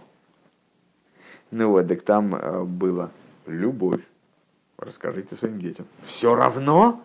ну 1.52 1.70
вот, 1.70 1.88
так 1.88 2.02
там 2.02 2.36
а, 2.36 2.64
было 2.64 3.12
любовь, 3.46 4.02
расскажите 4.78 5.36
своим 5.36 5.60
детям, 5.60 5.86
все 6.06 6.36
равно, 6.36 7.02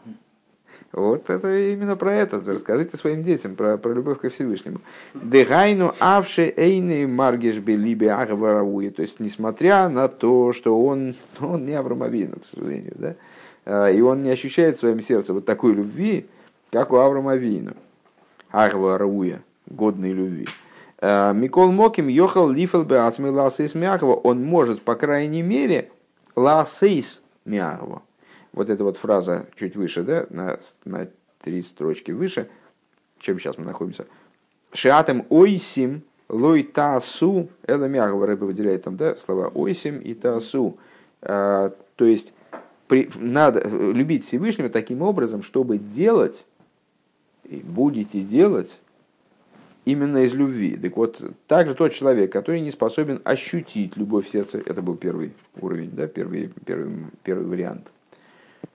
вот 0.92 1.30
это 1.30 1.72
именно 1.72 1.96
про 1.96 2.14
это. 2.14 2.42
Расскажите 2.44 2.98
своим 2.98 3.22
детям 3.22 3.56
про, 3.56 3.78
про 3.78 3.94
любовь 3.94 4.20
ко 4.20 4.28
Всевышнему. 4.28 4.80
Дегайну 5.14 5.94
авши 5.98 6.52
эйны 6.54 7.06
маргиш 7.06 7.56
белибе 7.56 8.12
агварауи. 8.12 8.90
То 8.90 9.00
есть, 9.00 9.18
несмотря 9.18 9.88
на 9.88 10.08
то, 10.08 10.52
что 10.52 10.78
он, 10.84 11.14
он 11.40 11.64
не 11.64 11.72
Аврамовину, 11.72 12.36
к 12.36 12.44
сожалению, 12.44 12.92
да, 12.96 13.14
а, 13.64 13.90
и 13.90 14.00
он 14.02 14.22
не 14.22 14.30
ощущает 14.30 14.76
в 14.76 14.80
своем 14.80 15.00
сердце 15.00 15.32
вот 15.32 15.46
такой 15.46 15.72
любви, 15.72 16.26
как 16.70 16.92
у 16.92 16.96
Аврамовину. 16.96 17.72
Агварауя, 18.50 19.40
годной 19.66 20.12
любви. 20.12 20.46
А, 21.04 21.32
Микол 21.32 21.72
Моким 21.72 22.06
ехал 22.06 22.48
лифал 22.48 22.84
бы 22.84 22.94
ласейс 22.94 23.74
мягова. 23.74 24.14
Он 24.14 24.42
может, 24.44 24.82
по 24.82 24.94
крайней 24.94 25.42
мере, 25.42 25.90
ласейс 26.36 27.22
мягова 27.44 28.02
вот 28.52 28.70
эта 28.70 28.84
вот 28.84 28.96
фраза 28.96 29.46
чуть 29.56 29.76
выше, 29.76 30.04
да, 30.04 30.26
на, 30.30 30.58
на 30.84 31.08
три 31.40 31.62
строчки 31.62 32.12
выше, 32.12 32.48
чем 33.18 33.40
сейчас 33.40 33.58
мы 33.58 33.64
находимся. 33.64 34.06
Шиатем 34.72 35.26
ойсим 35.28 36.02
лой 36.28 36.62
таасу, 36.62 37.48
это 37.64 37.88
мягко 37.88 38.24
рыба 38.24 38.44
выделяет 38.44 38.84
там, 38.84 38.96
да, 38.96 39.16
слова 39.16 39.48
ойсим 39.48 39.98
и 39.98 40.14
таасу. 40.14 40.78
А, 41.20 41.72
то 41.96 42.04
есть, 42.04 42.32
при, 42.86 43.10
надо 43.16 43.66
любить 43.68 44.24
Всевышнего 44.24 44.68
таким 44.68 45.02
образом, 45.02 45.42
чтобы 45.42 45.78
делать, 45.78 46.46
и 47.42 47.56
будете 47.56 48.20
делать, 48.20 48.80
именно 49.84 50.18
из 50.18 50.34
любви. 50.34 50.76
Так 50.76 50.96
вот, 50.96 51.22
также 51.46 51.74
тот 51.74 51.92
человек, 51.92 52.32
который 52.32 52.60
не 52.60 52.70
способен 52.70 53.20
ощутить 53.24 53.96
любовь 53.96 54.26
в 54.26 54.30
сердце, 54.30 54.58
это 54.58 54.82
был 54.82 54.96
первый 54.96 55.32
уровень, 55.60 55.90
да, 55.92 56.06
первый, 56.06 56.50
первый, 56.64 56.92
первый 57.22 57.46
вариант– 57.46 57.88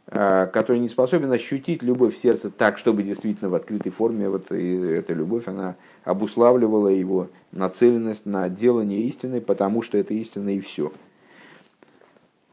Э, 0.09 0.47
который 0.47 0.79
не 0.79 0.87
способен 0.87 1.29
ощутить 1.33 1.83
любовь 1.83 2.15
в 2.15 2.17
сердце 2.17 2.49
так, 2.49 2.77
чтобы 2.77 3.03
действительно 3.03 3.49
в 3.49 3.55
открытой 3.55 3.91
форме 3.91 4.29
вот 4.29 4.49
эта 4.51 5.13
любовь, 5.13 5.49
она 5.49 5.75
обуславливала 6.05 6.87
его 6.87 7.27
нацеленность 7.51 8.25
на 8.25 8.47
делание 8.47 9.01
истины, 9.01 9.41
потому 9.41 9.81
что 9.81 9.97
это 9.97 10.13
истина 10.13 10.55
и 10.55 10.61
все. 10.61 10.93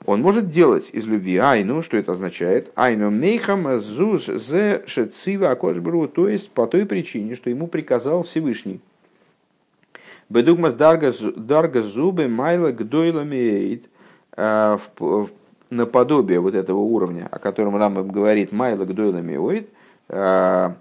Он 0.07 0.21
может 0.21 0.51
делать 0.51 0.91
из 0.93 1.05
любви 1.05 1.39
айну, 1.39 1.83
что 1.83 1.97
это 1.97 2.13
означает? 2.13 2.71
Айну 2.75 3.11
мейхам 3.11 3.81
зуз 3.81 4.27
зе 4.27 4.83
шецива 4.87 5.51
акошбру, 5.51 6.09
то 6.09 6.29
есть 6.29 6.51
по 6.51 6.67
той 6.67 6.85
причине, 6.85 7.35
что 7.35 7.49
ему 7.49 7.67
приказал 7.67 8.23
Всевышний. 8.23 8.81
Бедугмас 10.29 10.75
дарга 10.75 11.83
зубы 11.83 12.29
майла 12.29 12.71
гдойлами 12.73 13.83
э, 14.37 14.79
наподобие 15.71 16.41
вот 16.41 16.55
этого 16.55 16.79
уровня, 16.79 17.29
о 17.31 17.39
котором 17.39 17.77
Рамбам 17.77 18.09
говорит 18.09 18.53
«Майла 18.53 18.85
гдойла 18.85 19.19
оид 19.19 19.69
а, 20.09 20.77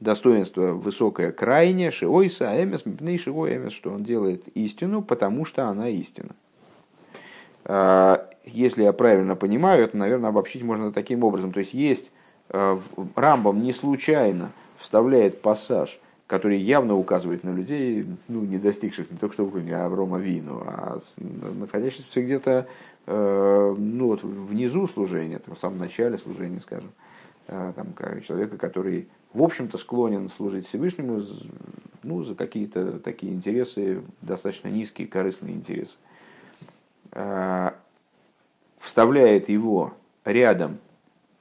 достоинство 0.00 0.72
высокое 0.72 1.32
крайне, 1.32 1.90
шиойса, 1.90 2.62
эмес, 2.62 2.86
мипней 2.86 3.18
шиой 3.18 3.56
эмес, 3.56 3.72
что 3.72 3.90
он 3.90 4.04
делает 4.04 4.46
истину, 4.48 5.02
потому 5.02 5.44
что 5.44 5.66
она 5.66 5.88
истина. 5.88 6.30
А, 7.68 8.26
если 8.44 8.82
я 8.82 8.92
правильно 8.94 9.36
понимаю, 9.36 9.84
это, 9.84 9.96
наверное, 9.96 10.30
обобщить 10.30 10.62
можно 10.62 10.90
таким 10.90 11.22
образом. 11.22 11.52
То 11.52 11.60
есть 11.60 11.74
есть 11.74 12.10
а, 12.48 12.80
Рамбам 13.14 13.62
не 13.62 13.74
случайно 13.74 14.50
вставляет 14.78 15.42
пассаж, 15.42 16.00
который 16.26 16.58
явно 16.58 16.96
указывает 16.96 17.44
на 17.44 17.50
людей, 17.50 18.06
ну, 18.26 18.40
не 18.40 18.58
достигших 18.58 19.10
не 19.10 19.18
только 19.18 19.34
что 19.34 19.50
Аврома 19.84 20.18
Вину, 20.18 20.62
а 20.64 20.98
находящихся 21.18 22.22
где-то 22.22 22.66
ну, 23.06 24.08
вот 24.08 24.22
внизу 24.22 24.86
служения, 24.86 25.38
там, 25.38 25.54
в 25.54 25.58
самом 25.58 25.78
начале 25.78 26.18
служения, 26.18 26.60
скажем, 26.60 26.90
там, 27.46 27.94
человека, 28.22 28.58
который, 28.58 29.08
в 29.32 29.42
общем-то, 29.42 29.78
склонен 29.78 30.28
служить 30.28 30.66
Всевышнему 30.66 31.22
ну, 32.02 32.22
за 32.22 32.34
какие-то 32.34 32.98
такие 32.98 33.32
интересы, 33.32 34.02
достаточно 34.20 34.68
низкие, 34.68 35.08
корыстные 35.08 35.54
интересы, 35.54 35.96
вставляет 38.78 39.48
его 39.48 39.94
рядом 40.24 40.78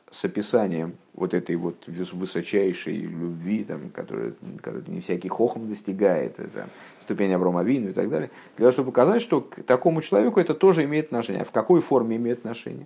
с 0.09 0.25
описанием 0.25 0.95
вот 1.13 1.33
этой 1.33 1.55
вот 1.55 1.87
высочайшей 1.87 2.97
любви, 2.97 3.63
там, 3.63 3.89
которая, 3.89 4.33
которая 4.61 4.83
не 4.87 5.01
всякий 5.01 5.29
хохом 5.29 5.67
достигает, 5.67 6.39
это, 6.39 6.69
ступень 7.01 7.33
Аврома 7.33 7.63
Вину 7.63 7.89
и 7.89 7.93
так 7.93 8.09
далее, 8.09 8.29
для 8.55 8.63
того, 8.63 8.71
чтобы 8.71 8.91
показать, 8.91 9.21
что 9.21 9.41
к 9.41 9.63
такому 9.63 10.01
человеку 10.01 10.39
это 10.39 10.53
тоже 10.53 10.83
имеет 10.83 11.05
отношение. 11.07 11.41
А 11.41 11.45
в 11.45 11.51
какой 11.51 11.81
форме 11.81 12.17
имеет 12.17 12.39
отношение? 12.39 12.85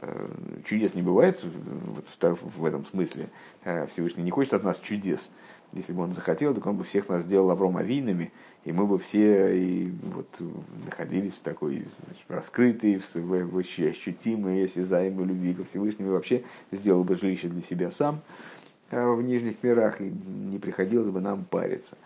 Э, 0.00 0.28
чудес 0.64 0.94
не 0.94 1.02
бывает 1.02 1.42
в 1.42 2.64
этом 2.64 2.86
смысле. 2.86 3.28
Э, 3.64 3.86
Всевышний 3.88 4.22
не 4.22 4.30
хочет 4.30 4.54
от 4.54 4.64
нас 4.64 4.78
чудес. 4.78 5.30
Если 5.72 5.92
бы 5.92 6.02
он 6.02 6.14
захотел, 6.14 6.54
то 6.54 6.66
он 6.66 6.76
бы 6.76 6.84
всех 6.84 7.08
нас 7.10 7.24
сделал 7.24 7.50
Аврома 7.50 7.82
Винами, 7.82 8.32
и 8.68 8.72
мы 8.72 8.84
бы 8.84 8.98
все 8.98 9.56
и 9.56 9.90
вот 10.02 10.28
находились 10.84 11.32
в 11.32 11.40
такой 11.40 11.86
значит, 12.04 12.24
раскрытой, 12.28 12.98
в, 12.98 13.14
в, 13.14 13.58
ощутимой, 13.58 14.66
осязаемой 14.66 15.24
любви 15.24 15.54
ко 15.54 15.64
Всевышнему, 15.64 16.10
и 16.10 16.12
вообще 16.12 16.42
сделал 16.70 17.02
бы 17.02 17.16
жилище 17.16 17.48
для 17.48 17.62
себя 17.62 17.90
сам 17.90 18.20
э, 18.90 19.10
в 19.10 19.22
нижних 19.22 19.62
мирах, 19.62 20.02
и 20.02 20.04
не 20.04 20.58
приходилось 20.58 21.08
бы 21.08 21.22
нам 21.22 21.46
париться. 21.46 21.96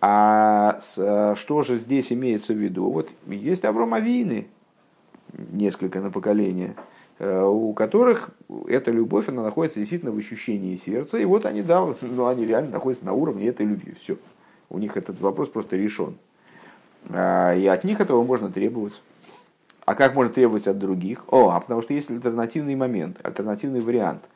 А 0.00 0.80
э, 0.96 1.34
что 1.36 1.60
же 1.60 1.76
здесь 1.76 2.10
имеется 2.14 2.54
в 2.54 2.56
виду? 2.56 2.90
Вот 2.90 3.10
есть 3.26 3.66
Авромовины, 3.66 4.46
несколько 5.50 6.00
на 6.00 6.10
поколение, 6.10 6.76
э, 7.18 7.42
у 7.44 7.74
которых 7.74 8.30
эта 8.68 8.90
любовь, 8.90 9.28
она 9.28 9.42
находится 9.42 9.80
действительно 9.80 10.12
в 10.12 10.16
ощущении 10.16 10.76
сердца, 10.76 11.18
и 11.18 11.26
вот 11.26 11.44
они, 11.44 11.60
да, 11.60 11.94
ну, 12.00 12.26
они 12.26 12.46
реально 12.46 12.70
находятся 12.70 13.04
на 13.04 13.12
уровне 13.12 13.48
этой 13.48 13.66
любви, 13.66 13.94
все. 14.00 14.16
У 14.70 14.78
них 14.78 14.96
этот 14.96 15.20
вопрос 15.20 15.50
просто 15.50 15.76
решен. 15.76 16.16
А, 17.10 17.54
и 17.54 17.66
от 17.66 17.84
них 17.84 18.00
этого 18.00 18.24
можно 18.24 18.50
требовать. 18.50 19.02
А 19.84 19.94
как 19.94 20.14
можно 20.14 20.32
требовать 20.32 20.66
от 20.66 20.78
других? 20.78 21.24
О, 21.28 21.50
а 21.50 21.60
потому 21.60 21.82
что 21.82 21.92
есть 21.92 22.10
альтернативный 22.10 22.76
момент, 22.76 23.18
альтернативный 23.22 23.80
вариант– 23.80 24.22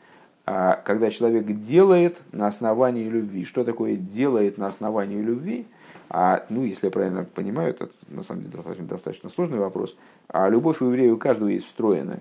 а 0.47 0.77
когда 0.85 1.11
человек 1.11 1.47
делает 1.47 2.20
на 2.32 2.48
основании 2.48 3.09
любви. 3.09 3.44
Что 3.44 3.65
такое 3.65 3.97
делает 3.97 4.59
на 4.59 4.66
основании 4.66 5.20
любви? 5.20 5.66
А, 6.11 6.44
ну, 6.51 6.65
если 6.65 6.86
я 6.86 6.90
правильно 6.90 7.24
понимаю, 7.24 7.70
это 7.70 7.89
на 8.09 8.23
самом 8.23 8.43
деле 8.43 8.56
достаточно, 8.56 8.86
достаточно 8.86 9.31
сложный 9.31 9.59
вопрос. 9.59 9.97
А 10.28 10.48
любовь 10.48 10.82
у 10.82 10.86
еврея 10.86 11.12
у 11.15 11.16
каждого 11.16 11.48
есть 11.48 11.66
встроенная. 11.66 12.20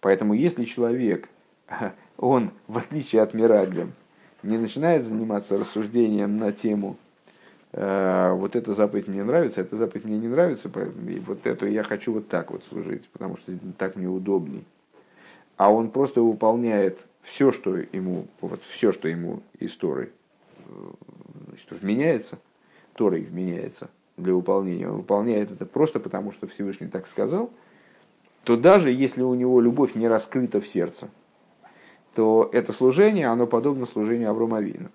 Поэтому 0.00 0.34
если 0.34 0.64
человек, 0.64 1.28
он, 2.18 2.50
в 2.68 2.78
отличие 2.78 3.22
от 3.22 3.34
Мираглем, 3.34 3.94
не 4.44 4.56
начинает 4.56 5.04
заниматься 5.04 5.58
рассуждением 5.58 6.36
на 6.36 6.52
тему 6.52 6.96
вот 7.76 8.54
эта 8.54 8.72
заповедь 8.72 9.08
мне 9.08 9.24
нравится, 9.24 9.60
эта 9.60 9.74
заповедь 9.74 10.04
мне 10.04 10.16
не 10.16 10.28
нравится, 10.28 10.70
и 11.08 11.18
вот 11.18 11.44
эту 11.46 11.66
я 11.66 11.82
хочу 11.82 12.12
вот 12.12 12.28
так 12.28 12.52
вот 12.52 12.64
служить, 12.64 13.08
потому 13.08 13.36
что 13.36 13.52
так 13.76 13.96
мне 13.96 14.06
удобней 14.06 14.64
а 15.56 15.72
он 15.72 15.90
просто 15.90 16.20
выполняет 16.20 17.06
все, 17.22 17.52
что 17.52 17.76
ему, 17.76 18.26
вот 18.40 18.62
все, 18.62 18.92
что 18.92 19.08
ему 19.08 19.42
из 19.58 19.74
Торы 19.76 20.12
значит, 21.48 21.70
вменяется, 21.70 22.38
Торой 22.94 23.22
вменяется 23.22 23.90
для 24.16 24.34
выполнения, 24.34 24.88
он 24.88 24.98
выполняет 24.98 25.50
это 25.50 25.66
просто 25.66 26.00
потому, 26.00 26.32
что 26.32 26.46
Всевышний 26.46 26.88
так 26.88 27.06
сказал, 27.06 27.50
то 28.44 28.56
даже 28.56 28.90
если 28.90 29.22
у 29.22 29.34
него 29.34 29.60
любовь 29.60 29.94
не 29.94 30.08
раскрыта 30.08 30.60
в 30.60 30.66
сердце, 30.66 31.08
то 32.14 32.48
это 32.52 32.72
служение, 32.72 33.26
оно 33.26 33.46
подобно 33.46 33.86
служению 33.86 34.30
Авромавину. 34.30 34.90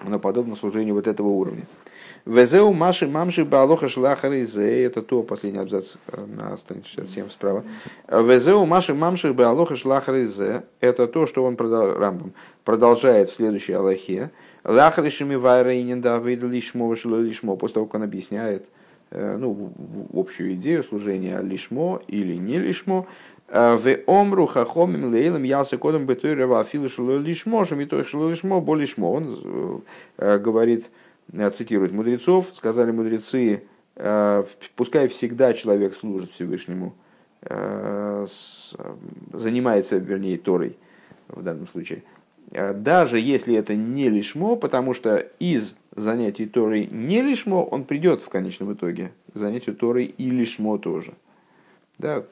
Оно 0.00 0.18
подобно 0.18 0.56
служению 0.56 0.94
вот 0.94 1.06
этого 1.06 1.28
уровня. 1.28 1.64
Везеу 2.26 2.72
маши 2.72 3.06
мамши 3.06 3.44
балоха 3.44 3.88
шлахары 3.88 4.44
зе. 4.44 4.84
Это 4.84 5.02
то, 5.02 5.22
последний 5.22 5.58
абзац 5.58 5.94
э, 6.08 6.24
на 6.26 6.56
странице 6.56 6.88
67 6.90 7.30
справа. 7.30 7.64
Везеу 8.08 8.66
маши 8.66 8.94
мамши 8.94 9.32
балоха 9.32 9.74
шлахары 9.74 10.26
зе. 10.26 10.64
Это 10.80 11.06
то, 11.06 11.26
что 11.26 11.44
он 11.44 11.56
Рамбам 11.56 12.32
продолжает 12.64 13.30
в 13.30 13.34
следующей 13.34 13.72
Аллахе. 13.72 14.30
Лахаришими 14.64 15.34
вайрейнин 15.34 16.02
давид 16.02 16.42
лишмо 16.42 16.92
лишмо. 16.92 17.56
После 17.56 17.74
того, 17.74 17.86
как 17.86 17.94
он 17.96 18.02
объясняет 18.02 18.66
э, 19.10 19.36
ну, 19.38 19.72
общую 20.12 20.54
идею 20.54 20.82
служения 20.82 21.40
лишмо 21.40 22.02
или 22.06 22.34
не 22.34 22.58
лишмо, 22.58 23.06
в 23.50 23.98
омру 24.06 24.46
хахомим 24.46 25.10
лейлем 25.10 25.42
ясы 25.42 25.76
кодом 25.76 26.06
бетурева 26.06 26.60
афилу 26.60 26.88
шело 26.88 27.16
лишмо, 27.16 27.64
шамито 27.64 28.04
шело 28.04 28.30
лишмо, 28.30 28.60
бо 28.60 28.74
лишмо. 28.74 29.12
Он 29.12 29.82
говорит, 30.16 30.90
Э, 31.32 31.50
цитирует 31.50 31.92
мудрецов, 31.92 32.46
сказали 32.52 32.90
мудрецы, 32.90 33.62
э, 33.96 34.44
пускай 34.76 35.08
всегда 35.08 35.52
человек 35.52 35.94
служит 35.94 36.30
Всевышнему, 36.32 36.94
э, 37.42 38.26
занимается, 39.32 39.96
вернее, 39.98 40.38
Торой 40.38 40.76
в 41.28 41.42
данном 41.42 41.68
случае, 41.68 42.02
даже 42.50 43.20
если 43.20 43.54
это 43.54 43.76
не 43.76 44.08
лишмо, 44.08 44.56
потому 44.56 44.92
что 44.92 45.18
из 45.38 45.76
занятий 45.94 46.46
Торой 46.46 46.88
не 46.90 47.22
лишмо, 47.22 47.62
он 47.62 47.84
придет 47.84 48.22
в 48.22 48.28
конечном 48.28 48.72
итоге 48.72 49.12
к 49.32 49.38
занятию 49.38 49.76
Торой 49.76 50.06
и 50.06 50.30
лишмо 50.30 50.76
тоже. 50.78 51.12
Да, 52.00 52.24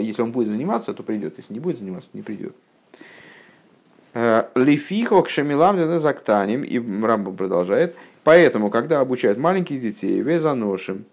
если 0.00 0.22
он 0.22 0.32
будет 0.32 0.48
заниматься, 0.48 0.92
то 0.92 1.02
придет, 1.02 1.38
если 1.38 1.54
не 1.54 1.60
будет 1.60 1.78
заниматься, 1.78 2.10
то 2.10 2.16
не 2.16 2.22
придет. 2.22 2.54
Лифихо 4.54 5.22
к 5.22 5.28
шамилам 5.28 6.00
зактаним, 6.00 6.62
и 6.62 6.78
Рамбам 6.78 7.36
продолжает, 7.36 7.94
Поэтому, 8.26 8.70
когда 8.70 8.98
обучают 8.98 9.38
маленьких 9.38 9.80
детей, 9.80 10.20
везаношим, 10.20 11.04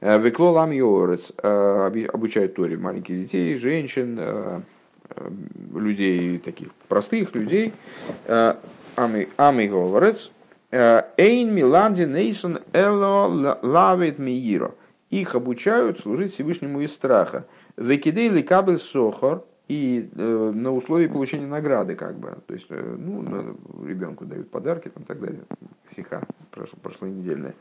э, 0.00 0.18
веклолам 0.18 0.70
йорец, 0.70 1.30
э, 1.42 2.06
обучают 2.10 2.54
Торе 2.54 2.78
маленьких 2.78 3.14
детей, 3.14 3.58
женщин, 3.58 4.16
э, 4.18 4.60
людей 5.74 6.38
таких 6.38 6.68
простых 6.88 7.34
людей, 7.34 7.74
ами 8.26 9.66
говорец, 9.66 10.30
эйн 10.70 11.54
миламди 11.54 12.04
нейсон 12.04 12.60
эло 12.72 13.58
лавит 13.60 14.18
мииро. 14.18 14.72
Их 15.12 15.34
обучают 15.34 16.00
служить 16.00 16.32
Всевышнему 16.32 16.80
из 16.80 16.90
страха. 16.94 17.44
Векидей 17.76 18.30
ликабель 18.30 18.78
сохор, 18.78 19.44
и 19.68 20.08
э, 20.10 20.52
на 20.54 20.72
условии 20.72 21.06
получения 21.06 21.46
награды, 21.46 21.96
как 21.96 22.16
бы. 22.18 22.38
То 22.46 22.54
есть, 22.54 22.66
э, 22.70 22.96
ну, 22.98 23.58
ребенку 23.86 24.24
дают 24.24 24.50
подарки 24.50 24.88
там, 24.88 25.02
и 25.02 25.06
так 25.06 25.20
далее. 25.20 25.42
Сиха 25.94 26.22
прошла, 26.50 26.78
прошла 26.82 27.08
недельная 27.08 27.54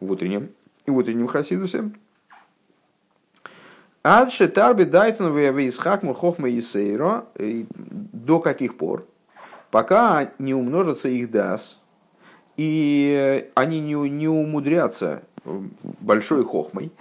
в 0.00 0.10
утреннем, 0.10 0.50
и 0.84 0.90
в 0.90 0.96
утреннем 0.98 1.28
хасидусе. 1.28 1.90
Адше 4.02 4.46
тарби 4.46 4.84
дайтон 4.84 5.34
вейсхак 5.34 6.02
мухохма 6.02 6.50
исейро. 6.58 7.24
До 7.38 8.38
каких 8.38 8.76
пор? 8.76 9.06
Пока 9.70 10.32
не 10.38 10.52
умножится 10.52 11.08
их 11.08 11.30
дас, 11.30 11.80
и 12.58 13.48
они 13.54 13.80
не, 13.80 13.94
не 14.10 14.28
умудрятся 14.28 15.22
большой 15.44 16.44
хохмой, 16.44 16.92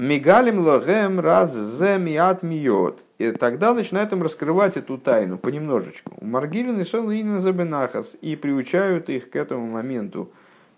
Мигалим 0.00 0.60
логем 0.60 1.20
раз 1.20 1.54
земиат 1.54 2.42
миот. 2.42 3.00
И 3.18 3.32
тогда 3.32 3.74
начинают 3.74 4.10
им 4.12 4.22
раскрывать 4.22 4.78
эту 4.78 4.96
тайну 4.96 5.36
понемножечку. 5.36 6.12
Маргилин 6.22 6.80
и 6.80 6.84
Сон 6.84 7.12
и 7.12 7.22
Забенахас 7.38 8.16
и 8.22 8.34
приучают 8.34 9.10
их 9.10 9.28
к 9.28 9.36
этому 9.36 9.66
моменту 9.66 10.30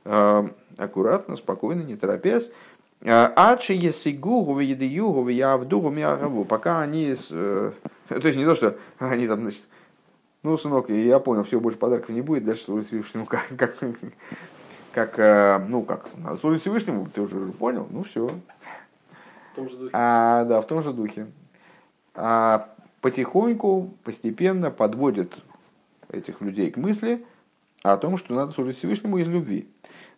э, 0.04 0.48
аккуратно, 0.76 1.36
спокойно, 1.36 1.82
не 1.82 1.94
торопясь. 1.94 2.50
Адши 3.04 3.74
есигугу 3.74 4.58
веедиюгу 4.58 5.22
веявдугу 5.22 5.90
миагаву. 5.90 6.44
Пока 6.44 6.80
они... 6.80 7.14
Э, 7.30 7.72
то 8.08 8.26
есть 8.26 8.36
не 8.36 8.44
то, 8.44 8.56
что 8.56 8.76
они 8.98 9.28
там, 9.28 9.42
значит, 9.42 9.62
ну, 10.42 10.56
сынок, 10.56 10.90
я 10.90 11.20
понял, 11.20 11.44
все, 11.44 11.60
больше 11.60 11.78
подарков 11.78 12.08
не 12.08 12.22
будет, 12.22 12.44
дальше 12.44 12.64
служить 12.64 12.88
Всевышнему, 12.88 13.26
как, 13.26 13.46
как, 13.56 13.76
как, 14.92 15.18
э, 15.18 15.58
ну, 15.68 15.82
как, 15.82 16.08
служить 16.40 16.62
Всевышнему, 16.62 17.08
ты 17.12 17.20
уже 17.20 17.38
понял, 17.52 17.86
ну, 17.90 18.04
все, 18.04 18.28
в 19.52 19.56
том 19.56 19.68
же 19.68 19.76
духе. 19.76 19.90
А, 19.92 20.44
да, 20.44 20.60
в 20.60 20.66
том 20.66 20.82
же 20.82 20.92
духе. 20.92 21.26
А 22.14 22.68
потихоньку, 23.00 23.90
постепенно 24.04 24.70
подводят 24.70 25.36
этих 26.10 26.40
людей 26.40 26.70
к 26.70 26.76
мысли 26.76 27.24
о 27.82 27.96
том, 27.96 28.16
что 28.16 28.34
надо 28.34 28.52
служить 28.52 28.78
Всевышнему 28.78 29.18
из 29.18 29.28
любви. 29.28 29.68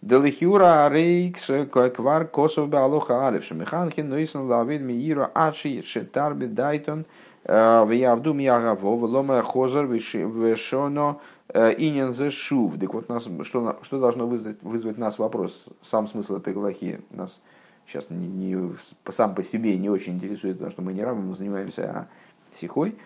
Делихюра 0.03 0.89
рейкс 0.91 1.51
квар 1.95 2.27
косов 2.27 2.69
беалоха 2.69 3.27
алев 3.27 3.45
шемиханхин 3.45 4.09
нойсен 4.09 4.43
лавид 4.43 4.83
миира 4.83 5.31
ачи 5.35 5.83
шетарби 5.83 6.45
дайтон 6.45 7.07
э, 7.45 7.87
виявду 7.89 8.35
миагаво 8.35 8.97
влома 8.97 9.43
хозар 9.43 9.87
вешоно 9.87 11.21
инин 11.55 12.12
зе 12.12 12.31
шув. 12.31 12.78
Так 12.78 12.93
вот, 12.94 13.09
нас, 13.09 13.28
что, 13.43 13.78
что 13.82 14.01
должно 14.01 14.26
вызвать, 14.26 14.62
вызвать 14.62 14.98
нас 14.98 15.18
вопрос, 15.18 15.68
сам 15.82 16.09
смысл 16.09 16.36
этой 16.36 16.52
глахи 16.52 17.01
нас 17.10 17.40
сейчас 17.86 18.10
не, 18.10 18.26
не, 18.26 18.76
сам 19.10 19.35
по 19.35 19.43
себе 19.43 19.76
не 19.78 19.89
очень 19.89 20.14
интересует, 20.14 20.56
потому 20.56 20.72
что 20.72 20.82
мы 20.82 20.93
не 20.93 21.02
равны, 21.02 21.22
мы 21.22 21.35
занимаемся 21.35 21.90
а 21.90 22.09
сихой, 22.52 22.97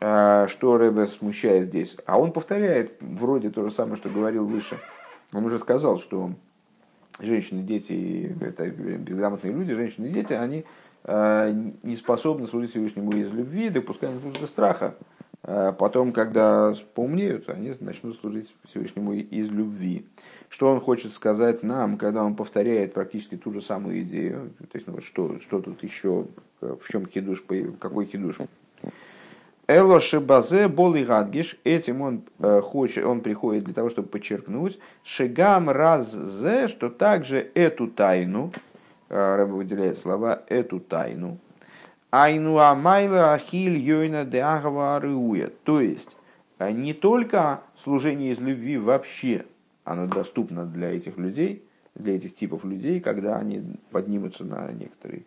а, 0.00 0.46
что 0.48 0.76
Рэбе 0.76 1.06
смущает 1.06 1.68
здесь. 1.68 1.96
А 2.06 2.18
он 2.18 2.32
повторяет 2.32 2.96
вроде 3.00 3.50
то 3.50 3.64
же 3.64 3.70
самое, 3.70 3.96
что 3.96 4.08
говорил 4.08 4.46
выше. 4.46 4.78
Он 5.32 5.44
уже 5.44 5.58
сказал, 5.58 5.98
что 5.98 6.32
женщины, 7.18 7.62
дети, 7.62 8.36
это 8.40 8.68
безграмотные 8.68 9.52
люди, 9.52 9.74
женщины 9.74 10.06
и 10.06 10.10
дети, 10.10 10.32
они 10.32 10.64
а, 11.04 11.50
не 11.50 11.96
способны 11.96 12.46
служить 12.46 12.70
Всевышнему 12.70 13.12
из 13.12 13.30
любви, 13.30 13.70
да 13.70 13.80
пускай 13.80 14.10
они 14.10 14.30
из 14.30 14.46
страха. 14.46 14.94
А 15.48 15.72
потом, 15.72 16.12
когда 16.12 16.74
поумнеют, 16.94 17.48
они 17.48 17.72
начнут 17.78 18.18
служить 18.18 18.52
Всевышнему 18.68 19.12
из 19.14 19.48
любви. 19.48 20.04
Что 20.48 20.72
он 20.72 20.80
хочет 20.80 21.12
сказать 21.12 21.62
нам, 21.62 21.98
когда 21.98 22.24
он 22.24 22.34
повторяет 22.34 22.94
практически 22.94 23.36
ту 23.36 23.52
же 23.52 23.60
самую 23.60 24.02
идею? 24.02 24.50
То 24.72 24.78
есть, 24.78 24.88
ну, 24.88 25.00
что, 25.00 25.38
что 25.40 25.60
тут 25.60 25.84
еще, 25.84 26.26
в 26.60 26.88
чем 26.90 27.06
хидуш, 27.06 27.44
какой 27.78 28.06
хидуш? 28.06 28.38
Эло 29.68 30.00
шебазе 30.00 30.68
бол 30.68 30.94
и 30.94 31.04
гадгиш, 31.04 31.58
этим 31.64 32.00
он, 32.00 32.22
э, 32.38 32.60
хочет, 32.60 33.04
он 33.04 33.20
приходит 33.20 33.64
для 33.64 33.74
того, 33.74 33.90
чтобы 33.90 34.08
подчеркнуть, 34.08 34.78
шегам 35.02 35.68
раззе, 35.68 36.68
что 36.68 36.88
также 36.88 37.50
эту 37.54 37.88
тайну, 37.88 38.52
э, 39.08 39.36
Рэба 39.36 39.54
выделяет 39.54 39.98
слова, 39.98 40.42
эту 40.48 40.78
тайну, 40.78 41.38
айну 42.10 42.58
амайла 42.58 43.34
ахиль 43.34 43.78
йойна 43.78 44.24
де 44.24 44.42
то 45.64 45.80
есть, 45.80 46.16
э, 46.58 46.70
не 46.72 46.94
только 46.94 47.60
служение 47.76 48.32
из 48.32 48.38
любви 48.38 48.78
вообще, 48.78 49.44
оно 49.84 50.06
доступно 50.06 50.66
для 50.66 50.94
этих 50.94 51.16
людей, 51.16 51.62
для 51.94 52.16
этих 52.16 52.34
типов 52.34 52.64
людей, 52.64 53.00
когда 53.00 53.36
они 53.36 53.62
поднимутся 53.90 54.44
на 54.44 54.70
некоторый 54.72 55.26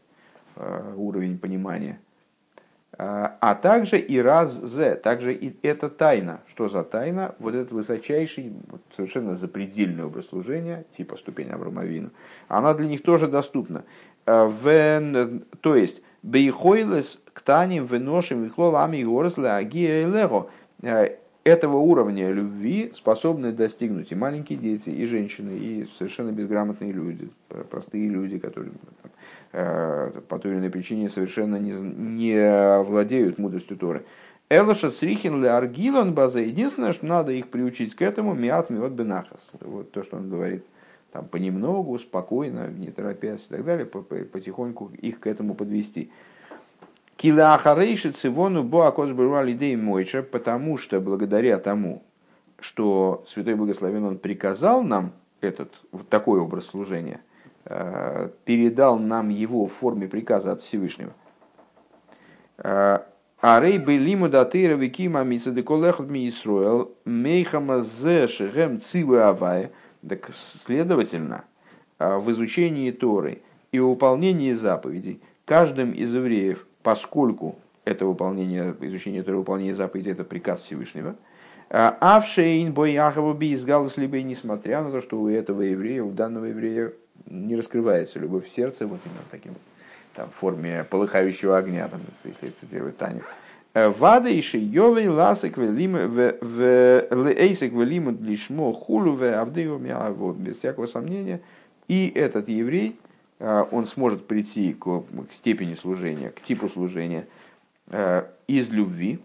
э, 0.55 0.93
уровень 0.95 1.37
понимания. 1.37 1.99
А, 2.97 3.37
а 3.39 3.55
также 3.55 3.97
и 3.97 4.19
раз 4.19 4.53
з, 4.53 4.95
также 4.95 5.33
и 5.33 5.55
это 5.61 5.89
тайна. 5.89 6.41
Что 6.47 6.67
за 6.67 6.83
тайна? 6.83 7.35
Вот 7.39 7.55
этот 7.55 7.71
высочайший, 7.71 8.51
совершенно 8.95 9.35
запредельный 9.35 10.03
образ 10.03 10.27
служения, 10.27 10.85
типа 10.91 11.15
ступень 11.15 11.49
Авромавину, 11.49 12.09
она 12.49 12.73
для 12.73 12.87
них 12.87 13.01
тоже 13.01 13.27
доступна. 13.27 13.85
Э, 14.25 14.45
в, 14.45 15.41
то 15.61 15.75
есть, 15.75 16.01
бейхойлес 16.23 17.19
ктаним 17.33 17.85
выношим 17.85 18.43
вихлолами 18.43 18.97
и 18.97 19.05
горос 19.05 19.37
агия 19.37 20.07
лего 20.07 20.49
э, 20.81 21.15
этого 21.43 21.77
уровня 21.77 22.31
любви 22.31 22.91
способны 22.93 23.51
достигнуть 23.51 24.11
и 24.11 24.15
маленькие 24.15 24.59
дети, 24.59 24.89
и 24.89 25.05
женщины, 25.05 25.51
и 25.51 25.89
совершенно 25.97 26.31
безграмотные 26.31 26.91
люди, 26.91 27.29
простые 27.69 28.09
люди, 28.09 28.37
которые 28.39 28.71
там, 29.01 29.11
э, 29.53 30.21
по 30.27 30.37
той 30.39 30.51
или 30.51 30.59
иной 30.59 30.69
причине 30.69 31.09
совершенно 31.09 31.55
не, 31.55 31.71
не 31.71 32.83
владеют 32.83 33.39
мудростью 33.39 33.77
Торы. 33.77 34.03
Элаша 34.51 34.89
Срихин 34.89 35.43
ле 35.43 35.49
Аргилон 35.49 36.13
база. 36.13 36.39
Единственное, 36.39 36.91
что 36.91 37.05
надо 37.05 37.31
их 37.31 37.49
приучить 37.49 37.95
к 37.95 38.01
этому, 38.01 38.33
миат 38.33 38.71
миот 38.71 38.91
бенахас. 38.91 39.51
Вот 39.61 39.91
то, 39.91 40.03
что 40.03 40.17
он 40.17 40.29
говорит. 40.29 40.65
Там 41.11 41.27
понемногу, 41.27 41.97
спокойно, 41.97 42.67
не 42.67 42.91
торопясь 42.91 43.47
и 43.47 43.49
так 43.49 43.65
далее, 43.65 43.85
потихоньку 43.85 44.91
их 45.01 45.19
к 45.19 45.27
этому 45.27 45.55
подвести. 45.55 46.11
Килахарейши 47.15 48.11
цивону 48.11 48.63
боакос 48.63 49.09
идеи 49.09 49.75
мойча, 49.75 50.23
потому 50.23 50.77
что 50.77 51.01
благодаря 51.01 51.57
тому, 51.57 52.03
что 52.59 53.25
Святой 53.27 53.55
Благословен 53.55 54.05
Он 54.05 54.17
приказал 54.17 54.83
нам 54.83 55.13
этот, 55.41 55.73
вот 55.91 56.07
такой 56.09 56.39
образ 56.39 56.67
служения, 56.67 57.21
э, 57.65 58.29
передал 58.45 58.99
нам 58.99 59.29
его 59.29 59.65
в 59.65 59.73
форме 59.73 60.07
приказа 60.07 60.51
от 60.51 60.61
Всевышнего. 60.61 61.11
Э, 62.57 62.99
Арей 63.41 63.77
белиму 63.77 64.27
датыра 64.29 64.75
викима 64.75 65.23
мисадеколехот 65.23 66.09
ми 66.09 66.27
Исруэл 66.27 66.91
мейхама 67.05 67.81
зе 67.81 68.27
шехем 68.27 68.81
цивы 68.81 69.21
авая. 69.21 69.71
Так, 70.07 70.31
следовательно, 70.65 71.43
э, 71.97 72.17
в 72.17 72.31
изучении 72.31 72.91
Торы 72.91 73.41
и 73.71 73.79
выполнении 73.79 74.53
заповедей 74.53 75.21
каждым 75.45 75.91
из 75.91 76.13
евреев, 76.13 76.65
поскольку 76.83 77.55
это 77.85 78.05
выполнение, 78.05 78.75
изучение 78.81 79.23
Торы, 79.23 79.37
выполнение 79.37 79.75
заповедей, 79.75 80.11
это 80.11 80.23
приказ 80.23 80.61
Всевышнего– 80.61 81.15
Авшейн 81.69 82.73
бой 82.73 82.93
Яхову 82.93 83.33
бизгалус 83.33 83.95
либо 83.97 84.17
и 84.17 84.23
несмотря 84.23 84.81
на 84.81 84.91
то, 84.91 85.01
что 85.01 85.19
у 85.21 85.29
этого 85.29 85.61
еврея, 85.61 86.03
у 86.03 86.11
данного 86.11 86.45
еврея 86.45 86.93
не 87.27 87.55
раскрывается 87.55 88.17
любовь 88.17 88.47
в 88.47 88.49
сердце, 88.49 88.87
вот 88.87 88.99
именно 89.05 89.19
таким 89.29 89.53
там, 90.15 90.29
в 90.31 90.33
форме 90.33 90.83
полыхающего 90.89 91.57
огня, 91.57 91.87
там, 91.87 92.01
если 92.23 92.49
цитировать 92.49 92.97
Таню. 92.97 93.21
Вада 93.73 94.29
и 94.29 94.41
шиёвей 94.41 95.07
ласек 95.07 95.57
эйсек 95.57 97.73
велиму 97.73 98.11
лишмо 98.11 98.73
хулу 98.73 99.15
ве 99.15 99.35
авдею 99.35 99.79
без 100.37 100.57
всякого 100.57 100.87
сомнения. 100.87 101.41
И 101.87 102.11
этот 102.13 102.49
еврей, 102.49 102.99
а, 103.39 103.67
он 103.71 103.87
сможет 103.87 104.27
прийти 104.27 104.73
к, 104.73 105.03
степени 105.31 105.73
служения, 105.73 106.29
к 106.29 106.41
типу 106.41 106.69
служения 106.69 107.27
а, 107.87 108.29
из 108.47 108.69
любви, 108.69 109.19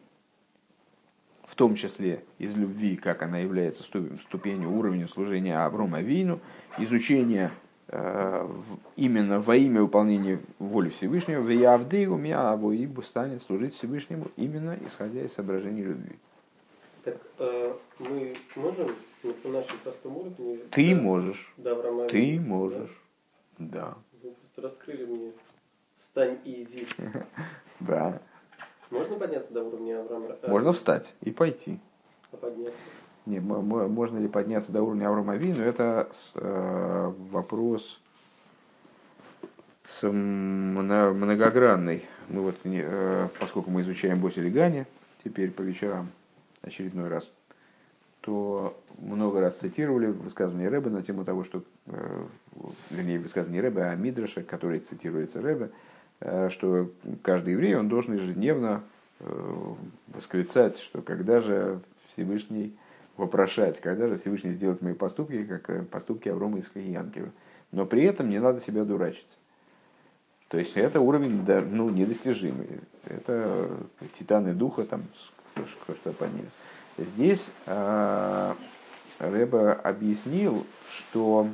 в 1.47 1.57
том 1.57 1.77
числе 1.77 2.23
из 2.39 2.55
любви, 2.55 2.97
как 2.97 3.23
она 3.23 3.39
является 3.39 3.83
ступенью, 3.83 4.73
уровнем 4.73 5.09
служения 5.09 5.59
Аврома 5.59 6.01
Вину, 6.01 6.41
изучение 6.79 7.47
э, 7.47 7.51
именно 8.97 9.41
во 9.41 9.57
имя 9.57 9.83
выполнения 9.83 10.41
воли 10.59 10.89
Всевышнего, 10.89 11.41
в 11.41 11.49
Явды 11.49 12.09
у 12.09 12.17
меня 12.17 12.51
Абуибу 12.51 13.03
станет 13.03 13.43
служить 13.43 13.75
Всевышнему 13.75 14.31
именно 14.37 14.77
исходя 14.85 15.23
из 15.23 15.33
соображений 15.33 15.83
любви. 15.83 16.19
Так 17.05 17.19
э, 17.39 17.75
мы 17.99 18.35
можем 18.57 18.91
на 19.45 19.51
нашем 19.51 19.79
простом 19.79 20.17
уровне... 20.17 20.59
Ты 20.71 20.95
да, 20.95 21.01
можешь. 21.01 21.53
Да, 21.57 21.75
в 21.75 22.09
Ты 22.09 22.41
можешь. 22.41 23.03
Да. 23.59 23.67
да. 23.69 23.95
Вы 24.23 24.31
просто 24.31 24.63
раскрыли 24.63 25.05
мне 25.05 25.33
«Встань 25.99 26.39
и 26.45 26.63
иди». 26.63 26.87
Да. 27.81 28.21
Можно 28.91 29.17
подняться 29.17 29.53
до 29.53 29.65
уровня 29.65 30.01
Авраама? 30.01 30.37
Можно 30.47 30.73
встать 30.73 31.15
и 31.21 31.31
пойти. 31.31 31.79
А 32.33 32.37
подняться? 32.37 32.79
Не, 33.27 33.41
можно 33.41 34.19
ли 34.19 34.29
подняться 34.29 34.71
до 34.71 34.83
уровня 34.83 35.09
Авраама 35.09 35.37
Вину, 35.37 35.63
это 35.63 36.09
э, 36.35 37.13
вопрос 37.31 37.99
с 39.87 40.07
многогранный. 40.07 42.05
Мы 42.29 42.43
вот, 42.43 42.57
э, 42.65 43.29
поскольку 43.41 43.71
мы 43.71 43.81
изучаем 43.81 44.21
Боси 44.21 44.41
Гани 44.41 44.87
теперь 45.25 45.51
по 45.53 45.63
вечерам 45.63 46.11
очередной 46.61 47.09
раз, 47.09 47.31
то 48.21 48.79
много 48.99 49.41
раз 49.41 49.57
цитировали 49.57 50.09
высказывание 50.09 50.69
Рэба 50.69 50.91
на 50.91 51.03
тему 51.03 51.25
того, 51.25 51.45
что, 51.45 51.63
э, 51.87 52.27
вернее, 52.91 53.19
высказывание 53.19 53.63
Рэба, 53.63 53.89
а 53.89 53.95
Мидраша, 53.95 54.43
который 54.43 54.81
цитируется 54.81 55.41
Рэбе, 55.41 55.71
что 56.51 56.91
каждый 57.23 57.55
еврей 57.55 57.75
он 57.75 57.89
должен 57.89 58.15
ежедневно 58.15 58.83
восклицать, 60.09 60.79
что 60.79 61.03
когда 61.03 61.41
же 61.41 61.81
Всевышний 62.09 62.77
вопрошать, 63.17 63.81
когда 63.81 64.09
же 64.09 64.19
Всевышний 64.19 64.53
сделает 64.53 64.83
мои 64.83 64.95
поступки, 64.95 65.45
как 65.45 65.71
э, 65.71 65.83
поступки 65.83 66.29
Аврома 66.29 66.59
из 66.59 66.71
Янкива. 66.75 67.31
Но 67.73 67.87
при 67.87 68.05
этом 68.05 68.31
не 68.31 68.39
надо 68.39 68.61
себя 68.61 68.85
дурачить. 68.85 69.27
То 70.49 70.59
есть 70.59 70.77
это 70.77 71.01
уровень 71.01 71.45
ну, 71.71 71.91
недостижимый. 71.91 72.69
Это 73.05 73.71
титаны 74.19 74.55
духа, 74.55 74.85
там, 74.85 75.03
что 75.55 76.13
поднялись. 76.13 76.53
Здесь 76.99 77.49
э, 77.67 78.55
Рэба 79.19 79.73
объяснил, 79.73 80.65
что 80.89 81.49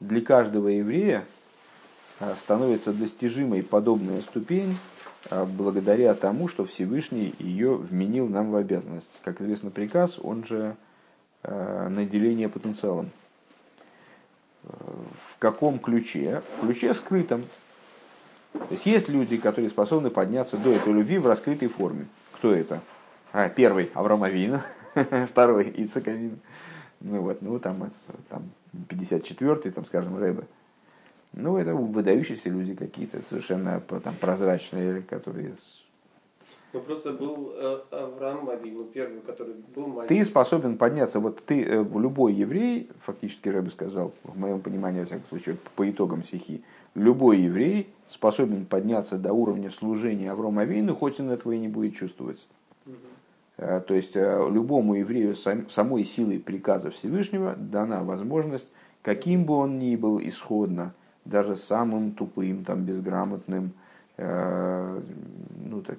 для 0.00 0.22
каждого 0.22 0.68
еврея 0.68 1.24
Э, 2.20 2.34
становится 2.36 2.92
достижимой 2.92 3.62
подобная 3.62 4.20
ступень 4.22 4.76
благодаря 5.30 6.14
тому, 6.14 6.48
что 6.48 6.64
Всевышний 6.64 7.34
ее 7.38 7.74
вменил 7.74 8.28
нам 8.28 8.50
в 8.50 8.56
обязанность. 8.56 9.10
Как 9.24 9.40
известно, 9.40 9.70
приказ, 9.70 10.18
он 10.22 10.44
же 10.44 10.76
э, 11.42 11.88
наделение 11.88 12.48
потенциалом. 12.48 13.10
В 14.62 15.38
каком 15.38 15.78
ключе? 15.78 16.42
В 16.56 16.66
ключе 16.66 16.92
скрытом. 16.94 17.44
То 18.52 18.66
есть 18.70 18.86
есть 18.86 19.08
люди, 19.08 19.36
которые 19.36 19.70
способны 19.70 20.10
подняться 20.10 20.56
до 20.56 20.72
этой 20.72 20.92
любви 20.92 21.18
в 21.18 21.26
раскрытой 21.26 21.68
форме. 21.68 22.06
Кто 22.32 22.52
это? 22.52 22.80
А, 23.32 23.48
первый 23.48 23.90
Авраам 23.94 24.22
Авин, 24.22 24.60
второй 25.28 25.72
Ицек 25.76 26.08
Авин. 26.08 26.38
Ну 27.00 27.20
вот, 27.20 27.42
ну 27.42 27.58
там, 27.58 27.90
там 28.28 28.50
54-й, 28.88 29.70
там, 29.70 29.86
скажем, 29.86 30.16
Рэбе. 30.18 30.44
Ну, 31.32 31.56
это 31.56 31.74
выдающиеся 31.74 32.48
люди 32.50 32.74
какие-то, 32.74 33.22
совершенно 33.22 33.80
там, 33.80 34.14
прозрачные, 34.20 35.02
которые... 35.02 35.52
Ну, 36.72 36.80
просто 36.80 37.12
был 37.12 37.52
э, 37.54 37.80
Авраам 37.90 38.50
Авину, 38.50 38.84
первый, 38.84 39.20
который 39.20 39.54
был 39.74 39.86
маленький. 39.86 40.16
Ты 40.16 40.24
способен 40.24 40.76
подняться, 40.76 41.20
вот 41.20 41.42
ты, 41.44 41.62
э, 41.64 41.84
любой 41.94 42.34
еврей, 42.34 42.90
фактически 43.00 43.48
Рэбе 43.48 43.70
сказал, 43.70 44.12
в 44.24 44.38
моем 44.38 44.60
понимании, 44.60 45.00
во 45.00 45.06
всяком 45.06 45.26
случае, 45.28 45.56
по 45.76 45.88
итогам 45.88 46.22
стихи, 46.22 46.62
любой 46.94 47.38
еврей 47.38 47.88
способен 48.08 48.66
подняться 48.66 49.16
до 49.16 49.32
уровня 49.32 49.70
служения 49.70 50.30
Авраама 50.30 50.62
Авину, 50.62 50.94
хоть 50.94 51.20
он 51.20 51.30
этого 51.30 51.52
и 51.52 51.58
не 51.58 51.68
будет 51.68 51.94
чувствовать. 51.94 52.46
Угу. 52.86 53.80
То 53.86 53.94
есть 53.94 54.14
любому 54.14 54.94
еврею 54.94 55.34
самой 55.36 56.04
силой 56.04 56.38
приказа 56.38 56.90
Всевышнего 56.90 57.54
дана 57.56 58.04
возможность, 58.04 58.66
каким 59.02 59.44
бы 59.44 59.54
он 59.54 59.78
ни 59.78 59.96
был 59.96 60.20
исходно, 60.20 60.94
даже 61.28 61.56
самым 61.56 62.12
тупым, 62.12 62.64
там, 62.64 62.84
безграмотным, 62.84 63.72
э, 64.16 65.00
ну, 65.64 65.82
так, 65.82 65.98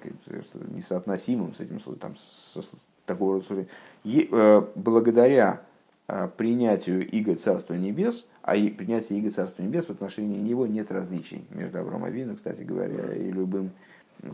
несоотносимым 0.74 1.54
с 1.54 1.60
этим, 1.60 1.78
там, 1.96 2.16
с, 2.16 2.70
такого 3.06 3.42
рода 3.48 3.66
э, 4.04 4.62
благодаря 4.74 5.62
э, 6.08 6.28
принятию 6.36 7.08
Иго 7.08 7.34
Царства 7.36 7.74
Небес, 7.74 8.26
а 8.42 8.56
и 8.56 8.68
принятие 8.70 9.18
Иго 9.18 9.30
Царства 9.30 9.62
Небес 9.62 9.86
в 9.86 9.90
отношении 9.90 10.38
него 10.38 10.66
нет 10.66 10.90
различий 10.90 11.44
между 11.50 11.78
Авраам 11.78 12.04
Авину, 12.04 12.36
кстати 12.36 12.62
говоря, 12.62 13.14
и 13.14 13.30
любым 13.30 13.70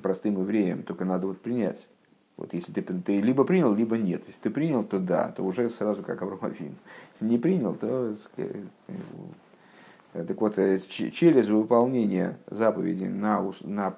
простым 0.02 0.40
евреем, 0.40 0.82
только 0.82 1.04
надо 1.04 1.26
вот 1.26 1.40
принять. 1.40 1.86
Вот 2.36 2.52
если 2.52 2.72
ты, 2.72 2.82
ты 2.82 3.20
либо 3.20 3.44
принял, 3.44 3.74
либо 3.74 3.96
нет. 3.96 4.24
Если 4.26 4.42
ты 4.42 4.50
принял, 4.50 4.84
то 4.84 4.98
да, 4.98 5.30
то 5.30 5.42
уже 5.42 5.70
сразу 5.70 6.02
как 6.02 6.20
Авраам. 6.20 6.76
Если 7.14 7.24
не 7.24 7.38
принял, 7.38 7.74
то 7.74 8.14
Э, 8.36 8.92
так 10.24 10.40
вот, 10.40 10.58
э, 10.58 10.80
через 10.88 11.48
выполнение 11.48 12.38
заповедей, 12.48 13.08
на, 13.08 13.52
на, 13.62 13.96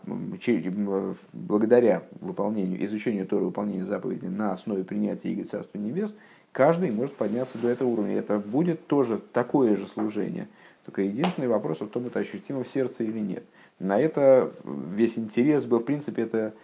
благодаря 1.33 2.03
выполнению, 2.21 2.83
изучению 2.85 3.27
Торы, 3.27 3.45
выполнению 3.45 3.87
заповедей 3.87 4.29
на 4.29 4.53
основе 4.53 4.85
принятия 4.85 5.33
Игоря 5.33 5.47
Царства 5.47 5.79
Небес, 5.79 6.17
каждый 6.53 6.91
может 6.91 7.15
подняться 7.15 7.59
до 7.59 7.69
этого 7.69 7.89
уровня. 7.89 8.17
Это 8.17 8.39
будет 8.39 8.87
тоже 8.87 9.21
такое 9.33 9.77
же 9.77 9.87
служение. 9.87 10.49
Только 10.85 11.03
единственный 11.03 11.49
вопрос 11.49 11.81
в 11.81 11.89
том, 11.89 12.07
это 12.07 12.21
ощутимо 12.21 12.65
в 12.65 12.69
сердце 12.69 13.05
или 13.05 13.21
нет. 13.21 13.45
На 13.79 14.01
это 14.01 14.53
весь 14.65 15.19
интерес 15.19 15.67
был, 15.67 15.81
в 15.81 15.85
принципе, 15.85 16.23
это 16.23 16.55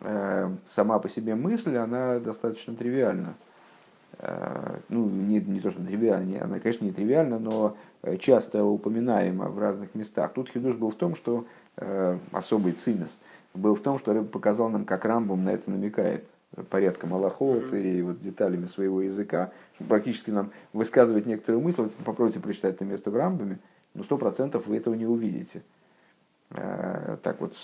э, 0.00 0.50
сама 0.68 0.98
по 1.00 1.08
себе 1.08 1.34
мысль, 1.34 1.76
она 1.76 2.18
достаточно 2.20 2.74
тривиальна. 2.74 3.34
Э, 4.18 4.78
ну, 4.88 5.06
не, 5.08 5.40
не 5.40 5.60
то, 5.60 5.70
что 5.70 5.84
тривиально, 5.84 6.42
она, 6.42 6.58
конечно, 6.58 6.84
не 6.84 6.92
тривиальна, 6.92 7.38
но 7.38 7.76
э, 8.02 8.16
часто 8.16 8.64
упоминаема 8.64 9.48
в 9.48 9.58
разных 9.58 9.94
местах. 9.94 10.32
Тут 10.32 10.48
хидуш 10.48 10.76
был 10.76 10.90
в 10.90 10.94
том, 10.94 11.14
что 11.14 11.46
э, 11.76 12.18
особый 12.32 12.72
цимес 12.72 13.18
был 13.52 13.74
в 13.74 13.80
том, 13.80 13.98
что 13.98 14.14
Рэб 14.14 14.30
показал 14.30 14.70
нам, 14.70 14.84
как 14.84 15.04
Рамбом 15.04 15.44
на 15.44 15.50
это 15.50 15.70
намекает 15.70 16.24
порядком 16.70 17.12
Аллахот 17.12 17.74
и 17.74 18.00
вот 18.00 18.20
деталями 18.20 18.66
своего 18.66 19.02
языка, 19.02 19.52
практически 19.86 20.30
нам 20.30 20.50
высказывать 20.72 21.26
некоторую 21.26 21.62
мысль, 21.62 21.88
попробуйте 22.04 22.40
прочитать 22.40 22.76
это 22.76 22.84
место 22.84 23.10
в 23.10 23.16
Рамбаме, 23.16 23.58
но 23.92 24.04
сто 24.04 24.16
процентов 24.16 24.66
вы 24.66 24.78
этого 24.78 24.94
не 24.94 25.06
увидите. 25.06 25.62
Так 26.48 27.40
вот, 27.40 27.54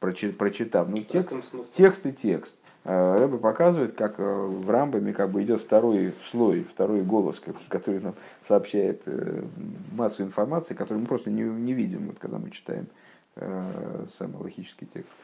прочитав, 0.00 0.88
ну, 0.88 0.98
текст, 1.02 1.36
текст 1.72 2.06
и 2.06 2.12
текст. 2.12 2.56
Э, 2.84 3.18
Рэбе 3.18 3.36
показывает, 3.36 3.94
как 3.94 4.14
э, 4.18 4.22
в 4.22 4.70
Рамбаме 4.70 5.12
как 5.12 5.30
бы 5.30 5.42
идет 5.42 5.60
второй 5.60 6.14
слой, 6.24 6.64
второй 6.64 7.02
голос, 7.02 7.42
который 7.68 8.00
нам 8.00 8.14
сообщает 8.46 9.02
э, 9.04 9.42
массу 9.92 10.22
информации, 10.22 10.74
которую 10.74 11.02
мы 11.02 11.06
просто 11.06 11.30
не, 11.30 11.42
не 11.42 11.74
видим, 11.74 12.06
вот, 12.06 12.18
когда 12.18 12.38
мы 12.38 12.50
читаем 12.50 12.86
самый 14.10 14.38
логический 14.38 14.86
текст. 14.92 15.14